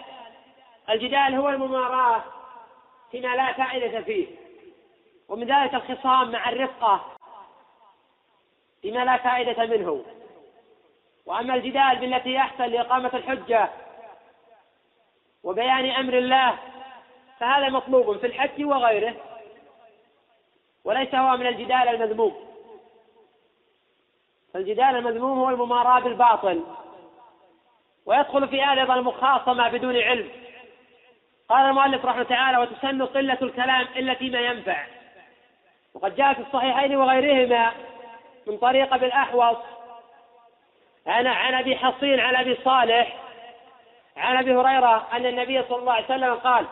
الجدال 0.90 1.36
هو 1.36 1.50
المماراة 1.50 2.24
فيما 3.12 3.36
لا 3.36 3.54
فائدة 3.54 4.02
فيه. 4.02 4.47
ومن 5.28 5.48
ذلك 5.48 5.74
الخصام 5.74 6.32
مع 6.32 6.50
الرفقة 6.50 7.06
فيما 8.82 9.06
لا 9.06 9.18
فائدة 9.18 9.66
منه. 9.66 10.06
وأما 11.26 11.56
الجدال 11.56 11.96
بالتي 11.98 12.34
يحصل 12.34 12.64
لإقامة 12.64 13.12
الحجة 13.14 13.70
وبيان 15.44 15.90
أمر 15.92 16.18
الله 16.18 16.58
فهذا 17.40 17.70
مطلوب 17.70 18.18
في 18.18 18.28
الحج 18.28 18.66
وغيره 18.66 19.16
وليس 20.84 21.16
هو 21.16 21.38
من 21.38 21.48
الجدال 21.48 21.88
المذموم. 21.88 22.48
فالجدال 24.54 24.96
المذموم 24.96 25.40
هو 25.40 25.50
المماراة 25.50 26.00
بالباطل 26.00 26.64
ويدخل 28.06 28.48
في 28.48 28.62
هذا 28.62 28.82
أيضا 28.82 28.96
المخاصمة 28.96 29.70
بدون 29.70 29.98
علم. 29.98 30.30
قال 31.50 31.66
المؤلف 31.66 32.06
رحمه 32.06 32.24
تعالى 32.24 32.58
وتسن 32.58 33.06
قلة 33.06 33.38
الكلام 33.42 33.88
إلا 33.96 34.14
فيما 34.14 34.40
ينفع. 34.40 34.97
وقد 35.98 36.16
جاء 36.16 36.34
في 36.34 36.40
الصحيحين 36.42 36.96
وغيرهما 36.96 37.72
من 38.48 38.58
طريق 38.58 38.94
أبي 38.94 39.06
الأحوص. 39.06 39.58
عن 41.08 41.28
عن 41.28 41.54
أبي 41.54 41.76
حصين 41.76 42.20
عن 42.20 42.36
أبي 42.36 42.58
صالح 42.64 43.16
عن 44.18 44.38
أبي 44.38 44.56
هريرة 44.56 45.08
أن 45.14 45.26
النبي 45.26 45.64
صلى 45.64 45.80
الله 45.80 45.94
عليه 45.94 46.06
وسلم 46.06 46.34
قال 46.34 46.66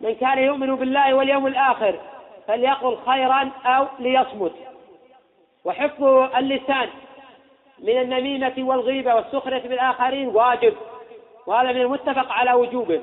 من 0.00 0.14
كان 0.14 0.38
يؤمن 0.38 0.74
بالله 0.74 1.14
واليوم 1.14 1.46
الآخر 1.46 2.00
فليقل 2.46 2.98
خيرا 3.06 3.50
أو 3.66 3.86
ليصمت. 3.98 4.52
وحفظ 5.64 6.04
اللسان 6.36 6.88
من 7.78 8.00
النميمة 8.00 8.54
والغيبة 8.58 9.14
والسخرية 9.14 9.62
بالآخرين 9.68 10.28
واجب 10.28 10.76
وهذا 11.46 11.72
من 11.72 11.80
المتفق 11.80 12.32
على 12.32 12.52
وجوبه. 12.52 13.02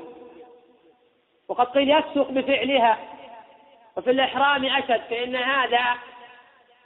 وقد 1.48 1.66
قيل 1.66 1.90
يفسق 1.90 2.30
بفعلها 2.30 2.98
وفي 3.96 4.10
الإحرام 4.10 4.64
أشد 4.64 5.00
فإن 5.10 5.36
هذا 5.36 5.84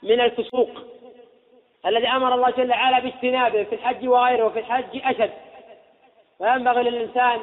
من 0.03 0.21
الفسوق 0.21 0.69
الذي 1.85 2.07
أمر 2.07 2.33
الله 2.33 2.49
جل 2.49 2.71
وعلا 2.71 2.99
باجتنابه 2.99 3.63
في 3.63 3.75
الحج 3.75 4.07
وغيره 4.07 4.45
وفي 4.45 4.59
الحج 4.59 5.01
أشد. 5.03 5.31
وينبغي 6.39 6.83
للإنسان 6.83 7.39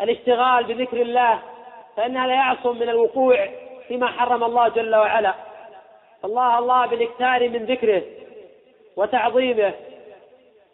الاشتغال 0.00 0.64
بذكر 0.64 1.02
الله 1.02 1.42
فإن 1.96 2.16
هذا 2.16 2.32
يعصم 2.32 2.76
من 2.76 2.88
الوقوع 2.88 3.48
فيما 3.88 4.06
حرم 4.06 4.44
الله 4.44 4.68
جل 4.68 4.94
وعلا. 4.94 5.34
الله 6.24 6.58
الله 6.58 6.86
بالإكثار 6.86 7.48
من 7.48 7.64
ذكره 7.64 8.02
وتعظيمه. 8.96 9.74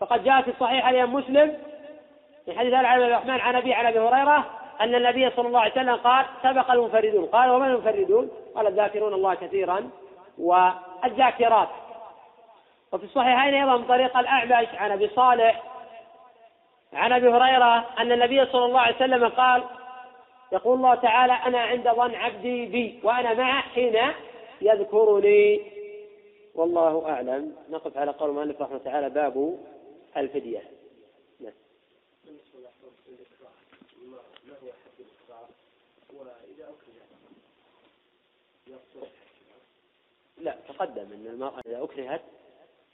فقد 0.01 0.25
جاء 0.25 0.43
في 0.43 0.51
الصحيح 0.51 0.89
الإمام 0.89 1.15
مسلم 1.15 1.59
في 2.45 2.59
حديث 2.59 2.75
عن 2.75 2.85
ابي 2.85 3.07
الرحمن 3.07 3.41
عن 3.41 3.57
أبي 3.57 3.75
عن 3.75 3.87
أبي 3.87 3.99
هريرة 3.99 4.60
أن 4.81 4.95
النبي 4.95 5.31
صلى 5.31 5.49
الله 5.49 5.61
عليه 5.61 5.73
وسلم 5.73 5.97
قال 5.97 6.27
سبق 6.43 6.71
المنفردون. 6.71 7.27
قال 7.27 7.51
ومن 7.51 7.67
المنفردون؟ 7.67 8.31
قال 8.55 8.67
الذاكرون 8.67 9.15
الله 9.15 9.35
كثيرا 9.35 9.91
والذاكرات. 10.39 11.69
وفي 12.93 13.05
الصحيحين 13.05 13.55
أيضا 13.55 13.77
من 13.77 13.85
طريق 13.85 14.17
الأعمش 14.17 14.69
عن 14.75 14.91
أبي 14.91 15.09
صالح 15.09 15.63
عن 16.93 17.13
أبي 17.13 17.29
هريرة 17.29 17.87
أن 17.99 18.13
النبي 18.13 18.47
صلى 18.47 18.65
الله 18.65 18.81
عليه 18.81 18.97
وسلم 18.97 19.29
قال 19.29 19.63
يقول 20.53 20.77
الله 20.77 20.95
تعالى 20.95 21.33
أنا 21.33 21.61
عند 21.61 21.89
ظن 21.89 22.15
عبدي 22.15 22.67
بي 22.67 23.01
وأنا 23.03 23.35
معه 23.35 23.63
حين 23.63 23.97
يذكرني. 24.61 25.61
والله 26.55 27.09
أعلم. 27.09 27.57
نقف 27.71 27.97
على 27.97 28.11
قول 28.11 28.31
المؤلف 28.31 28.63
رحمه 28.63 28.79
تعالى 28.79 29.11
باب 29.11 29.59
الفدية 30.17 30.63
نعم. 31.41 31.53
لا 40.41 40.57
تقدم 40.69 41.13
أن 41.13 41.27
المرأة 41.27 41.61
إذا 41.67 41.85
أكرهت 41.85 42.21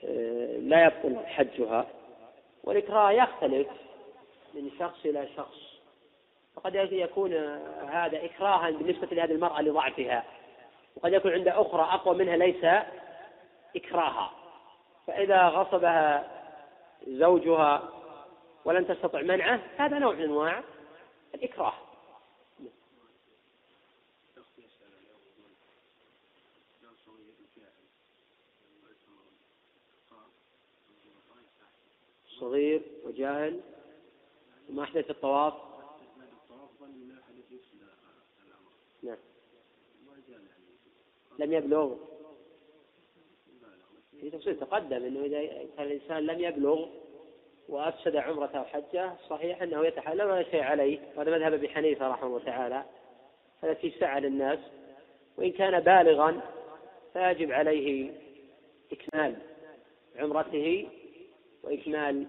آه، 0.03 0.57
لا 0.57 0.85
يبطل 0.85 1.25
حجها 1.25 1.87
والإكراه 2.63 3.11
يختلف 3.11 3.67
من 4.53 4.71
شخص 4.79 5.05
إلى 5.05 5.27
شخص. 5.37 5.57
فقد 6.55 6.75
يكون 6.91 7.33
هذا 7.89 8.25
إكراها 8.25 8.69
بالنسبة 8.69 9.07
لهذه 9.11 9.31
المرأة 9.31 9.61
لضعفها. 9.61 10.23
وقد 10.95 11.13
يكون 11.13 11.31
عند 11.31 11.47
أخرى 11.47 11.81
أقوى 11.81 12.15
منها 12.15 12.37
ليس 12.37 12.83
إكراها. 13.75 14.31
فإذا 15.07 15.47
غصبها 15.47 16.31
زوجها 17.07 17.89
ولم 18.65 18.83
تستطع 18.83 19.21
منعه 19.21 19.59
هذا 19.77 19.99
نوع 19.99 20.13
من 20.13 20.21
أنواع 20.21 20.63
الإكراه. 21.35 21.73
صغير 32.39 32.81
وجاهل 33.03 33.59
وما 34.69 34.83
أحدث 34.83 35.09
الطواف؟ 35.09 35.53
نعم. 39.03 39.17
لم 41.39 41.53
يبلغ. 41.53 41.95
في 44.21 44.29
تفصيل 44.29 44.59
تقدم 44.59 44.95
إنه 44.95 45.25
إذا 45.25 45.47
كان 45.77 45.87
الإنسان 45.87 46.25
لم 46.25 46.39
يبلغ 46.39 46.87
وأفسد 47.69 48.15
عمرته 48.15 48.61
وحجه 48.61 49.13
صحيح 49.29 49.61
أنه 49.61 49.85
يتحلل 49.85 50.21
ولا 50.21 50.43
شيء 50.43 50.61
عليه 50.61 50.99
وهذا 51.15 51.31
مذهب 51.31 51.53
أبي 51.53 51.69
حنيفة 51.69 52.07
رحمه 52.07 52.27
الله 52.27 52.43
تعالى. 52.45 52.85
هذا 53.63 53.73
في 53.73 53.91
سعة 53.99 54.19
للناس. 54.19 54.59
وإن 55.37 55.51
كان 55.51 55.79
بالغا 55.79 56.41
فيجب 57.13 57.51
عليه 57.51 58.11
إكمال 58.91 59.35
عمرته 60.15 60.87
وإكمال 61.63 62.25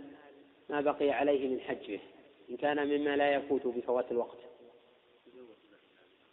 ما 0.71 0.81
بقي 0.81 1.11
عليه 1.11 1.49
من 1.49 1.61
حجه 1.61 2.01
إن 2.51 2.57
كان 2.57 2.89
مما 2.89 3.17
لا 3.17 3.35
يفوت 3.35 3.67
بفوات 3.67 4.13
الوقت. 4.13 4.39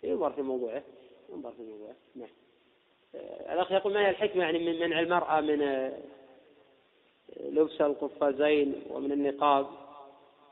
ينظر 0.03 0.31
في 0.31 0.41
موضوعه 0.41 0.83
ينظر 1.29 1.51
في 1.51 1.61
موضوعه. 1.61 1.95
نعم. 2.15 2.29
الأخ 3.51 3.71
يقول 3.71 3.93
ما 3.93 3.99
هي 4.05 4.09
الحكمة 4.09 4.43
يعني 4.43 4.59
من 4.59 4.79
منع 4.79 4.99
المرأة 4.99 5.41
من 5.41 5.61
آه، 5.61 5.93
لبس 7.39 7.81
القفازين 7.81 8.83
ومن 8.89 9.11
النقاب؟ 9.11 9.67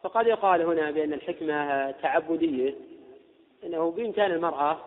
فقد 0.03 0.27
يقال 0.27 0.61
هنا 0.61 0.91
بأن 0.91 1.13
الحكمة 1.13 1.91
تعبدية 1.91 2.75
أنه 3.63 3.91
بإمكان 3.91 4.31
المرأة 4.31 4.79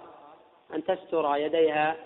أن 0.75 0.85
تستر 0.85 1.37
يديها 1.37 1.97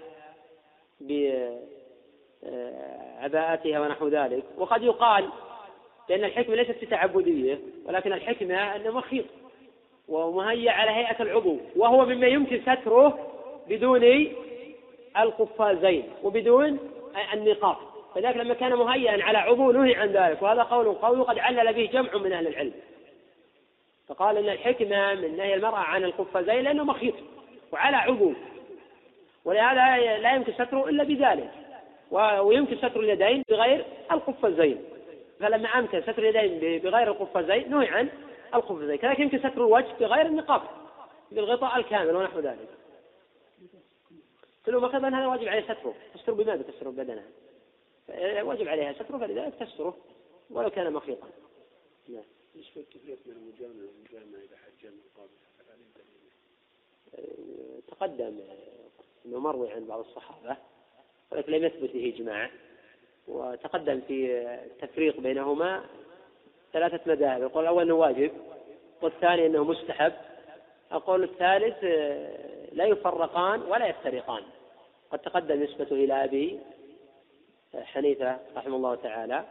بعباءتها 2.43 3.81
ونحو 3.81 4.09
ذلك. 4.09 4.45
وقد 4.59 4.83
يقال 4.83 5.29
بأن 6.09 6.25
الحكمة 6.25 6.55
ليست 6.55 6.85
تعبدية 6.85 7.59
ولكن 7.87 8.13
الحكمة 8.13 8.77
أنه 8.77 8.91
مخيط 8.91 9.25
ومهيأ 10.09 10.71
على 10.73 10.91
هيئة 10.91 11.23
العضو 11.23 11.57
وهو 11.77 12.07
مما 12.07 12.27
يمكن 12.27 12.61
ستره 12.61 13.19
بدون 13.69 14.29
القفازين 15.19 16.05
وبدون 16.23 16.79
النقاب 17.33 17.77
فذلك 18.15 18.37
لما 18.37 18.55
كان 18.55 18.75
مهيئا 18.75 19.23
على 19.23 19.39
عضو 19.39 19.73
نهي 19.73 19.95
عن 19.95 20.09
ذلك 20.09 20.43
وهذا 20.43 20.63
قول 20.63 20.93
قول 20.93 21.25
قد 21.25 21.39
علل 21.39 21.73
به 21.73 21.91
جمع 21.93 22.17
من 22.17 22.33
أهل 22.33 22.47
العلم. 22.47 22.73
فقال 24.09 24.37
إن 24.37 24.49
الحكمة 24.49 25.15
من 25.15 25.37
نهي 25.37 25.55
المرأة 25.55 25.79
عن 25.79 26.05
القفازين 26.05 26.61
لأنه 26.61 26.85
مخيط 26.85 27.15
وعلى 27.73 27.97
عضو 27.97 28.33
ولهذا 29.45 30.19
لا 30.19 30.35
يمكن 30.35 30.53
ستره 30.53 30.89
إلا 30.89 31.05
بذلك. 31.05 31.51
ويمكن 32.11 32.77
ستر 32.77 33.01
اليدين 33.01 33.45
بغير 33.49 33.87
القفازين 34.13 34.85
فلما 35.41 35.69
امكن 35.69 36.03
ستر 36.03 36.29
اليدين 36.29 36.81
بغير 36.81 37.11
القفازين 37.11 37.71
نهي 37.71 37.89
عن 37.89 38.09
القفازين 38.55 38.97
كذلك 38.97 39.19
يمكن 39.19 39.39
ستر 39.39 39.53
الوجه 39.53 39.93
بغير 40.01 40.27
النقاب 40.27 40.63
بالغطاء 41.33 41.77
الكامل 41.77 42.17
ونحو 42.17 42.41
ذلك. 42.41 42.69
كل 44.67 44.77
ما 44.77 45.19
هذا 45.19 45.27
واجب 45.27 45.49
عليه 45.49 45.63
ستره. 45.63 45.95
تستر 46.15 46.33
بماذا 46.33 46.63
تستر 46.63 46.91
بدنها؟ 46.91 47.25
واجب 48.43 48.69
عليها 48.69 48.93
ستره 48.93 49.19
فلذلك 49.19 49.55
تستره 49.55 49.97
ولو 50.51 50.71
كان 50.71 50.93
مخيطا. 50.93 51.29
نعم. 52.09 52.23
بالنسبة 52.55 52.81
للتفريق 52.81 53.19
بين 53.27 53.37
المجامع 53.37 53.89
والمجامع 53.89 54.39
إذا 54.45 54.57
حج 54.57 54.87
المقابل 54.87 55.31
تقدم 57.89 58.41
إنه 59.27 59.39
مروي 59.39 59.73
عن 59.73 59.87
بعض 59.87 59.99
الصحابة. 60.01 60.57
ولكن 61.33 61.53
لم 61.53 61.65
يثبت 61.65 61.91
به 61.93 62.13
إجماع. 62.17 62.51
وتقدم 63.29 64.01
في 64.01 64.43
التفريق 64.43 65.21
بينهما 65.21 65.85
ثلاثة 66.73 67.01
مذاهب. 67.07 67.43
القول 67.43 67.63
الأول 67.63 67.83
أنه 67.83 67.95
واجب 67.95 68.33
والثاني 69.03 69.47
أنه 69.47 69.65
مستحب. 69.65 70.13
القول 70.93 71.23
الثالث 71.23 71.85
لا 72.73 72.85
يفرقان 72.85 73.63
ولا 73.63 73.87
يفترقان. 73.87 74.43
قد 75.11 75.19
تقدم 75.19 75.63
نسبته 75.63 75.95
إلى 75.95 76.25
أبي 76.25 76.61
حنيفة 77.75 78.39
رحمه 78.57 78.77
الله 78.77 78.95
تعالى 78.95 79.45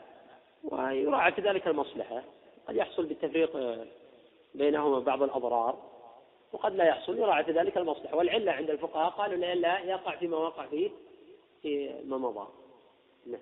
ويراعى 0.64 1.32
كذلك 1.32 1.68
المصلحة. 1.68 2.24
قد 2.68 2.76
يحصل 2.76 3.06
بالتفريق 3.06 3.58
بينهما 4.56 5.00
بعض 5.00 5.24
الأضرار 5.24 5.78
وقد 6.54 6.76
لا 6.76 6.86
يحصل 6.86 7.20
يراعى 7.20 7.44
كذلك 7.44 7.78
المصلحة. 7.78 8.16
والعلة 8.16 8.52
عند 8.52 8.70
الفقهاء 8.70 9.10
قالوا 9.10 9.38
لا 9.38 9.80
يقع 9.80 10.16
فيما 10.16 10.38
وقع 10.38 10.66
فيه. 10.66 10.90
في 11.62 12.04
ما 12.04 12.18
مضى 12.18 12.48
نعم. 13.26 13.42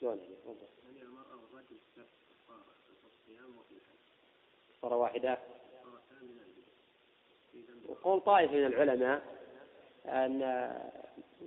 شلون 0.00 0.20
كفارة 4.84 4.96
واحدة. 4.96 5.38
وقول 7.88 8.20
طائفة 8.20 8.54
من 8.54 8.66
العلماء 8.66 9.22
أن 10.06 10.42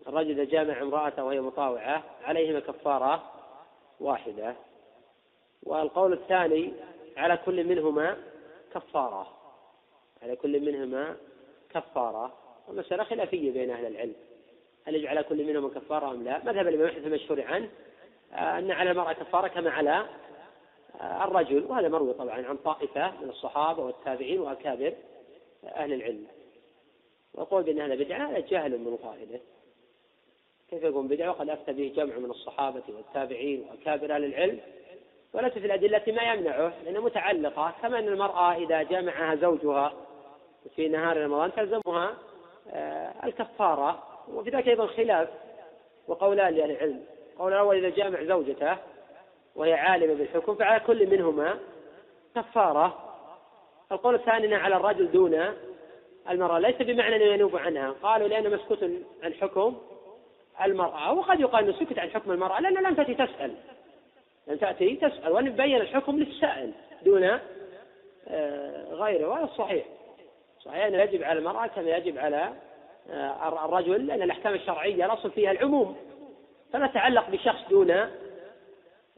الرجل 0.08 0.48
جامع 0.48 0.82
امرأته 0.82 1.24
وهي 1.24 1.42
مطاوعة 1.42 2.04
عليهما 2.24 2.60
كفارة 2.60 3.32
واحدة. 4.00 4.56
والقول 5.64 6.14
الثاني 6.14 6.74
على 7.18 7.38
كل 7.38 7.64
منهما 7.64 8.18
كفارة. 8.80 9.28
على 10.24 10.36
كل 10.36 10.60
منهما 10.60 11.18
كفارة. 11.70 12.34
والمسألة 12.68 13.04
خلافية 13.04 13.52
بين 13.52 13.72
أهل 13.72 13.86
العلم. 13.86 14.16
هل 14.86 14.96
يجعل 14.96 15.18
على 15.18 15.24
كل 15.24 15.46
منهما 15.46 15.70
كفارة 15.70 16.12
أم 16.12 16.24
لا؟ 16.24 16.44
مذهب 16.44 16.68
الإمام 16.68 16.88
أحمد 16.88 17.06
المشهور 17.06 17.42
عنه 17.42 17.70
أن 18.34 18.72
على 18.72 18.92
المرأة 18.92 19.14
كفارة 19.14 19.48
كما 19.48 19.72
على 19.72 20.06
الرجل. 21.02 21.66
وهذا 21.66 21.88
مروي 21.88 22.14
طبعا 22.14 22.46
عن 22.46 22.58
طائفة 22.58 23.22
من 23.22 23.30
الصحابة 23.30 23.84
والتابعين 23.84 24.40
وأكابر 24.40 24.94
أهل 25.64 25.94
العلم. 25.94 26.28
ويقول 27.34 27.64
بأن 27.64 27.80
هذا 27.80 27.96
بدعة 27.96 28.30
هذا 28.30 28.40
جهل 28.40 28.78
من 28.78 28.96
قائله. 28.96 29.40
كيف 30.70 30.84
يكون 30.84 31.08
بدعة؟ 31.08 31.30
وقد 31.30 31.50
أفتى 31.50 31.74
به 31.74 31.94
جمع 31.96 32.18
من 32.18 32.30
الصحابة 32.30 32.84
والتابعين 32.90 33.68
وأكابر 33.70 34.16
أهل 34.16 34.24
العلم. 34.26 34.60
وليس 35.34 35.54
في 35.54 35.66
الأدلة 35.66 36.02
ما 36.08 36.34
يمنعه 36.34 36.74
لأنها 36.84 37.02
متعلقة. 37.02 37.74
كما 37.82 38.00
أن 38.00 38.08
المرأة 38.08 38.56
إذا 38.56 38.84
جامعها 38.84 39.36
زوجها 39.36 39.94
في 40.76 40.88
نهار 40.88 41.24
رمضان 41.24 41.54
تلزمها 41.54 42.14
آه، 42.72 43.14
الكفارة. 43.24 44.04
وفي 44.34 44.50
ذلك 44.50 44.68
أيضا 44.68 44.88
خلاف. 44.88 45.30
وقولان 46.08 46.54
لأهل 46.54 46.72
العلم. 46.72 47.04
قول 47.40 47.54
الأول 47.54 47.86
إذا 47.86 47.90
جامع 47.90 48.24
زوجته 48.24 48.78
وهي 49.56 49.74
عالمة 49.74 50.14
بالحكم 50.14 50.56
فعلى 50.56 50.80
كل 50.80 51.08
منهما 51.10 51.60
كفارة. 52.36 52.98
القول 53.92 54.16
الثاني 54.16 54.56
على 54.56 54.76
الرجل 54.76 55.12
دون 55.12 55.54
المرأة. 56.30 56.60
ليس 56.60 56.76
بمعنى 56.76 57.16
أنه 57.16 57.26
ينوب 57.26 57.58
عنها. 57.58 57.96
قالوا 58.04 58.28
لأنه 58.28 58.50
مسكوت 58.50 58.84
عن 59.24 59.34
حكم 59.34 59.78
المرأة. 60.66 61.14
وقد 61.14 61.40
يقال 61.40 61.64
أنه 61.64 61.80
سكت 61.80 62.00
عن 62.00 62.10
حكم 62.10 62.32
المرأة 62.32 62.62
لأنه 62.62 62.82
لم 62.82 62.96
تأتي 62.96 63.14
تسأل. 63.14 63.56
لم 64.48 64.58
تأتي 64.58 64.96
تسأل 64.96 65.32
وأن 65.32 65.50
بين 65.50 65.76
الحكم 65.76 66.20
للسائل 66.20 66.72
دون 67.06 67.40
آه، 68.28 68.94
غيره. 68.94 69.28
وهذا 69.28 69.50
صحيح. 69.58 69.86
صحيح 70.66 70.86
أنه 70.86 70.98
يجب 71.02 71.24
على 71.24 71.40
المرأة 71.40 71.68
كما 71.68 71.98
يجب 71.98 72.18
على 72.18 72.54
آه، 73.10 73.66
الرجل 73.66 74.08
لأن 74.08 74.22
الأحكام 74.22 74.54
الشرعية 74.54 75.06
الأصل 75.06 75.32
فيها 75.32 75.52
العموم. 75.52 75.98
فلا 76.74 76.88
تعلق 76.88 77.30
بشخص 77.30 77.70
دون 77.70 77.92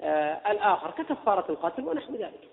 آه، 0.01 0.51
الآخر 0.51 0.91
ككفارة 0.91 1.51
القتل 1.51 1.83
ونحو 1.87 2.13
ذلك. 2.13 2.48